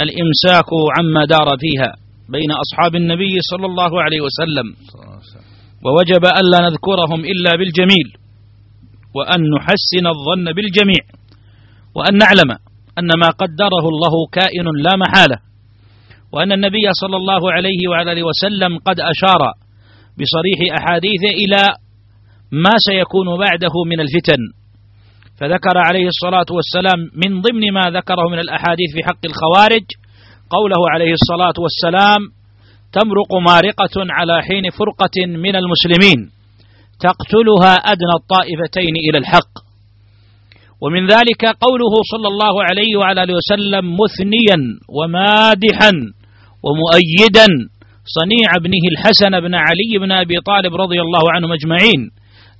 [0.00, 1.92] الإمساك عما دار فيها
[2.28, 4.76] بين أصحاب النبي صلى الله عليه وسلم.
[5.84, 8.08] ووجب ألا نذكرهم إلا بالجميل
[9.14, 11.02] وأن نحسن الظن بالجميع
[11.94, 12.67] وأن نعلم
[12.98, 15.38] أن ما قدره الله كائن لا محالة
[16.32, 19.40] وأن النبي صلى الله عليه وعلى آله وسلم قد أشار
[20.18, 21.62] بصريح أحاديثه إلى
[22.52, 24.40] ما سيكون بعده من الفتن.
[25.40, 29.86] فذكر عليه الصلاة والسلام من ضمن ما ذكره من الأحاديث في حق الخوارج
[30.50, 32.20] قوله عليه الصلاة والسلام
[32.92, 36.30] تمرق مارقة على حين فرقة من المسلمين
[37.00, 39.67] تقتلها أدنى الطائفتين إلى الحق.
[40.82, 45.92] ومن ذلك قوله صلى الله عليه وعلى آله وسلم مثنيا ومادحا
[46.64, 47.46] ومؤيدا
[48.18, 52.00] صنيع ابنه الحسن بن علي بن أبي طالب رضي الله عنهم أجمعين.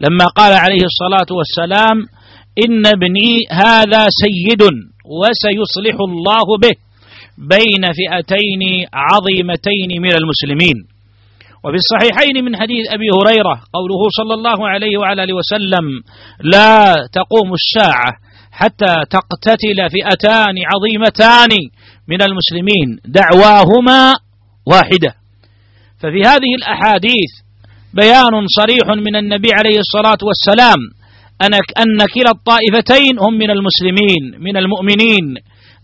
[0.04, 1.96] لما قال عليه الصلاة والسلام
[2.64, 3.30] إن ابني
[3.62, 4.62] هذا سيد
[5.18, 6.74] وسيصلح الله به
[7.38, 8.62] بين فئتين
[9.08, 10.76] عظيمتين من المسلمين.
[11.68, 15.86] وفي الصحيحين من حديث أبي هريرة قوله صلى الله عليه وعلى آله وسلم
[16.40, 18.12] لا تقوم الساعة
[18.52, 21.52] حتى تقتتل فئتان عظيمتان
[22.08, 24.14] من المسلمين دعواهما
[24.66, 25.14] واحدة.
[26.00, 27.30] ففي هذه الأحاديث
[27.94, 30.80] بيان صريح من النبي عليه الصلاة والسلام
[31.82, 35.34] أن كلا الطائفتين هم من المسلمين من المؤمنين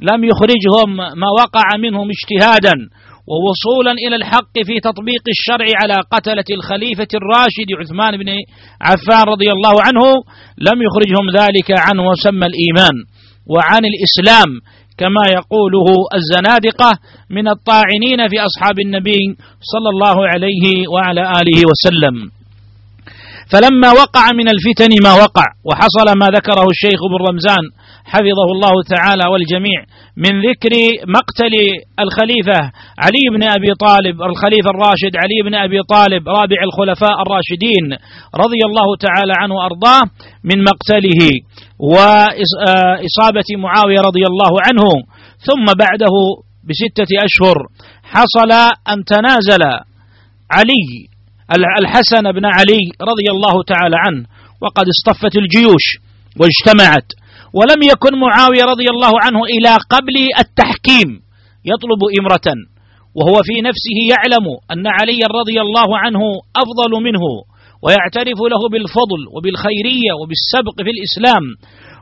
[0.01, 2.74] لم يخرجهم ما وقع منهم اجتهادا
[3.31, 8.29] ووصولا إلى الحق في تطبيق الشرع على قتلة الخليفة الراشد عثمان بن
[8.89, 10.05] عفان رضي الله عنه
[10.69, 12.97] لم يخرجهم ذلك عن مسمى الإيمان.
[13.55, 14.51] وعن الإسلام
[14.99, 15.87] كما يقوله
[16.19, 16.91] الزنادقة
[17.31, 19.23] من الطاعنين في أصحاب النبي
[19.73, 22.31] صلى الله عليه وعلى آله وسلم.
[23.53, 27.65] فلما وقع من الفتن ما وقع وحصل ما ذكره الشيخ بن رمزان
[28.05, 29.81] حفظه الله تعالى والجميع
[30.17, 30.75] من ذكر
[31.17, 31.55] مقتل
[32.05, 32.61] الخليفة
[32.99, 37.85] علي بن أبي طالب الخليفة الراشد علي بن أبي طالب رابع الخلفاء الراشدين
[38.45, 40.03] رضي الله تعالى عنه وأرضاه
[40.45, 41.23] من مقتله
[41.79, 44.87] وإصابة معاوية رضي الله عنه.
[45.39, 46.17] ثم بعده
[46.69, 47.57] بستة أشهر
[48.03, 48.53] حصل
[48.93, 49.63] أن تنازل
[50.51, 51.09] علي
[51.81, 54.27] الحسن بن علي رضي الله تعالى عنه
[54.63, 55.87] وقد اصطفت الجيوش
[56.41, 57.09] واجتمعت.
[57.59, 61.09] ولم يكن معاوية رضي الله عنه إلى قبل التحكيم
[61.73, 62.49] يطلب إمرة
[63.19, 66.23] وهو في نفسه يعلم أن علي رضي الله عنه
[66.63, 67.25] أفضل منه
[67.85, 71.45] ويعترف له بالفضل وبالخيرية وبالسبق في الإسلام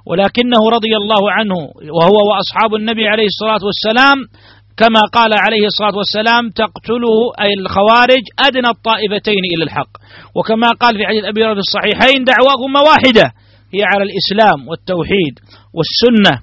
[0.06, 1.56] ولكنه رضي الله عنه
[1.98, 4.18] وهو وأصحاب النبي عليه الصلاة والسلام
[4.76, 9.92] كما قال عليه الصلاة والسلام تقتله أي الخوارج أدنى الطائفتين إلى الحق
[10.36, 13.26] وكما قال في حديث أبي في الصحيحين دعواهما واحدة
[13.74, 15.34] هي على الإسلام والتوحيد
[15.76, 16.40] والسنة.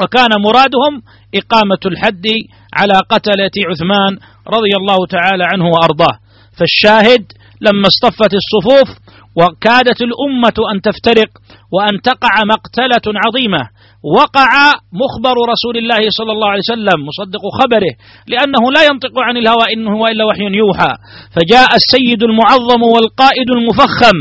[0.00, 1.02] وكان مرادهم
[1.34, 2.26] إقامة الحد
[2.74, 4.18] على قتلة عثمان
[4.48, 6.18] رضي الله تعالى عنه وأرضاه.
[6.58, 8.88] فالشاهد لما اصطفت الصفوف
[9.36, 11.30] وكادت الأمة أن تفترق
[11.72, 13.68] وأن تقع مقتلة عظيمة
[14.02, 14.50] وقع
[14.92, 17.92] مخبر رسول الله صلى الله عليه وسلم مصدق خبره
[18.26, 20.92] لأنه لا ينطق عن الهوى إن هو إلا وحي يوحى.
[21.36, 24.16] فجاء السيد المعظم والقائد المفخم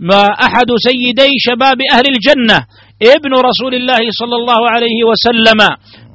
[0.00, 2.58] ما أحد سيدي شباب أهل الجنة
[3.16, 5.60] ابن رسول الله صلى الله عليه وسلم.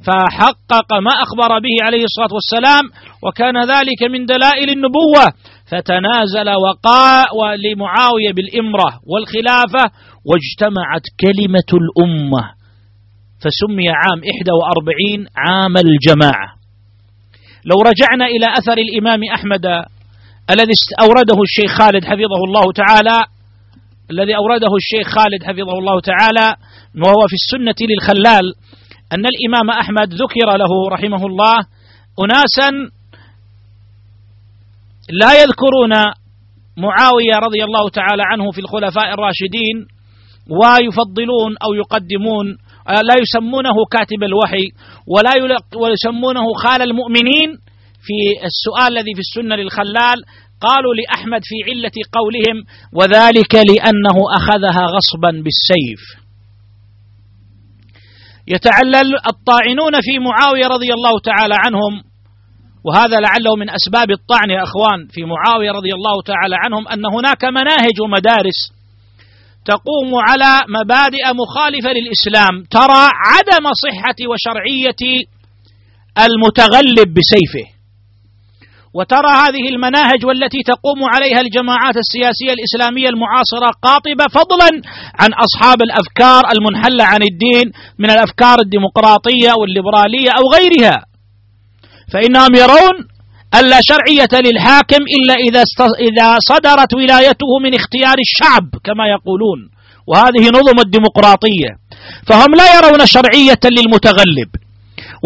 [0.06, 2.84] فحقق ما أخبر به عليه الصلاة والسلام
[3.22, 5.24] وكان ذلك من دلائل النبوة.
[5.70, 9.84] فتنازل وقاء لمعاوية بالإمرة والخلافة
[10.28, 12.63] واجتمعت كلمة الأمة.
[13.44, 16.48] فسمي عام 41 عام الجماعة.
[17.64, 19.66] لو رجعنا إلى أثر الإمام أحمد
[20.50, 23.20] الذي أورده الشيخ خالد حفظه الله تعالى
[24.10, 26.56] الذي أورده الشيخ خالد حفظه الله تعالى
[27.04, 28.54] وهو في السنة للخلال
[29.12, 31.56] أن الإمام أحمد ذكر له رحمه الله
[32.24, 32.70] أناسا
[35.10, 35.92] لا يذكرون
[36.76, 39.86] معاوية رضي الله تعالى عنه في الخلفاء الراشدين
[40.50, 42.58] ويفضلون أو يقدمون
[42.88, 44.66] لا يسمونه كاتب الوحي
[45.06, 45.32] ولا
[45.92, 47.50] يسمونه خال المؤمنين.
[48.06, 50.18] في السؤال الذي في السنة للخلال
[50.60, 52.56] قالوا لأحمد في علة قولهم
[52.92, 56.02] وذلك لأنه أخذها غصبا بالسيف.
[58.48, 62.02] يتعلل الطاعنون في معاوية رضي الله تعالى عنهم
[62.84, 67.44] وهذا لعله من أسباب الطعن يا أخوان في معاوية رضي الله تعالى عنهم أن هناك
[67.44, 68.58] مناهج ومدارس
[69.64, 75.02] تقوم على مبادئ مخالفة للإسلام ترى عدم صحة وشرعية
[76.18, 77.74] المتغلب بسيفه.
[78.94, 84.70] وترى هذه المناهج والتي تقوم عليها الجماعات السياسية الإسلامية المعاصرة قاطبة فضلا
[85.20, 91.04] عن أصحاب الأفكار المنحلة عن الدين من الأفكار الديمقراطية والليبرالية أو غيرها.
[92.12, 93.13] فإنهم يرون
[93.58, 95.62] أن لا شرعية للحاكم إلا إذا
[96.08, 99.58] إذا صدرت ولايته من اختيار الشعب كما يقولون.
[100.08, 101.70] وهذه نظم الديمقراطية.
[102.28, 104.50] فهم لا يرون شرعية للمتغلب.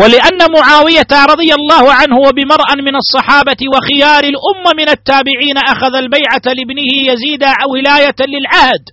[0.01, 6.91] ولأن معاوية رضي الله عنه وبمرأ من الصحابة وخيار الأمة من التابعين أخذ البيعة لابنه
[7.11, 8.85] يزيد ولاية للعهد.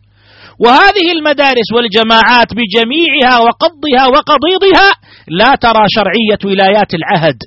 [0.59, 4.89] وهذه المدارس والجماعات بجميعها وقضها وقضيضها
[5.27, 7.37] لا ترى شرعية ولايات العهد.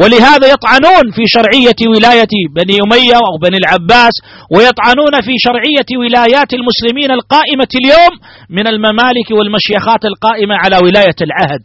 [0.00, 4.14] ولهذا يطعنون في شرعية ولاية بني أمية أو بني العباس
[4.54, 8.12] ويطعنون في شرعية ولايات المسلمين القائمة اليوم
[8.50, 11.62] من الممالك والمشيخات القائمة على ولاية العهد.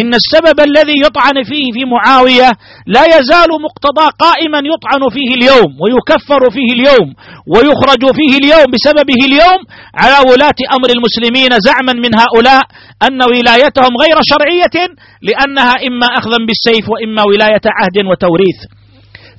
[0.00, 2.50] إن السبب الذي يطعن فيه في معاوية
[2.86, 7.08] لا يزال مقتضى قائما يطعن فيه اليوم ويكفر فيه اليوم
[7.52, 9.60] ويخرج فيه اليوم بسببه اليوم
[9.94, 12.62] على ولاة أمر المسلمين زعما من هؤلاء
[13.06, 14.76] أن ولايتهم غير شرعية
[15.22, 17.47] لأنها إما أخذا بالسيف وإما ولاية
[17.78, 18.58] عهد وتوريث.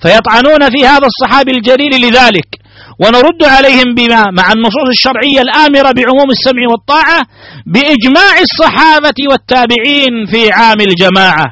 [0.02, 2.50] فيطعنون في هذا الصحابي الجليل لذلك
[3.02, 7.22] ونرد عليهم بما مع النصوص الشرعية الآمرة بعموم السمع والطاعة
[7.66, 11.46] بإجماع الصحابة والتابعين في عام الجماعة.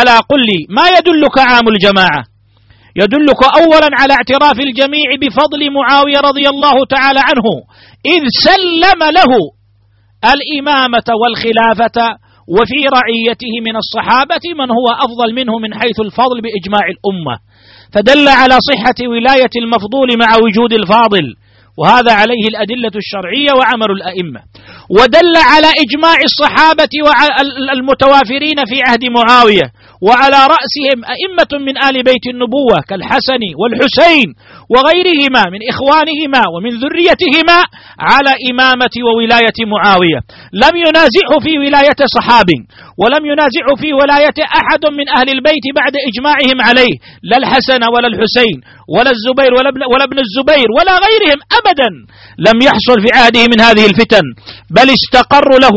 [0.00, 2.22] ألا قل لي ما يدلك عام الجماعة؟
[2.96, 7.46] يدلك أولا على اعتراف الجميع بفضل معاوية رضي الله تعالى عنه
[8.14, 9.32] إذ سلم له
[10.34, 11.98] الإمامة والخلافة
[12.54, 17.34] وفي رعيته من الصحابة من هو أفضل منه من حيث الفضل بإجماع الأمة.
[17.94, 21.26] فدل على صحة ولاية المفضول مع وجود الفاضل
[21.78, 24.40] وهذا عليه الأدلة الشرعية وعمل الأئمة.
[24.90, 26.94] ودل على إجماع الصحابة
[27.76, 29.66] المتوافرين في عهد معاوية
[30.02, 34.28] وعلى رأسهم أئمة من آل بيت النبوة كالحسن والحسين
[34.72, 37.58] وغيرهما من إخوانهما ومن ذريتهما
[38.10, 40.20] على إمامة وولاية معاوية.
[40.64, 42.48] لم ينازعه في ولاية صحاب
[43.02, 46.94] ولم ينازعه في ولاية أحد من أهل البيت بعد إجماعهم عليه
[47.30, 48.56] لا الحسن ولا الحسين
[48.94, 51.88] ولا الزبير ولا ابن, ولا ابن الزبير ولا غيرهم أبدا
[52.48, 54.24] لم يحصل في عهده من هذه الفتن
[54.76, 55.76] بل استقروا له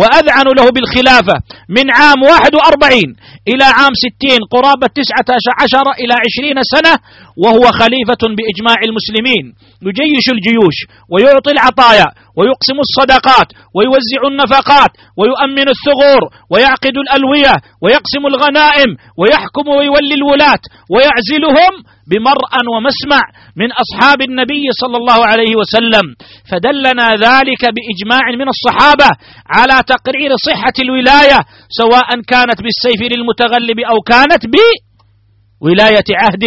[0.00, 1.36] وأذعنوا له بالخلافة
[1.76, 3.16] من عام 41
[3.48, 6.94] إلى عام 60 قرابة 19 إلى 20 سنة
[7.42, 9.44] وهو خليفة بإجماع المسلمين.
[9.88, 10.76] يجيش الجيوش
[11.12, 12.06] ويعطي العطايا
[12.38, 18.90] ويقسم الصدقات ويوزع النفقات ويؤمن الثغور ويعقد الألوية ويقسم الغنائم
[19.20, 20.62] ويحكم ويولي الولاة
[20.92, 21.72] ويعزلهم
[22.10, 23.22] بمرأ ومسمع
[23.56, 26.06] من أصحاب النبي صلى الله عليه وسلم.
[26.50, 29.10] فدلنا ذلك بإجماع من الصحابة
[29.56, 31.38] على تقرير صحة الولاية
[31.80, 36.44] سواء كانت بالسيف للمتغلب أو كانت بولاية عهد.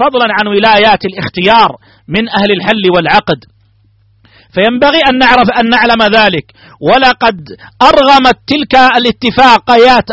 [0.00, 1.70] فضلا عن ولايات الاختيار
[2.08, 3.40] من أهل الحل والعقد.
[4.54, 6.44] فينبغي أن نعرف أن نعلم ذلك.
[6.80, 7.36] ولقد
[7.82, 10.04] أرغمت تلك الاتفاقيات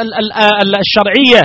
[0.82, 1.42] الشرعية.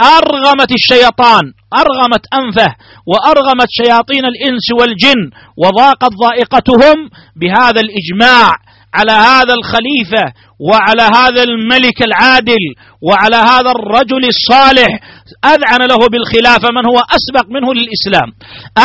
[0.00, 2.74] أرغمت الشيطان أرغمت أنفه
[3.06, 8.48] وأرغمت شياطين الإنس والجن وضاقت ضائقتهم بهذا الإجماع
[8.94, 12.64] على هذا الخليفة وعلى هذا الملك العادل
[13.02, 15.00] وعلى هذا الرجل الصالح
[15.44, 18.28] أذعن له بالخلافة من هو أسبق منه للإسلام.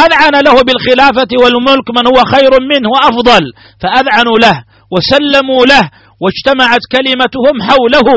[0.04, 3.44] أذعن له بالخلافة والملك من هو خير منه وأفضل.
[3.82, 4.56] فأذعنوا له
[4.94, 5.84] وسلموا له
[6.24, 8.10] واجتمعت كلمتهم حوله.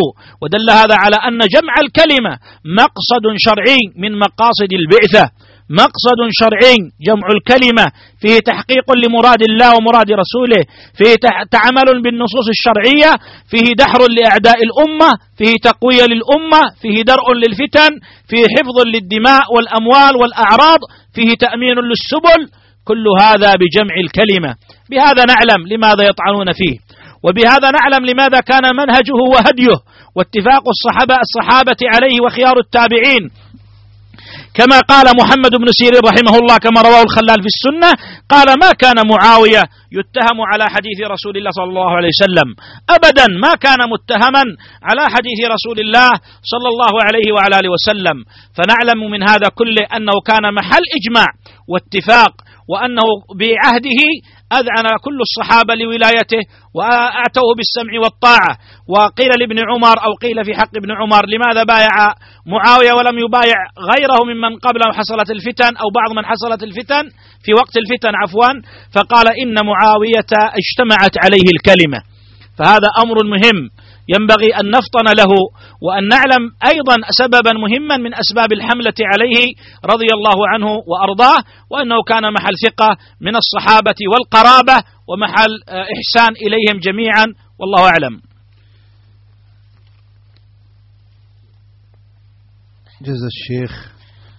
[0.43, 2.33] ودل هذا على أن جمع الكلمة
[2.81, 5.31] مقصد شرعي من مقاصد البعثة.
[5.71, 6.77] مقصد شرعي
[7.07, 7.87] جمع الكلمة
[8.21, 10.63] فيه تحقيق لمراد الله ومراد رسوله
[10.99, 11.15] فيه
[11.51, 13.11] تعمل بالنصوص الشرعية
[13.51, 17.93] فيه دحر لأعداء الأمة فيه تقوية للأمة فيه درء للفتن
[18.29, 20.81] فيه حفظ للدماء والأموال والأعراض
[21.15, 22.41] فيه تأمين للسبل
[22.85, 24.55] كل هذا بجمع الكلمة.
[24.91, 26.77] بهذا نعلم لماذا يطعنون فيه
[27.25, 29.77] وبهذا نعلم لماذا كان منهجه وهديه
[30.17, 33.23] واتفاق الصحابة الصحابة عليه وخيار التابعين.
[34.59, 37.91] كما قال محمد بن سيرين رحمه الله كما رواه الخلال في السنة
[38.29, 39.63] قال ما كان معاوية
[39.99, 42.49] يتهم على حديث رسول الله صلى الله عليه وسلم؟
[42.97, 44.45] أبدا ما كان متهما
[44.89, 46.11] على حديث رسول الله
[46.53, 48.17] صلى الله عليه وعلى آله وسلم.
[48.57, 51.29] فنعلم من هذا كله أنه كان محل إجماع
[51.69, 52.33] واتفاق
[52.71, 53.09] وأنه
[53.41, 54.01] بعهده
[54.53, 56.43] أذعن كل الصحابة لولايته
[56.75, 58.53] وأعتوه بالسمع والطاعة.
[58.89, 61.95] وقيل لابن عمر أو قيل في حق ابن عمر لماذا بايع
[62.47, 63.59] معاوية ولم يبايع
[63.93, 67.05] غيره ممن قبله حصلت الفتن أو بعض من حصلت الفتن؟
[67.45, 68.53] في وقت الفتن عفوا.
[68.95, 72.01] فقال إن معاوية اجتمعت عليه الكلمة.
[72.59, 73.71] فهذا أمر مهم.
[74.15, 75.33] ينبغي أن نفطن له
[75.83, 79.55] وأن نعلم أيضا سببا مهما من أسباب الحملة عليه
[79.85, 81.39] رضي الله عنه وأرضاه
[81.71, 87.25] وأنه كان محل ثقة من الصحابة والقرابة ومحل آه، إحسان إليهم جميعا
[87.59, 88.21] والله أعلم.
[93.03, 93.93] جزا الشيخ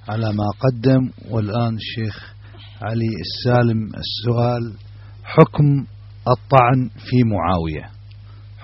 [0.09, 2.33] على ما قدم والآن الشيخ
[2.81, 4.73] علي السالم السؤال
[5.23, 5.85] حكم
[6.27, 7.98] الطعن في معاوية.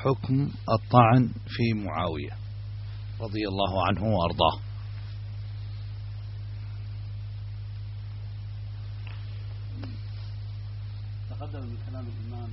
[0.06, 2.32] حكم الطعن في معاوية
[3.22, 4.60] رضي الله عنه وأرضاه.
[11.30, 12.50] تقدم من كلام الإمام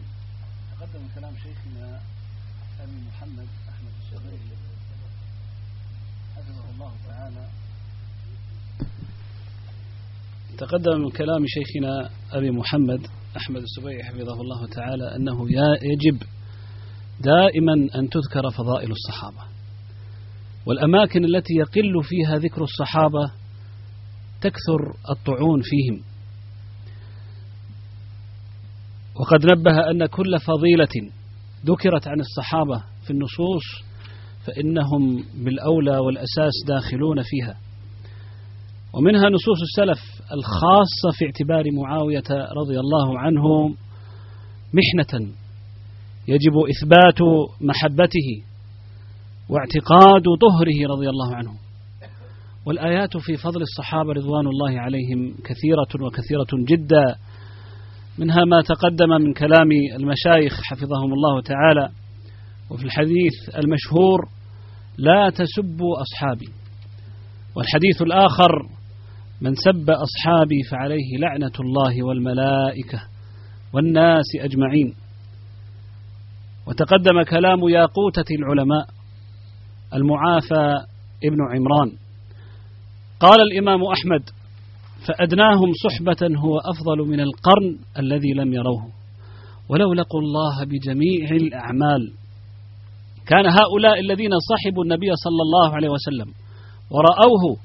[0.79, 2.01] تقدم من كلام شيخنا
[2.81, 4.39] أبي محمد أحمد الشرعي
[6.37, 7.49] حفظه الله تعالى.
[10.59, 13.07] تقدم من كلام شيخنا أبي محمد
[13.37, 15.47] أحمد السبيعي حفظه الله تعالى أنه
[15.93, 16.23] يجب
[17.21, 19.53] دائما أن تذكر فضائل الصحابة.
[20.67, 23.31] والأماكن التي يقل فيها ذكر الصحابة
[24.41, 26.03] تكثر الطعون فيهم.
[29.15, 31.13] وقد نبه أن كل فضيلة
[31.67, 33.63] ذكرت عن الصحابة في النصوص
[34.47, 37.57] فإنهم بالأولى والأساس داخلون فيها.
[38.95, 43.75] ومنها نصوص السلف الخاصة في اعتبار معاوية رضي الله عنه
[44.75, 45.33] محنة
[46.29, 47.21] يجب إثبات
[47.61, 48.43] محبته
[49.49, 51.53] واعتقاد طهره رضي الله عنه.
[52.67, 57.17] والآيات في فضل الصحابة رضوان الله عليهم كثيرة وكثيرة جدا
[58.19, 61.89] منها ما تقدم من كلام المشايخ حفظهم الله تعالى
[62.71, 64.29] وفي الحديث المشهور
[64.99, 66.49] لا تسبوا أصحابي.
[67.57, 68.69] والحديث الآخر
[69.41, 73.03] من سب أصحابي فعليه لعنة الله والملائكة
[73.73, 74.95] والناس أجمعين.
[76.67, 78.87] وتقدم كلام ياقوتة العلماء
[79.95, 80.87] المعافى
[81.25, 81.93] ابن عمران.
[83.21, 84.23] قال الإمام أحمد
[85.07, 88.89] فأدناهم صحبة هو أفضل من القرن الذي لم يروه.
[89.69, 92.13] ولو لقوا الله بجميع الأعمال.
[93.27, 96.35] كان هؤلاء الذين صحبوا النبي صلى الله عليه وسلم
[96.91, 97.57] ورأوه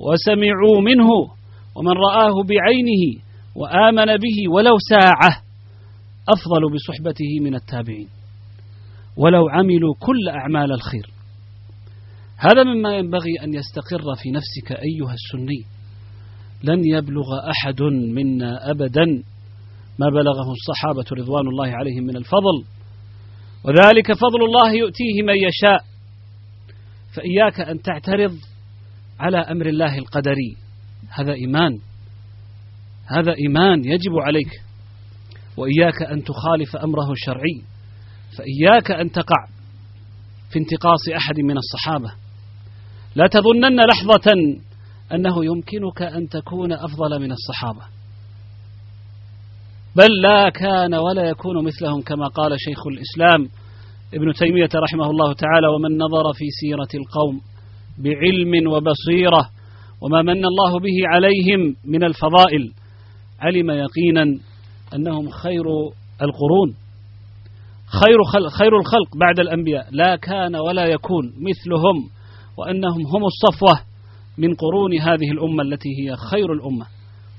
[0.00, 1.10] وسمعوا منه
[1.74, 3.22] ومن رآه بعينه
[3.54, 5.42] وآمن به ولو ساعة
[6.28, 8.08] أفضل بصحبته من التابعين.
[9.18, 11.10] ولو عملوا كل أعمال الخير.
[12.36, 15.64] هذا مما ينبغي أن يستقر في نفسك أيها السني.
[16.62, 17.82] لن يبلغ أحد
[18.14, 19.04] منا أبدا
[19.98, 22.64] ما بلغه الصحابة رضوان الله عليهم من الفضل.
[23.64, 25.84] وذلك فضل الله يؤتيه من يشاء.
[27.14, 28.36] فإياك أن تعترض
[29.20, 30.56] على أمر الله القدري.
[31.08, 31.78] هذا إيمان.
[33.06, 34.62] هذا إيمان يجب عليك.
[35.56, 37.62] وإياك أن تخالف أمره الشرعي.
[38.36, 39.46] فإياك أن تقع
[40.50, 42.12] في انتقاص أحد من الصحابة.
[43.16, 44.32] لا تظنن لحظة
[45.12, 47.82] أنه يمكنك أن تكون أفضل من الصحابة.
[49.96, 53.48] بل لا كان ولا يكون مثلهم كما قال شيخ الإسلام
[54.14, 57.40] ابن تيمية رحمه الله تعالى ومن نظر في سيرة القوم
[57.98, 59.50] بعلم وبصيرة
[60.00, 62.72] وما من الله به عليهم من الفضائل
[63.40, 64.40] علم يقينا
[64.94, 65.64] أنهم خير
[66.22, 66.74] القرون.
[67.90, 69.86] خير, خل خير الخلق بعد الأنبياء.
[69.90, 72.10] لا كان ولا يكون مثلهم
[72.56, 73.80] وأنهم هم الصفوة
[74.38, 76.86] من قرون هذه الأمة التي هي خير الأمة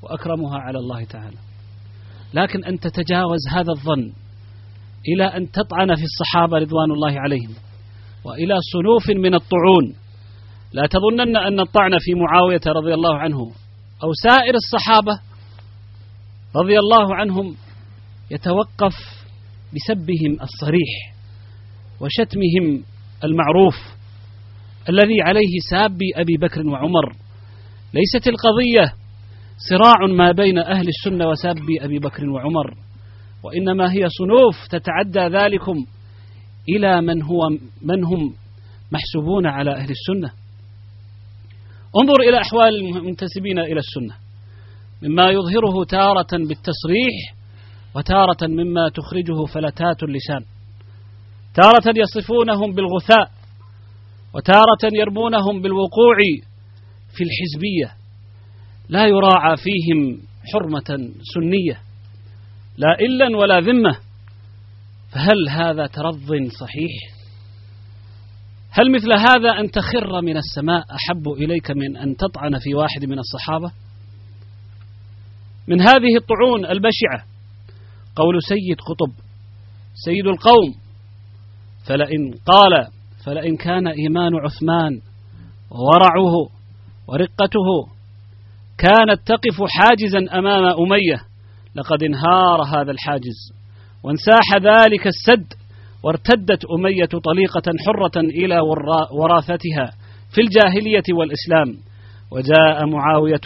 [0.03, 1.37] وأكرمها على الله تعالى.
[2.33, 4.11] لكن أن تتجاوز هذا الظن
[5.07, 7.53] إلى أن تطعن في الصحابة رضوان الله عليهم
[8.25, 9.95] وإلى صنوف من الطعون
[10.73, 13.51] لا تظنن أن الطعن في معاوية رضي الله عنه
[14.03, 15.19] أو سائر الصحابة
[16.55, 17.55] رضي الله عنهم
[18.31, 19.18] يتوقف
[19.73, 21.13] بسبهم الصريح
[21.99, 22.83] وشتمهم
[23.23, 23.75] المعروف
[24.89, 27.15] الذي عليه ساب أبي بكر وعمر.
[27.93, 28.93] ليست القضية
[29.69, 32.73] صراع ما بين أهل السنة وساب أبي بكر وعمر
[33.43, 35.85] وإنما هي صنوف تتعدى ذلكم
[36.69, 37.49] إلى من هو
[37.81, 38.33] من هم
[38.91, 40.31] محسوبون على أهل السنة.
[42.01, 44.15] انظر إلى أحوال المنتسبين إلى السنة
[45.01, 47.38] مما يظهره تارة بالتصريح
[47.95, 50.45] وتارة مما تخرجه فلتات اللسان.
[51.53, 53.31] تارة يصفونهم بالغثاء
[54.33, 56.17] وتارة يرمونهم بالوقوع
[57.13, 57.97] في الحزبية.
[58.89, 60.21] لا يراعى فيهم
[60.53, 61.81] حرمة سنية
[62.77, 63.97] لا إلا ولا ذمة.
[65.11, 67.19] فهل هذا ترض صحيح؟
[68.71, 73.19] هل مثل هذا أن تخر من السماء أحب إليك من أن تطعن في واحد من
[73.19, 73.71] الصحابة؟
[75.67, 77.28] من هذه الطعون البشعة
[78.19, 79.13] قول سيد قطب
[80.05, 80.75] سيد القوم
[81.87, 82.87] فلئن قال
[83.25, 85.01] فلئن كان إيمان عثمان
[85.71, 86.35] وورعه
[87.07, 87.67] ورقته
[88.77, 91.21] كانت تقف حاجزا أمام أمية
[91.75, 93.53] لقد انهار هذا الحاجز
[94.03, 95.53] وانساح ذلك السد
[96.03, 98.59] وارتدت أمية طليقة حرة إلى
[99.11, 99.91] وراثتها
[100.35, 101.77] في الجاهلية والإسلام
[102.31, 103.41] وجاء معاوية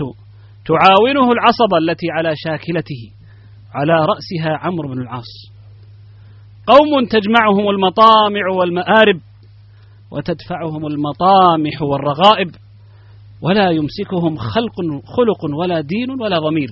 [0.66, 3.23] تعاونه العصبة التي على شاكلته.
[3.74, 5.52] على رأسها عمرو بن العاص.
[6.68, 9.20] قوم تجمعهم المطامع والمآرب
[10.12, 12.56] وتدفعهم المطامح والرغائب
[13.42, 14.76] ولا يمسكهم خلق
[15.06, 16.70] خلق ولا دين ولا ضمير.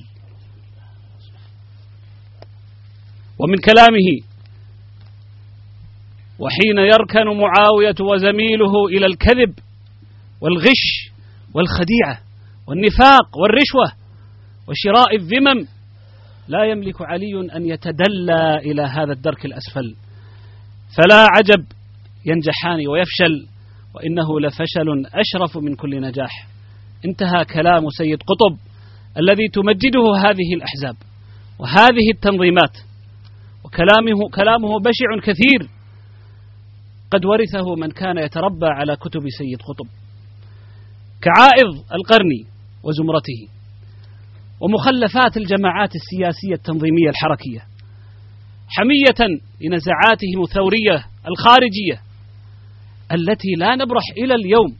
[3.39, 4.31] ومن كلامه
[6.39, 9.53] وحين يركن معاوية وزميله إلى الكذب
[10.41, 11.11] والغش
[11.53, 12.19] والخديعة
[12.67, 13.97] والنفاق والرشوة
[14.67, 15.67] وشراء الذمم
[16.47, 19.95] لا يملك علي أن يتدلى إلى هذا الدرك الأسفل.
[20.97, 21.65] فلا عجب
[22.25, 23.47] ينجحان ويفشل
[23.95, 26.47] وإنه لفشل أشرف من كل نجاح.
[27.05, 28.57] انتهى كلام سيد قطب
[29.17, 30.95] الذي تمجده هذه الأحزاب
[31.59, 32.77] وهذه التنظيمات.
[33.63, 35.69] وكلامه كلامه بشع كثير.
[37.11, 39.87] قد ورثه من كان يتربى على كتب سيد قطب.
[41.21, 42.45] كعائض القرني
[42.83, 43.60] وزمرته.
[44.61, 47.59] ومخلفات الجماعات السياسية التنظيمية الحركية
[48.67, 52.01] حمية لنزعاتهم الثورية الخارجية
[53.11, 54.75] التي لا نبرح إلى اليوم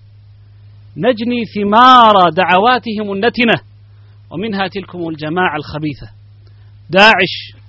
[0.97, 3.71] نجني ثمار دعواتهم النتنة
[4.31, 6.09] ومنها تلكم الجماعة الخبيثة
[6.89, 7.61] داعش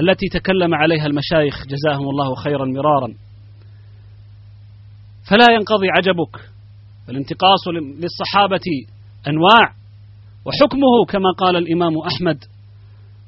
[0.00, 3.14] التي تكلم عليها المشايخ جزاهم الله خيرا مرارا.
[5.30, 6.50] فلا ينقضي عجبك
[7.08, 7.68] الانتقاص
[8.02, 8.86] للصحابة
[9.28, 9.79] أنواع
[10.46, 12.38] وحكمه كما قال الإمام أحمد.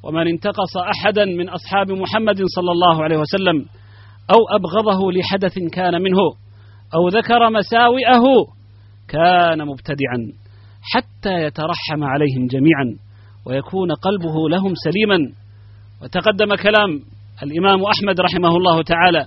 [0.05, 3.67] ومن انتقص أحدا من أصحاب محمد صلى الله عليه وسلم
[4.31, 6.19] أو أبغضه لحدث كان منه
[6.95, 8.25] أو ذكر مساوئه
[9.09, 10.19] كان مبتدعا
[10.83, 12.97] حتى يترحم عليهم جميعا
[13.47, 15.19] ويكون قلبه لهم سليما.
[16.03, 17.01] وتقدم كلام
[17.43, 19.27] الإمام أحمد رحمه الله تعالى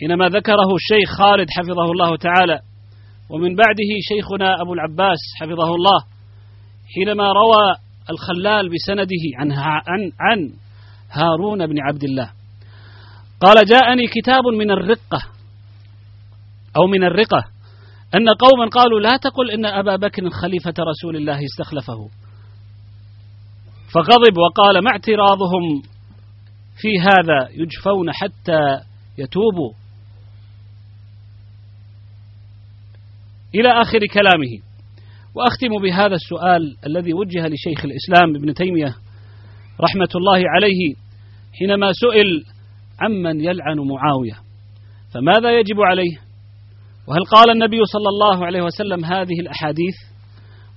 [0.00, 2.60] حينما ذكره الشيخ خالد حفظه الله تعالى.
[3.30, 6.17] ومن بعده شيخنا أبو العباس حفظه الله.
[6.94, 7.76] حينما روى
[8.10, 10.52] الخلال بسنده عن عن عن
[11.10, 12.30] هارون بن عبد الله
[13.40, 15.22] قال جاءني كتاب من الرقة
[16.76, 17.44] أو من الرقة
[18.14, 22.08] أن قوما قالوا لا تقل إن أبا بكر خليفة رسول الله استخلفه.
[23.94, 25.82] فغضب وقال ما اعتراضهم
[26.76, 28.80] في هذا يجفون حتى
[29.18, 29.72] يتوبوا.
[33.54, 34.67] إلى آخر كلامه.
[35.38, 38.94] وأختم بهذا السؤال الذي وجه لشيخ الإسلام ابن تيمية
[39.80, 40.94] رحمة الله عليه
[41.58, 42.44] حينما سئل
[43.00, 44.36] عمن يلعن معاوية
[45.14, 46.16] فماذا يجب عليه؟
[47.08, 49.94] وهل قال النبي صلى الله عليه وسلم هذه الأحاديث؟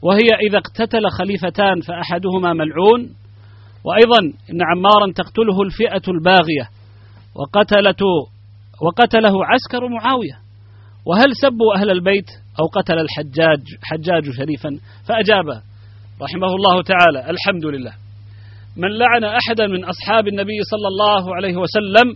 [0.01, 3.15] وهي إذا اقتتل خليفتان فأحدهما ملعون
[3.85, 4.19] وأيضا
[4.51, 6.69] إن عمارا تقتله الفئة الباغية
[7.35, 8.01] وقتلت
[8.81, 10.40] وقتله عسكر معاوية.
[11.05, 12.29] وهل سبوا أهل البيت
[12.59, 14.69] أو قتل الحجاج؟ حجاج شريفا.
[15.07, 15.45] فأجاب
[16.21, 17.93] رحمه الله تعالى الحمد لله.
[18.77, 22.15] من لعن أحدا من أصحاب النبي صلى الله عليه وسلم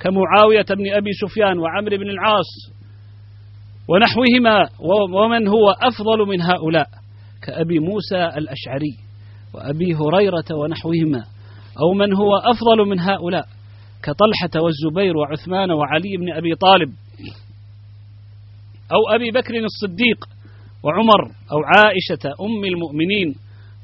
[0.00, 2.50] كمعاوية بن أبي سفيان وعمرو بن العاص
[3.88, 4.68] ونحوهما
[5.14, 6.86] ومن هو أفضل من هؤلاء؟
[7.42, 8.96] كأبي موسى الأشعري
[9.54, 11.24] وأبي هريرة ونحوهما.
[11.82, 13.46] أو من هو أفضل من هؤلاء؟
[14.02, 16.92] كطلحة والزبير وعثمان وعلي بن أبي طالب.
[18.92, 20.28] أو أبي بكر الصديق
[20.82, 21.22] وعمر
[21.52, 23.34] أو عائشة أم المؤمنين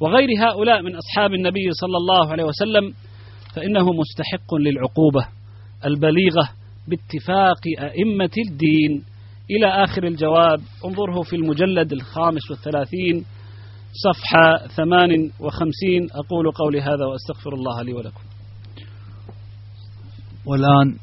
[0.00, 2.94] وغير هؤلاء من أصحاب النبي صلى الله عليه وسلم
[3.54, 5.28] فإنه مستحق للعقوبة
[5.84, 6.48] البليغة
[6.88, 9.04] باتفاق أئمة الدين.
[9.50, 13.24] إلى آخر الجواب انظره في المجلد الخامس والثلاثين
[14.04, 16.08] صفحة ثمان وخمسين.
[16.12, 18.20] أقول قولي هذا وأستغفر الله لي ولكم.
[20.46, 20.98] والآن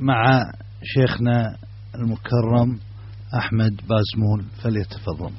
[0.00, 0.42] مع
[0.82, 1.56] شيخنا
[1.94, 2.78] المكرم
[3.38, 5.30] أحمد بازمول فليتفضل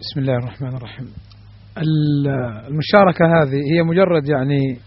[0.00, 1.12] بسم الله الرحمن الرحيم
[1.78, 4.78] المشاركة هذه هي مجرد يعني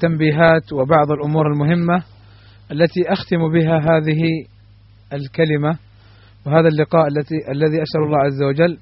[0.00, 2.02] تنبيهات وبعض الأمور المهمة
[2.72, 4.22] التي أختم بها هذه
[5.12, 5.78] الكلمة
[6.46, 8.78] وهذا اللقاء التي الذي أسأل الله عز وجل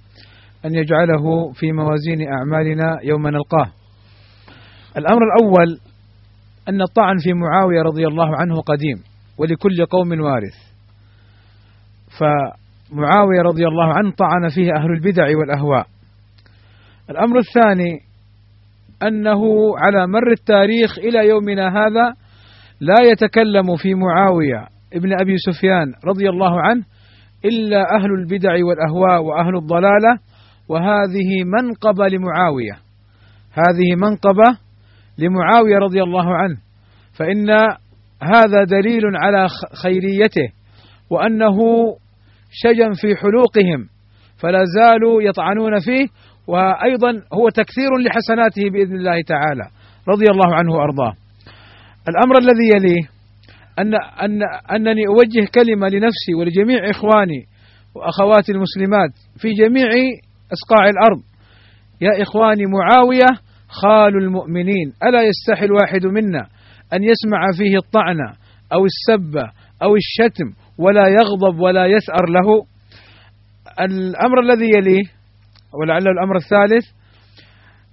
[0.64, 3.72] أن يجعله في موازين أعمالنا يوم نلقاه.
[4.96, 5.78] الأمر الأول
[6.68, 9.02] أن الطعن في معاوية رضي الله عنه قديم
[9.38, 10.54] ولكل قوم وارث.
[12.18, 15.86] فمعاوية رضي الله عنه طعن فيه أهل البدع والأهواء.
[17.10, 18.00] الأمر الثاني
[19.02, 19.42] أنه
[19.78, 22.14] على مر التاريخ إلى يومنا هذا
[22.80, 26.84] لا يتكلم في معاوية ابن أبي سفيان رضي الله عنه
[27.44, 30.18] إلا أهل البدع والأهواء وأهل الضلالة
[30.68, 32.72] وهذه منقبة لمعاوية
[33.52, 34.58] هذه منقبة
[35.20, 36.56] لمعاوية رضي الله عنه
[37.18, 37.50] فإن
[38.22, 39.46] هذا دليل على
[39.82, 40.52] خيريته
[41.10, 41.58] وأنه
[42.52, 43.88] شجن في حلوقهم
[44.38, 46.06] فلا زالوا يطعنون فيه
[46.46, 49.70] وأيضا هو تكثير لحسناته بإذن الله تعالى
[50.08, 51.14] رضي الله عنه وأرضاه.
[52.08, 53.08] الأمر الذي يليه
[53.78, 54.40] أن أن
[54.76, 57.46] أنني أوجه كلمة لنفسي ولجميع إخواني
[57.94, 59.88] وأخواتي المسلمات في جميع
[60.52, 61.22] أسقاع الأرض.
[62.00, 63.26] يا إخواني معاوية
[63.70, 66.46] خال المؤمنين ألا يستحي الواحد منا
[66.92, 68.18] أن يسمع فيه الطعن
[68.72, 69.36] أو السب
[69.82, 70.44] أو الشتم
[70.78, 72.64] ولا يغضب ولا يثأر له؟
[73.80, 75.02] الأمر الذي يليه
[75.80, 76.84] ولعله الأمر الثالث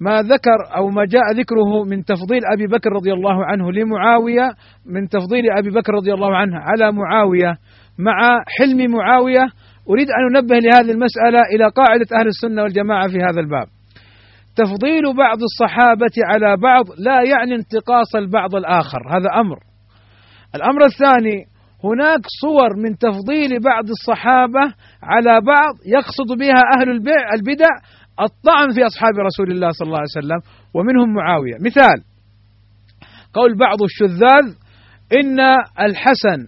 [0.01, 4.49] ما ذكر أو ما جاء ذكره من تفضيل أبي بكر رضي الله عنه لمعاوية
[4.85, 7.53] من تفضيل أبي بكر رضي الله عنه على معاوية
[7.99, 9.45] مع حلم معاوية
[9.89, 13.76] أريد أن أنبه لهذه المسألة إلى قاعدة أهل السنة والجماعة في هذا الباب.
[14.57, 18.99] تفضيل بعض الصحابة على بعض لا يعني انتقاص البعض الآخر.
[19.09, 19.57] هذا أمر.
[20.55, 21.45] الأمر الثاني
[21.83, 24.73] هناك صور من تفضيل بعض الصحابة
[25.03, 26.89] على بعض يقصد بها أهل
[27.35, 27.71] البدع
[28.21, 30.41] الطعن في أصحاب رسول الله صلى الله عليه وسلم
[30.73, 31.55] ومنهم معاوية.
[31.65, 32.03] مثال
[33.33, 34.45] قول بعض الشذاذ
[35.19, 35.39] إن
[35.87, 36.39] الحسن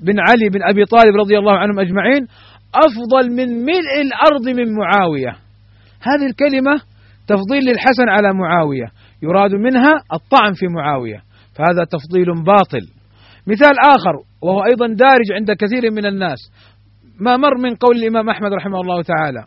[0.00, 2.26] بن علي بن أبي طالب رضي الله عنهم أجمعين
[2.74, 5.32] أفضل من ملء الأرض من معاوية.
[6.02, 6.93] هذه الكلمة
[7.26, 8.86] تفضيل للحسن على معاوية.
[9.22, 11.22] يراد منها الطعن في معاوية.
[11.56, 12.86] فهذا تفضيل باطل.
[13.46, 16.38] مثال آخر وهو أيضا دارج عند كثير من الناس.
[17.20, 19.44] ما مر من قول الإمام أحمد رحمه الله تعالى.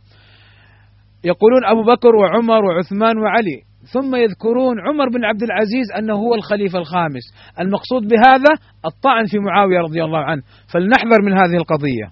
[1.24, 3.62] يقولون أبو بكر وعمر وعثمان وعلي.
[3.94, 7.24] ثم يذكرون عمر بن عبد العزيز أنه هو الخليفة الخامس.
[7.60, 8.52] المقصود بهذا
[8.86, 10.42] الطعن في معاوية رضي الله عنه.
[10.74, 12.12] فلنحذر من هذه القضية.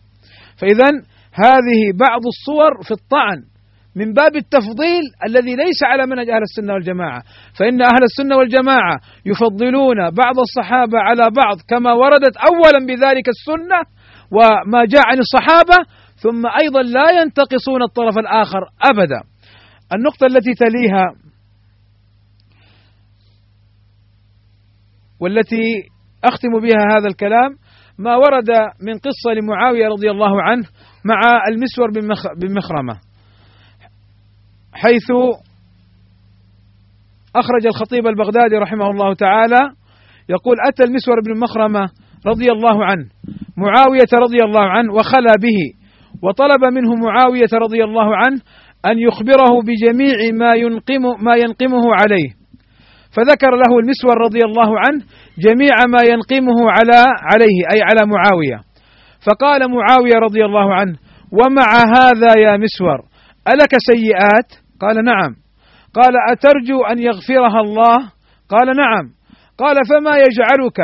[0.58, 0.90] فإذا
[1.34, 3.55] هذه بعض الصور في الطعن.
[3.96, 7.24] من باب التفضيل الذي ليس على منهج أهل السنة والجماعة.
[7.60, 13.80] فإن أهل السنة والجماعة يفضلون بعض الصحابة على بعض كما وردت أولا بذلك السنة
[14.32, 15.78] وما جاء عن الصحابة
[16.16, 19.22] ثم أيضا لا ينتقصون الطرف الآخر أبدا.
[19.94, 21.06] النقطة التي تليها
[25.20, 25.84] والتي
[26.24, 27.50] أختم بها هذا الكلام
[28.00, 28.50] ما ورد
[28.82, 30.64] من قصة لمعاوية رضي الله عنه
[31.06, 31.92] مع المسور
[32.38, 33.00] بن مخرمة
[34.76, 35.12] حيث
[37.36, 39.70] أخرج الخطيب البغدادي رحمه الله تعالى
[40.30, 41.90] يقول أتى المسور بن مخرمة
[42.28, 43.06] رضي الله عنه
[43.58, 45.60] معاوية رضي الله عنه وخلى به
[46.24, 48.42] وطلب منه معاوية رضي الله عنه
[48.86, 52.30] أن يخبره بجميع ما ينقم ما ينقمه عليه.
[53.16, 55.04] فذكر له المسور رضي الله عنه
[55.38, 57.00] جميع ما ينقمه على
[57.32, 58.60] عليه أي على معاوية.
[59.28, 60.96] فقال معاوية رضي الله عنه
[61.32, 63.00] ومع هذا يا مسور
[63.54, 65.36] ألك سيئات؟ قال نعم.
[65.94, 67.98] قال أترجو أن يغفرها الله؟
[68.50, 69.06] قال نعم.
[69.58, 70.80] قال فما يجعلك؟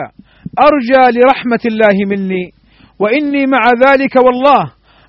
[0.67, 2.51] أرجى لرحمة الله مني.
[2.99, 4.63] وإني مع ذلك والله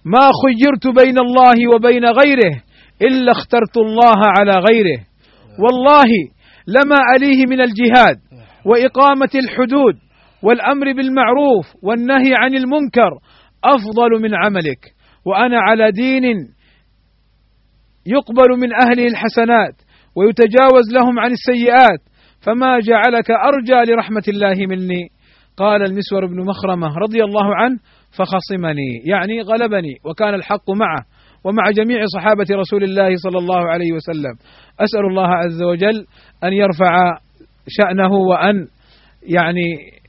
[0.05, 2.63] ما خيرت بين الله وبين غيره
[3.03, 5.01] إلا اخترت الله على غيره.
[5.59, 6.11] والله
[6.69, 8.17] لما أليه من الجهاد
[8.67, 9.95] وإقامة الحدود
[10.43, 13.11] والأمر بالمعروف والنهي عن المنكر
[13.65, 14.79] أفضل من عملك.
[15.27, 16.25] وأنا على دين
[18.07, 19.75] يقبل من أهله الحسنات
[20.17, 22.01] ويتجاوز لهم عن السيئات
[22.41, 25.09] فما جعلك أرجى لرحمة الله مني؟
[25.57, 27.79] قال المسور بن مخرمة رضي الله عنه
[28.19, 31.05] فخصمني يعني غلبني وكان الحق معه
[31.45, 34.35] ومع جميع صحابة رسول الله صلى الله عليه وسلم.
[34.81, 36.07] أسأل الله عز وجل
[36.45, 37.19] أن يرفع
[37.69, 38.67] شأنه وأن
[39.23, 40.02] يعني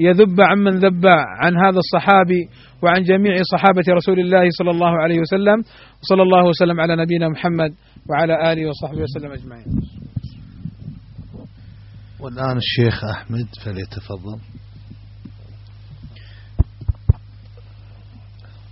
[0.00, 1.06] يذب عمن ذب
[1.40, 2.48] عن هذا الصحابي
[2.82, 5.62] وعن جميع صحابة رسول الله صلى الله عليه وسلم.
[6.02, 7.74] وصلى الله وسلم على نبينا محمد
[8.10, 9.66] وعلى آله وصحبه وسلم أجمعين.
[12.20, 14.38] والآن الشيخ أحمد فليتفضل.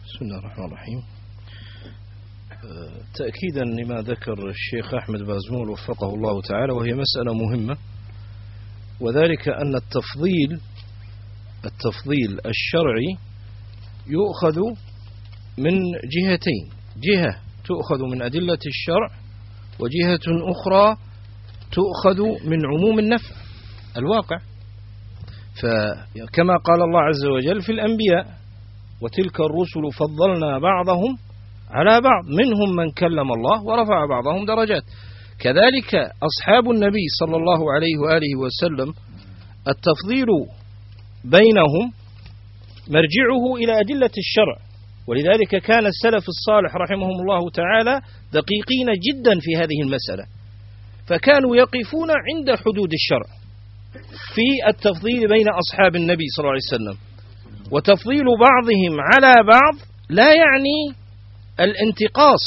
[0.04, 1.02] بسم الله الرحمن الرحيم.
[3.14, 7.76] تأكيدا لما ذكر الشيخ أحمد بازمول وفقه الله تعالى وهي مسألة مهمة
[9.00, 10.60] وذلك أن التفضيل
[11.64, 13.16] التفضيل الشرعي
[14.06, 14.58] يؤخذ
[15.58, 15.80] من
[16.14, 16.70] جهتين.
[16.96, 19.08] جهة تؤخذ من أدلة الشرع
[19.78, 20.96] وجهة أخرى
[21.72, 23.34] تؤخذ من عموم النفع
[23.96, 24.38] الواقع.
[25.62, 28.38] فكما قال الله عز وجل في الأنبياء
[29.00, 31.18] وتلك الرسل فضلنا بعضهم
[31.70, 34.82] على بعض منهم من كلم الله ورفع بعضهم درجات.
[35.38, 38.94] كذلك أصحاب النبي صلى الله عليه وآله وسلم
[39.68, 40.26] التفضيل
[41.24, 41.92] بينهم
[42.88, 44.56] مرجعه إلى أدلة الشرع.
[45.06, 48.00] ولذلك كان السلف الصالح رحمهم الله تعالى
[48.32, 50.26] دقيقين جدا في هذه المسألة.
[51.06, 53.26] فكانوا يقفون عند حدود الشرع
[54.34, 56.98] في التفضيل بين أصحاب النبي صلى الله عليه وسلم.
[57.70, 59.74] وتفضيل بعضهم على بعض
[60.08, 60.96] لا يعني
[61.60, 62.44] الانتقاص.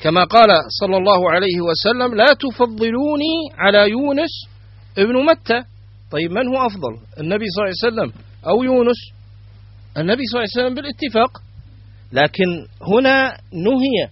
[0.00, 0.48] كما قال
[0.80, 4.30] صلى الله عليه وسلم لا تفضلوني على يونس
[4.98, 5.73] ابن متى.
[6.14, 9.00] طيب من هو أفضل؟ النبي صلى الله عليه وسلم أو يونس؟
[9.98, 11.42] النبي صلى الله عليه وسلم بالاتفاق.
[12.12, 12.48] لكن
[12.92, 13.16] هنا
[13.66, 14.08] نهي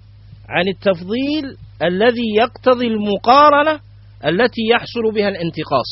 [0.48, 1.44] عن التفضيل
[1.82, 3.80] الذي يقتضي المقارنة
[4.26, 5.90] التي يحصل بها الانتقاص.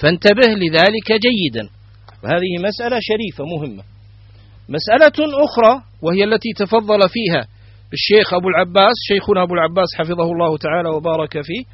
[0.00, 1.68] فانتبه لذلك جيدا.
[2.24, 3.82] وهذه مسألة شريفة مهمة.
[4.68, 7.48] مسألة أخرى وهي التي تفضل فيها
[7.92, 11.64] الشيخ أبو العباس شيخنا أبو العباس حفظه الله تعالى وبارك فيه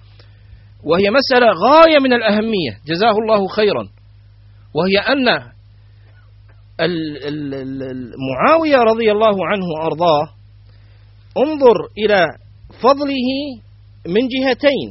[0.84, 2.72] وهي مسألة غاية من الأهمية.
[2.86, 3.88] جزاه الله خيرا.
[4.74, 5.24] وهي أن
[8.30, 10.28] معاوية رضي الله عنه وأرضاه
[11.38, 12.26] انظر إلى
[12.82, 13.28] فضله
[14.06, 14.88] من جهتين.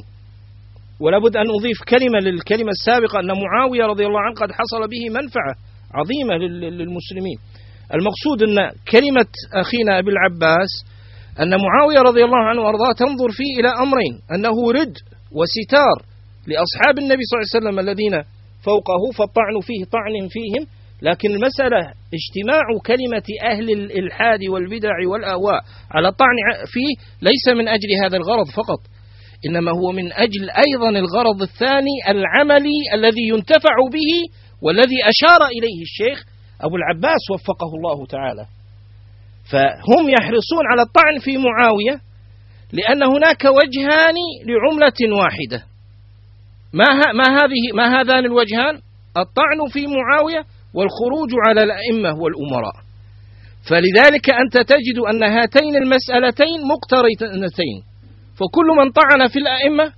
[1.00, 5.56] ولابد أن أضيف كلمة للكلمة السابقة أن معاوية رضي الله عنه قد حصل به منفعة
[5.94, 6.34] عظيمة
[6.78, 7.38] للمسلمين.
[7.94, 10.70] المقصود أن كلمة أخينا أبي العباس
[11.40, 14.94] أن معاوية رضي الله عنه وأرضاه تنظر فيه إلى أمرين أنه رد
[15.32, 15.98] وستار
[16.48, 18.24] لأصحاب النبي صلى الله عليه وسلم الذين
[18.64, 20.68] فوقه فالطعن فيه طعن فيهم.
[21.02, 21.80] لكن المسألة
[22.18, 26.92] اجتماع كلمة أهل الإلحاد والبدع والآواء على الطعن فيه
[27.22, 28.80] ليس من أجل هذا الغرض فقط
[29.46, 34.12] إنما هو من أجل أيضا الغرض الثاني العملي الذي ينتفع به
[34.62, 36.26] والذي أشار إليه الشيخ
[36.62, 38.46] أبو العباس وفقه الله تعالى.
[39.52, 42.07] فهم يحرصون على الطعن في معاوية
[42.74, 44.16] لأن هناك وجهان
[44.46, 45.64] لعملة واحدة.
[46.74, 48.76] ما, ما هذه ما هذان الوجهان؟
[49.18, 52.76] الطعن في معاوية والخروج على الأئمة والأمراء.
[53.70, 57.78] فلذلك أنت تجد أن هاتين المسألتين مقترنتين.
[58.40, 59.94] فكل من طعن في الأئمة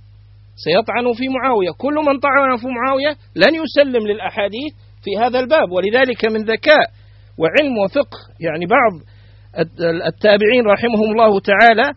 [0.64, 1.70] سيطعن في معاوية.
[1.78, 4.72] كل من طعن في معاوية لن يسلم للأحاديث
[5.04, 5.70] في هذا الباب.
[5.70, 6.86] ولذلك من ذكاء
[7.38, 8.92] وعلم وفقه يعني بعض
[10.06, 11.92] التابعين رحمهم الله تعالى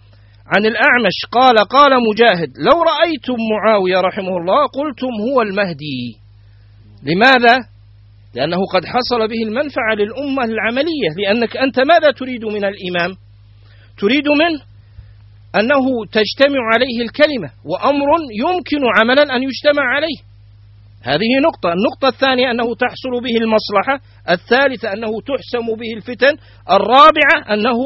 [0.48, 6.18] عن الأعمش قال قال مجاهد لو رأيتم معاوية رحمه الله قلتم هو المهدي.
[7.03, 7.56] لماذا؟
[8.36, 11.10] لأنه قد حصل به المنفعة للأمة العملية.
[11.18, 13.18] لأنك أنت ماذا تريد من الإمام؟
[13.99, 14.61] تريد منه
[15.56, 18.07] أنه تجتمع عليه الكلمة وأمر
[18.40, 20.18] يمكن عملا أن يجتمع عليه.
[21.03, 21.74] هذه نقطة.
[21.74, 23.99] النقطة الثانية أنه تحصل به المصلحة.
[24.30, 26.38] الثالثة أنه تحسم به الفتن.
[26.70, 27.80] الرابعة أنه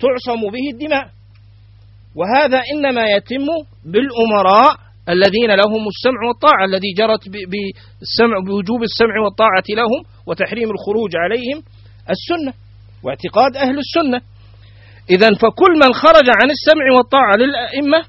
[0.00, 1.19] تعصم به الدماء.
[2.16, 3.46] وهذا إنما يتم
[3.84, 4.70] بالأمراء
[5.08, 11.62] الذين لهم السمع والطاعة الذي جرت بالسمع بوجوب السمع والطاعة لهم وتحريم الخروج عليهم
[12.14, 12.52] السنة
[13.04, 14.20] واعتقاد أهل السنة.
[15.10, 18.04] إذا فكل من خرج عن السمع والطاعة للأئمة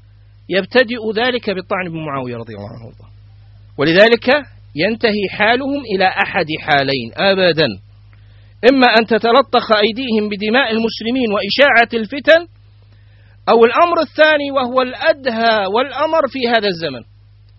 [0.48, 2.84] يبتدئ ذلك بالطعن بمعاوية رضي الله عنه.
[2.86, 3.10] وارضاه
[3.78, 4.26] ولذلك
[4.76, 7.68] ينتهي حالهم إلى أحد حالين أبدا.
[8.70, 12.46] إما أن تتلطخ أيديهم بدماء المسلمين وإشاعة الفتن
[13.48, 17.02] أو الأمر الثاني وهو الأدهى والأمر في هذا الزمن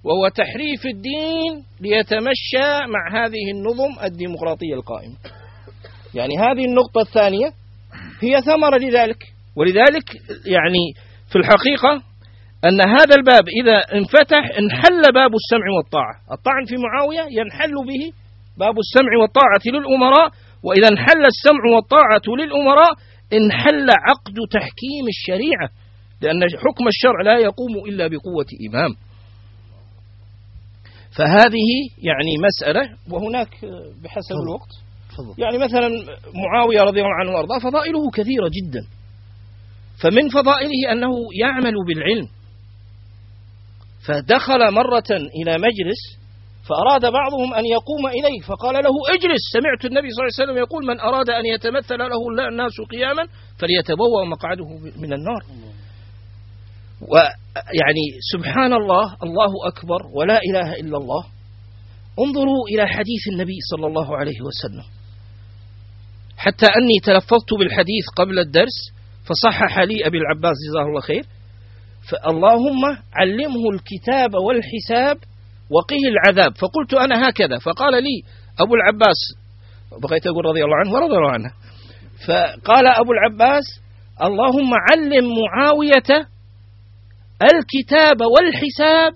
[0.04, 5.16] وهو تحريف الدين ليتمشى مع هذه النظم الديمقراطية القائمة.
[6.14, 7.48] يعني هذه النقطة الثانية
[8.22, 9.24] هي ثمرة لذلك
[9.56, 10.08] ولذلك
[10.46, 10.94] يعني
[11.32, 12.04] في الحقيقة
[12.66, 16.16] أن هذا الباب إذا انفتح انحل باب السمع والطاعة.
[16.32, 18.14] الطعن في معاوية ينحل به
[18.58, 20.30] باب السمع والطاعة للأمراء
[20.64, 22.92] وإذا انحل السمع والطاعة للأمراء
[23.34, 25.70] انحل عقد تحكيم الشريعة
[26.22, 28.96] لأن حكم الشرع لا يقوم إلا بقوة إمام.
[31.18, 33.50] فهذه يعني مسألة وهناك
[34.04, 34.70] بحسب الوقت
[35.10, 35.44] تفضل.
[35.44, 35.90] يعني مثلا
[36.34, 38.88] معاوية رضي الله عنه وأرضاه فضائله كثيرة جدا.
[40.04, 42.28] فمن فضائله أنه يعمل بالعلم.
[44.08, 46.23] فدخل مرة إلى مجلس
[46.70, 49.42] فأراد بعضهم أن يقوم إليه فقال له اجلس.
[49.54, 53.28] سمعت النبي صلى الله عليه وسلم يقول من أراد أن يتمثل له الناس قياما
[53.60, 55.44] فليتبوأ مقعده من النار.
[57.02, 61.26] ويعني سبحان الله الله أكبر ولا إله إلا الله.
[62.20, 64.86] انظروا إلى حديث النبي صلى الله عليه وسلم.
[66.38, 68.78] حتى أني تلفظت بالحديث قبل الدرس
[69.26, 71.26] فصحح لي أبي العباس جزاه الله خير.
[72.10, 72.82] فاللهم
[73.14, 75.18] علمه الكتاب والحساب
[75.70, 76.58] وقه العذاب.
[76.58, 77.58] فقلت أنا هكذا.
[77.58, 78.24] فقال لي
[78.60, 79.20] أبو العباس
[80.02, 81.52] بغيت أقول رضي الله عنه ورضي الله عنه.
[82.28, 83.64] فقال أبو العباس
[84.22, 86.28] اللهم علم معاوية
[87.44, 89.14] الكتاب والحساب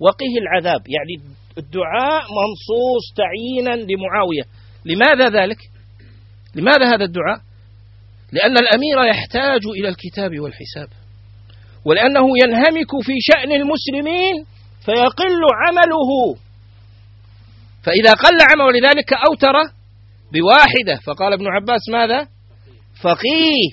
[0.00, 0.82] وقه العذاب.
[0.88, 4.42] يعني الدعاء منصوص تعيينا لمعاوية.
[4.84, 5.58] لماذا ذلك؟
[6.54, 7.40] لماذا هذا الدعاء؟
[8.32, 10.88] لأن الأمير يحتاج إلى الكتاب والحساب.
[11.84, 14.44] ولأنه ينهمك في شأن المسلمين
[14.86, 16.10] فيقل عمله.
[17.84, 19.56] فإذا قل عمله لذلك أوتر
[20.32, 21.00] بواحدة.
[21.06, 22.28] فقال ابن عباس ماذا؟
[23.02, 23.68] فقيه.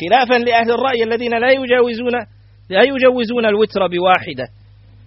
[0.00, 2.14] خلافا لأهل الرأي الذين لا يجاوزون
[2.70, 4.48] لا يجوزون الوتر بواحدة.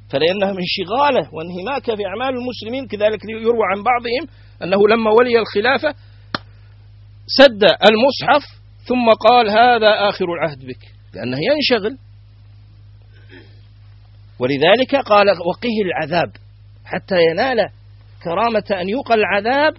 [0.09, 4.23] فلأنها من شغاله وانهماك في أعمال المسلمين كذلك يروى عن بعضهم
[4.63, 5.95] أنه لما ولي الخلافة
[7.27, 8.43] سد المصحف
[8.87, 10.81] ثم قال هذا آخر العهد بك.
[11.13, 11.97] لأنه ينشغل
[14.39, 16.31] ولذلك قال وقه العذاب
[16.85, 17.69] حتى ينال
[18.23, 19.73] كرامة أن يوقى العذاب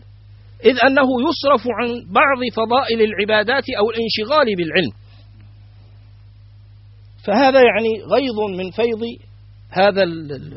[0.65, 4.93] إذ أنه يصرف عن بعض فضائل العبادات أو الانشغال بالعلم.
[7.25, 9.03] فهذا يعني غيظ من فيض
[9.71, 10.03] هذا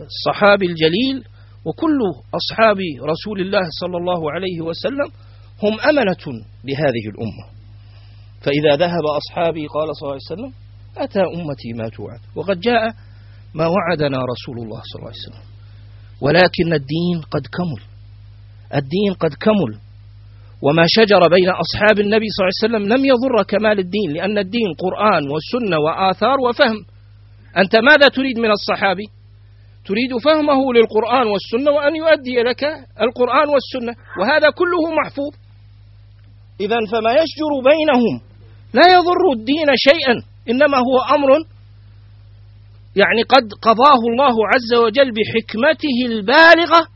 [0.06, 1.24] الصحابي الجليل
[1.66, 2.00] وكل
[2.34, 5.12] أصحاب رسول الله صلى الله عليه وسلم
[5.64, 7.46] هم أمنة لهذه الأمة.
[8.42, 10.54] فإذا ذهب أصحابي قال صلى الله عليه وسلم
[10.98, 12.20] أتى أمتي ما توعد.
[12.36, 12.94] وقد جاء
[13.54, 15.46] ما وعدنا رسول الله صلى الله عليه وسلم.
[16.22, 17.82] ولكن الدين قد كمل.
[18.76, 19.80] الدين قد كمل.
[20.62, 24.70] وما شجر بين أصحاب النبي صلى الله عليه وسلم لم يضر كمال الدين لأن الدين
[24.84, 26.86] قرآن وسنة وآثار وفهم.
[27.58, 29.08] أنت ماذا تريد من الصحابي؟
[29.86, 32.64] تريد فهمه للقرآن والسنة وأن يؤدي لك
[33.02, 35.34] القرآن والسنة وهذا كله محفوظ.
[36.60, 38.16] إذا فما يشجر بينهم
[38.74, 40.16] لا يضر الدين شيئا
[40.50, 41.30] إنما هو أمر
[42.96, 46.88] يعني قد قضاه الله عز وجل بحكمته البالغة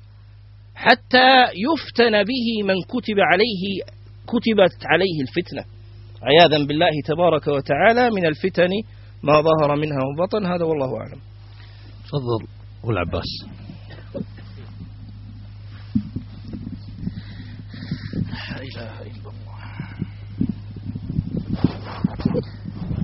[0.75, 3.83] حتى يفتن به من كتب عليه
[4.27, 5.65] كتبت عليه الفتنة.
[6.23, 8.69] عياذا بالله تبارك وتعالى من الفتن
[9.23, 11.21] ما ظهر منها وبطن هذا والله أعلم.
[12.05, 12.47] تفضل
[12.83, 13.29] أبو العباس.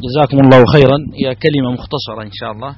[0.06, 0.98] جزاكم الله خيرا.
[1.14, 2.76] هي كلمة مختصرة إن شاء الله.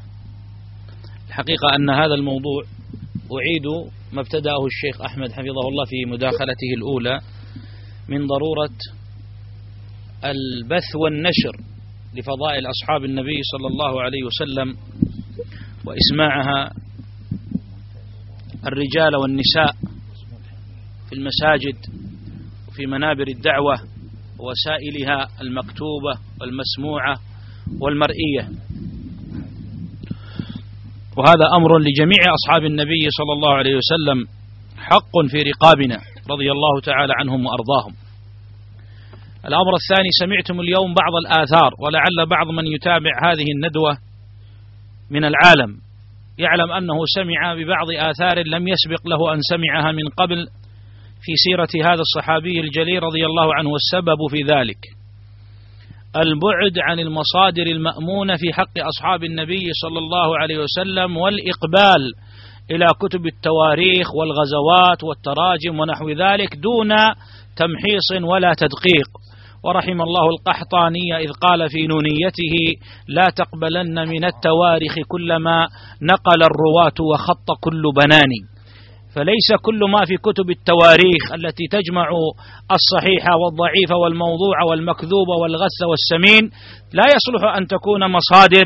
[1.27, 2.63] الحقيقة أن هذا الموضوع
[3.37, 7.19] أعيد ما ابتدأه الشيخ أحمد حفظه الله في مداخلته الأولى
[8.09, 8.75] من ضرورة
[10.25, 11.55] البث والنشر
[12.15, 14.77] لفضائل أصحاب النبي صلى الله عليه وسلم
[15.85, 16.71] وإسماعها
[18.65, 19.71] الرجال والنساء
[21.09, 21.77] في المساجد
[22.67, 23.79] وفي منابر الدعوة
[24.41, 27.15] ووسائلها المكتوبة والمسموعة
[27.81, 28.43] والمرئية.
[31.17, 34.27] وهذا أمر لجميع أصحاب النبي صلى الله عليه وسلم
[34.77, 35.97] حق في رقابنا
[36.29, 37.93] رضي الله تعالى عنهم وأرضاهم.
[39.45, 43.97] الأمر الثاني سمعتم اليوم بعض الآثار ولعل بعض من يتابع هذه الندوة
[45.09, 45.77] من العالم
[46.37, 50.47] يعلم أنه سمع ببعض آثار لم يسبق له أن سمعها من قبل
[51.21, 54.77] في سيرة هذا الصحابي الجليل رضي الله عنه والسبب في ذلك.
[56.15, 62.13] البعد عن المصادر المأمونة في حق أصحاب النبي صلى الله عليه وسلم والإقبال
[62.71, 66.89] إلى كتب التواريخ والغزوات والتراجم ونحو ذلك دون
[67.55, 69.09] تمحيص ولا تدقيق.
[69.63, 72.55] ورحم الله القحطاني إذ قال في نونيته
[73.07, 75.67] لا تقبلن من التواريخ كلما
[76.01, 78.41] نقل الرواة وخط كل بناني
[79.15, 82.07] فليس كل ما في كتب التواريخ التي تجمع
[82.77, 86.43] الصحيح والضعيف والموضوع والمكذوب والغث والسمين
[86.93, 88.65] لا يصلح أن تكون مصادر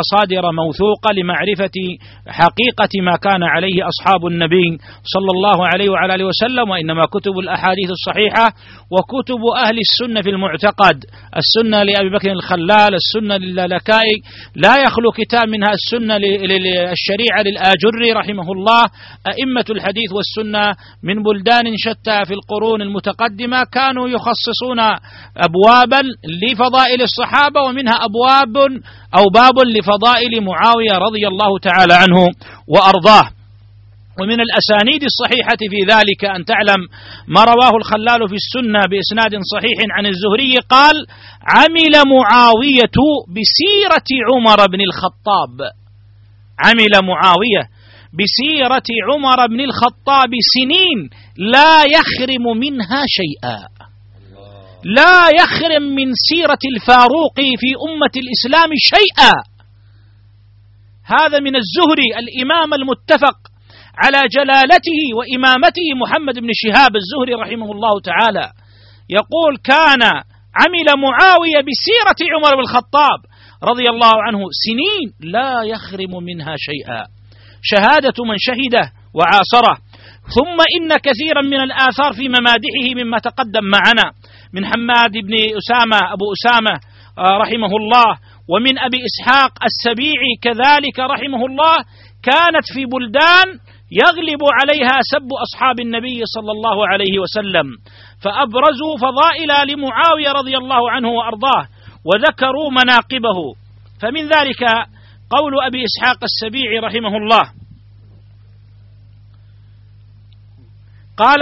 [0.00, 1.76] مصادر موثوقة لمعرفة
[2.28, 4.78] حقيقة ما كان عليه أصحاب النبي
[5.14, 8.46] صلى الله عليه وعلى آله وسلم وإنما كتب الأحاديث الصحيحة
[8.94, 11.04] وكتب أهل السنة في المعتقد.
[11.36, 14.16] السنة لأبي بكر الخلال السنة للالكائي.
[14.56, 18.84] لا يخلو كتاب منها السنة للشريعة للآجري رحمه الله.
[19.46, 24.80] أئمة الحديث والسنة من بلدان شتى في القرون المتقدمة كانوا يخصصون
[25.36, 26.02] أبوابا
[26.42, 28.56] لفضائل الصحابة ومنها أبواب
[29.18, 32.20] أو باب لفضائل معاوية رضي الله تعالى عنه
[32.68, 33.30] وأرضاه.
[34.20, 36.80] ومن الأسانيد الصحيحة في ذلك أن تعلم
[37.28, 40.94] ما رواه الخلال في السنة بإسناد صحيح عن الزهري قال
[41.56, 42.98] عمل معاوية
[43.28, 45.56] بسيرة عمر بن الخطاب.
[46.64, 47.75] عمل معاوية
[48.18, 53.58] بسيرة عمر بن الخطاب سنين لا يخرم منها شيئا.
[54.84, 59.32] لا يخرم من سيرة الفاروق في أمة الإسلام شيئا.
[61.04, 63.38] هذا من الزهري الإمام المتفق
[64.02, 68.52] على جلالته وإمامته محمد بن شهاب الزهري رحمه الله تعالى.
[69.10, 70.02] يقول كان
[70.60, 73.20] عمل معاوية بسيرة عمر بن الخطاب
[73.62, 77.15] رضي الله عنه سنين لا يخرم منها شيئا.
[77.72, 79.74] شهادة من شهده وعاصره.
[80.36, 84.06] ثم إن كثيرا من الآثار في ممادحه مما تقدم معنا.
[84.54, 86.74] من حماد بن أسامة أبو أسامة
[87.18, 88.08] آه، رحمه الله.
[88.48, 91.76] ومن أبي إسحاق السبيعي كذلك رحمه الله.
[92.22, 93.48] كانت في بلدان
[94.02, 97.66] يغلب عليها سب أصحاب النبي صلى الله عليه وسلم.
[98.22, 101.62] فأبرزوا فضائل لمعاوية رضي الله عنه وأرضاه
[102.04, 103.38] وذكروا مناقبه.
[104.00, 104.62] فمن ذلك
[105.30, 107.52] قول أبي إسحاق السبيعي رحمه الله.
[111.16, 111.40] قال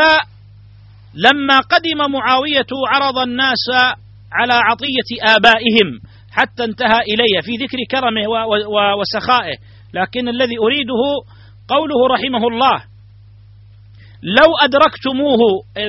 [1.15, 3.66] لما قدم معاوية عرض الناس
[4.32, 6.01] على عطية آبائهم
[6.32, 8.28] حتى انتهى إلي في ذكر كرمه
[9.01, 9.56] وسخائه
[9.94, 11.02] لكن الذي أريده
[11.69, 12.85] قوله رحمه الله
[14.23, 15.39] لو أدركتموه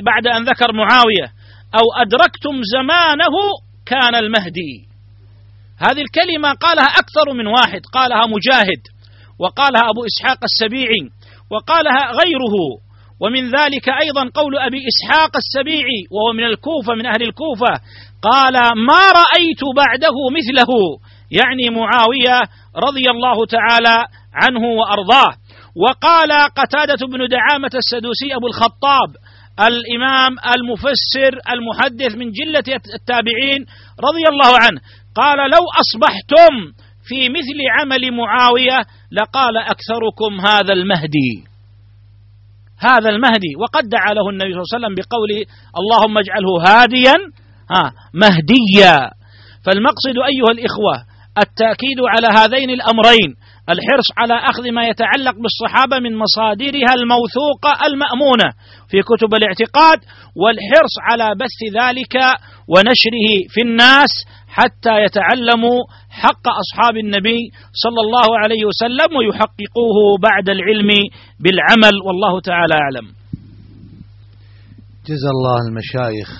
[0.02, 1.32] بعد أن ذكر معاوية
[1.74, 3.34] أو أدركتم زمانه
[3.86, 4.88] كان المهدي.
[5.78, 8.82] هذه الكلمة قالها أكثر من واحد قالها مجاهد
[9.38, 11.10] وقالها أبو إسحاق السبيعي
[11.50, 12.56] وقالها غيره
[13.20, 17.80] ومن ذلك أيضا قول أبي إسحاق السبيعي وهو من الكوفة من أهل الكوفة
[18.22, 18.54] قال
[18.86, 20.70] ما رأيت بعده مثله.
[21.30, 22.40] يعني معاوية
[22.76, 23.98] رضي الله تعالى
[24.34, 25.32] عنه وأرضاه.
[25.76, 29.10] وقال قتادة بن دعامة السدوسي أبو الخطاب
[29.60, 33.66] الإمام المفسر المحدث من جلة التابعين
[34.00, 34.80] رضي الله عنه
[35.16, 36.54] قال لو أصبحتم
[37.08, 38.78] في مثل عمل معاوية
[39.12, 41.44] لقال أكثركم هذا المهدي.
[42.78, 43.52] هذا المهدي.
[43.60, 45.40] وقد دعا له النبي صلى الله عليه وسلم بقوله
[45.80, 47.14] اللهم اجعله هاديا
[47.70, 49.10] ها مهديا.
[49.64, 50.94] فالمقصد أيها الإخوة
[51.38, 53.30] التأكيد على هذين الأمرين.
[53.74, 58.48] الحرص على أخذ ما يتعلق بالصحابة من مصادرها الموثوقة المأمونة
[58.90, 59.98] في كتب الاعتقاد
[60.42, 62.14] والحرص على بث ذلك
[62.68, 64.12] ونشره في الناس
[64.58, 65.78] حتى يتعلموا
[66.10, 67.40] حق أصحاب النبي
[67.84, 70.90] صلى الله عليه وسلم ويحققوه بعد العلم
[71.40, 73.06] بالعمل والله تعالى أعلم.
[75.06, 76.30] جزا الله المشايخ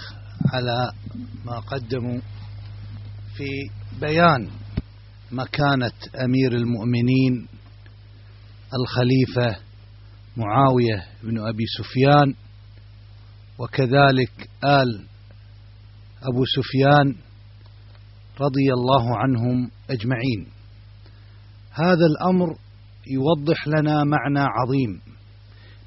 [0.54, 0.92] على
[1.44, 2.20] ما قدموا
[3.36, 3.48] في
[4.00, 4.50] بيان
[5.32, 5.92] مكانة
[6.24, 7.46] أمير المؤمنين
[8.80, 9.60] الخليفة
[10.36, 12.34] معاوية بن أبي سفيان
[13.58, 15.04] وكذلك آل
[16.22, 17.25] أبو سفيان
[18.40, 20.46] رضي الله عنهم أجمعين.
[21.72, 22.56] هذا الأمر
[23.10, 25.00] يوضح لنا معنى عظيم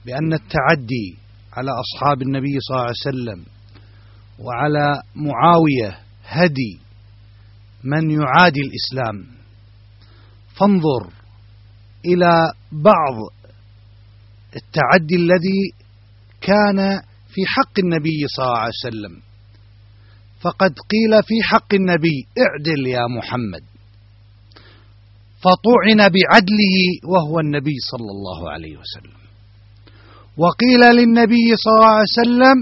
[0.06, 1.18] بأن التعدي
[1.54, 3.46] على أصحاب النبي صلى الله عليه وسلم
[4.40, 6.80] وعلى معاوية هدي
[7.84, 9.28] من يعادي الإسلام.
[10.60, 11.14] فانظر
[12.06, 13.16] إلى بعض
[14.56, 15.72] التعدي الذي
[16.42, 19.29] كان في حق النبي صلى الله عليه وسلم.
[20.42, 23.64] فقد قيل في حق النبي اعدل يا محمد.
[25.40, 29.20] فطعن بعدله وهو النبي صلى الله عليه وسلم.
[30.38, 32.58] وقيل للنبي صلى الله عليه وسلم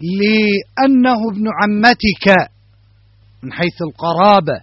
[0.00, 2.50] لأنه ابن عمتك
[3.42, 4.60] من حيث القرابة.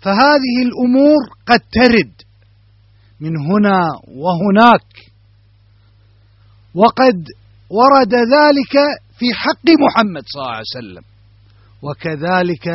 [0.00, 2.12] فهذه الأمور قد ترد
[3.20, 5.12] من هنا وهناك.
[6.74, 7.26] وقد
[7.78, 8.74] ورد ذلك
[9.18, 11.04] في حق محمد صلى الله عليه وسلم.
[11.82, 12.66] وكذلك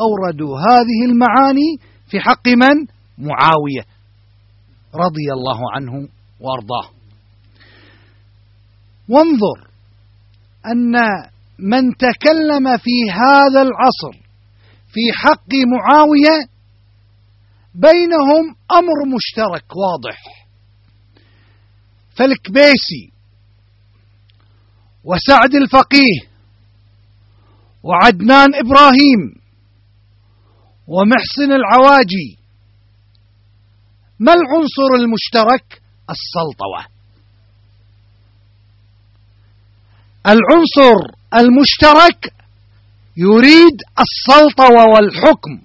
[0.00, 1.70] أوردوا هذه المعاني
[2.10, 2.86] في حق من؟
[3.18, 3.84] معاوية
[4.94, 6.08] رضي الله عنه
[6.40, 6.90] وأرضاه.
[9.08, 9.70] وانظر
[10.66, 10.92] أن
[11.58, 14.14] من تكلم في هذا العصر
[14.92, 16.48] في حق معاوية
[17.74, 20.46] بينهم أمر مشترك واضح.
[22.16, 23.19] فالكبيسي
[25.04, 26.30] وسعد الفقيه
[27.82, 29.40] وعدنان إبراهيم
[30.86, 32.38] ومحسن العواجي.
[34.18, 36.86] ما العنصر المشترك؟ السلطوة.
[40.26, 42.34] العنصر المشترك
[43.16, 45.62] يريد السلطوة والحكم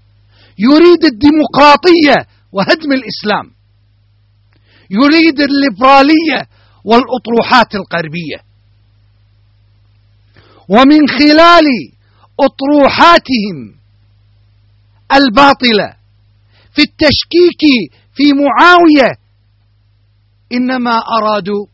[0.59, 3.51] يريد الديمقراطية وهدم الإسلام
[4.89, 6.47] يريد الليبرالية
[6.83, 8.44] والأطروحات الغربية.
[10.69, 11.65] ومن خلال
[12.39, 13.75] أطروحاتهم
[15.11, 15.95] الباطلة
[16.73, 19.17] في التشكيك في معاوية
[20.51, 21.65] إنما أرادوا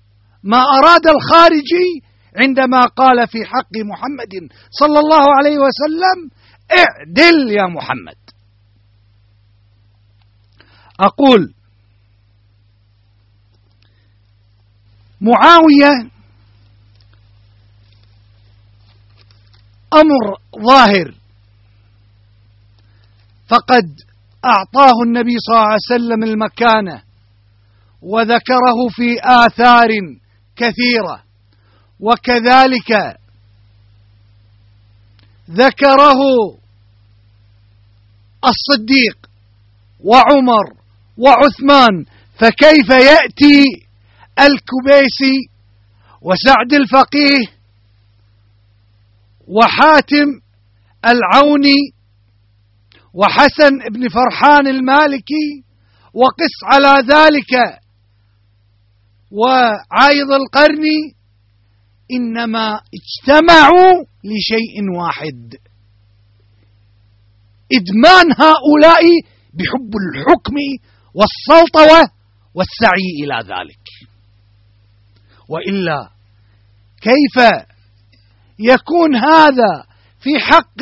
[0.43, 2.03] ما أراد الخارجي
[2.35, 6.29] عندما قال في حق محمد صلى الله عليه وسلم
[6.71, 8.15] اعدل يا محمد.
[10.99, 11.53] أقول
[15.21, 16.10] معاوية
[19.93, 20.37] أمر
[20.67, 21.13] ظاهر.
[23.47, 23.99] فقد
[24.45, 27.01] أعطاه النبي صلى الله عليه وسلم المكانة
[28.01, 29.89] وذكره في آثار
[30.55, 31.23] كثيرة.
[31.99, 33.17] وكذلك
[35.51, 36.21] ذكره
[38.45, 39.17] الصديق
[39.99, 40.73] وعمر
[41.17, 42.05] وعثمان
[42.35, 43.63] فكيف يأتي
[44.39, 45.49] الكبيسي
[46.21, 47.47] وسعد الفقيه
[49.51, 50.27] وحاتم
[51.05, 51.93] العوني
[53.13, 55.63] وحسن بن فرحان المالكي
[56.13, 57.79] وقس على ذلك
[59.31, 61.15] وعايض القرني
[62.11, 65.55] إنما اجتمعوا لشيء واحد.
[67.73, 69.03] إدمان هؤلاء
[69.53, 70.55] بحب الحكم
[71.13, 72.11] والسلطوة
[72.55, 73.85] والسعي إلى ذلك.
[75.49, 76.09] وإلا
[77.01, 77.47] كيف
[78.61, 79.83] يكون هذا
[80.19, 80.81] في حق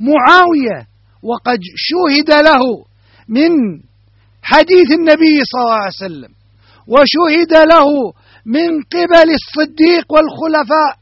[0.00, 0.86] معاوية
[1.22, 2.84] وقد شوهد له
[3.28, 3.50] من
[4.42, 6.34] حديث النبي صلى الله عليه وسلم
[6.88, 8.12] وشهد له
[8.46, 10.92] من قبل الصديق والخلفاء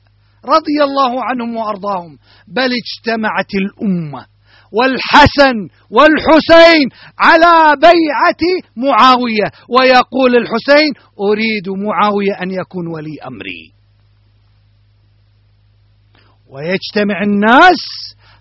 [0.44, 4.26] رضي الله عنهم وأرضاهم بل اجتمعت الأمة
[4.72, 5.56] والحسن
[5.90, 6.88] والحسين
[7.18, 8.42] على بيعة
[8.76, 13.71] معاوية ويقول الحسين أريد معاوية أن يكون ولي أمري.
[16.52, 17.80] ويجتمع الناس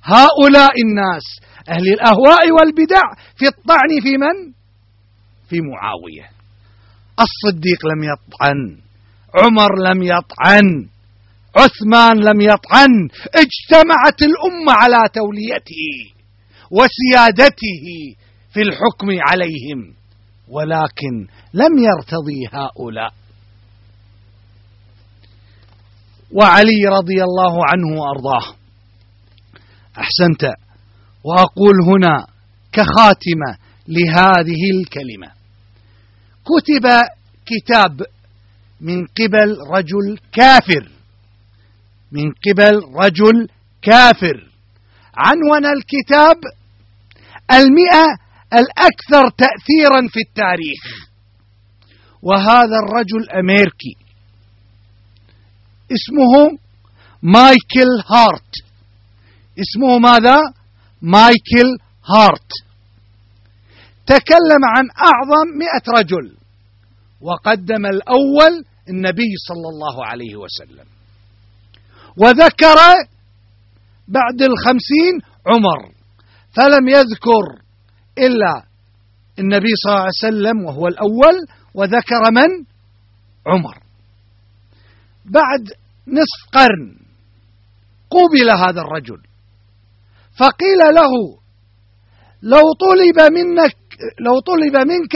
[0.04, 1.24] هؤلاء الناس
[1.70, 3.02] أهل الأهواء والبدع
[3.36, 4.54] في الطعن في من؟
[5.50, 6.30] في معاوية.
[7.20, 8.78] الصديق لم يطعن
[9.36, 10.88] عمر لم يطعن
[11.56, 16.14] عثمان لم يطعن اجتمعت الأمة على توليته
[16.72, 18.16] وسيادته
[18.54, 19.94] في الحكم عليهم
[20.48, 23.14] ولكن لم يرتضي هؤلاء.
[26.34, 28.56] وعلي رضي الله عنه وأرضاه.
[29.98, 30.54] أحسنت.
[31.24, 32.28] وأقول هنا
[32.72, 35.32] كخاتمة لهذه الكلمة.
[36.46, 36.88] كتب
[37.46, 38.02] كتاب
[38.82, 40.90] من قبل رجل كافر.
[42.12, 43.48] من قبل رجل
[43.82, 44.48] كافر.
[45.18, 46.38] عنون الكتاب
[47.52, 48.06] المئة
[48.54, 51.12] الأكثر تأثيرا في التاريخ.
[52.22, 54.01] وهذا الرجل أمريكي
[55.96, 56.58] اسمه
[57.24, 58.54] مايكل هارت.
[59.60, 60.38] اسمه ماذا؟
[61.02, 61.70] مايكل
[62.06, 62.52] هارت.
[64.06, 66.36] تكلم عن أعظم مئة رجل
[67.22, 70.86] وقدم الأول النبي صلى الله عليه وسلم.
[72.18, 72.78] وذكر
[74.08, 75.14] بعد الخمسين
[75.48, 75.92] عمر
[76.52, 77.62] فلم يذكر
[78.18, 78.64] إلا
[79.40, 81.36] النبي صلى الله عليه وسلم وهو الأول
[81.74, 82.66] وذكر من؟
[83.48, 83.78] عمر.
[85.26, 86.96] بعد نصف قرن
[88.10, 89.22] قوبل هذا الرجل.
[90.38, 91.14] فقيل له
[92.42, 93.78] لو طلب منك
[94.20, 95.16] لو طلب منك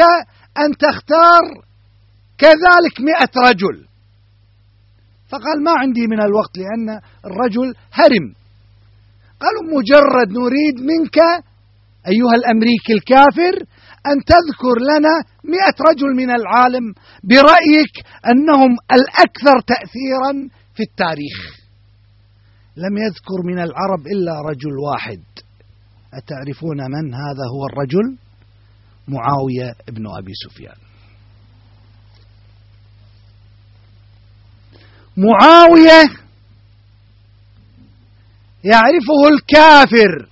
[0.57, 1.44] أن تختار
[2.38, 3.88] كذلك مئة رجل.
[5.30, 8.34] فقال ما عندي من الوقت لأن الرجل هرم.
[9.41, 11.18] قالوا مجرد نريد منك
[12.07, 13.56] أيها الأمريكي الكافر
[14.07, 15.14] أن تذكر لنا
[15.44, 16.94] مئة رجل من العالم
[17.24, 17.95] برأيك
[18.32, 21.60] أنهم الأكثر تأثيرا في التاريخ.
[22.77, 25.23] لم يذكر من العرب إلا رجل واحد.
[26.14, 28.18] أتعرفون من؟ هذا هو الرجل
[29.07, 30.76] معاوية بن أبي سفيان.
[35.18, 36.26] معاوية
[38.64, 40.30] يعرفه الكافر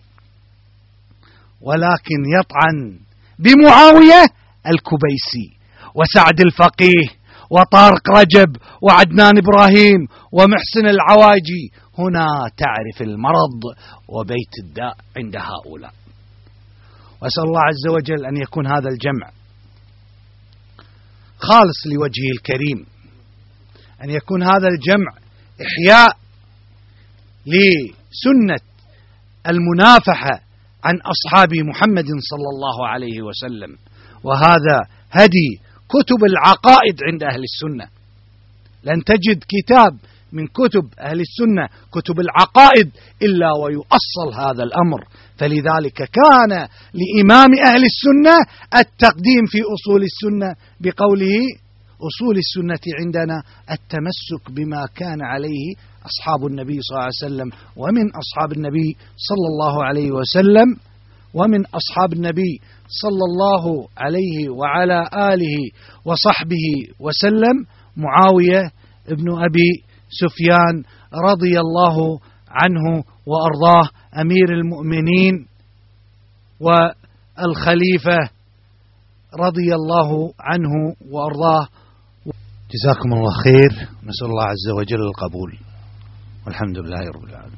[1.62, 3.00] ولكن يطعن
[3.40, 4.24] بمعاوية
[4.68, 5.58] الكبيسي
[5.96, 7.23] وسعد الفقيه.
[7.54, 11.72] وطارق رجب وعدنان إبراهيم ومحسن العواجي.
[12.00, 12.28] هنا
[12.58, 13.62] تعرف المرض
[14.08, 15.94] وبيت الداء عند هؤلاء.
[17.22, 19.30] وأسأل الله عز وجل أن يكون هذا الجمع
[21.38, 22.86] خالص لوجهه الكريم.
[24.04, 25.12] أن يكون هذا الجمع
[25.62, 26.18] إحياء
[27.46, 28.60] لسنة
[29.50, 30.42] المنافحة
[30.84, 33.78] عن أصحاب محمد صلى الله عليه وسلم.
[34.24, 34.78] وهذا
[35.12, 35.60] هدي
[35.96, 37.88] كتب العقائد عند أهل السنة.
[38.84, 39.98] لن تجد كتاب
[40.34, 42.90] من كتب أهل السنة كتب العقائد
[43.22, 45.02] إلا ويؤصل هذا الأمر.
[45.38, 48.38] فلذلك كان لإمام أهل السنة
[48.78, 51.38] التقديم في أصول السنة بقوله
[52.08, 55.74] أصول السنة عندنا التمسك بما كان عليه
[56.06, 60.76] أصحاب النبي صلى الله عليه وسلم ومن أصحاب النبي صلى الله عليه وسلم
[61.34, 65.00] ومن أصحاب النبي صلى الله عليه وعلى
[65.34, 65.58] آله
[66.06, 66.66] وصحبه
[67.00, 67.66] وسلم
[67.98, 68.72] معاوية
[69.08, 70.84] ابن أبي سفيان
[71.30, 72.20] رضي الله
[72.50, 73.90] عنه وأرضاه
[74.22, 75.48] أمير المؤمنين
[76.60, 78.18] والخليفة
[79.40, 81.68] رضي الله عنه وأرضاه.
[82.74, 83.72] جزاكم الله خير.
[84.04, 85.58] نسأل الله عز وجل القبول.
[86.46, 87.53] والحمد لله رب العالمين.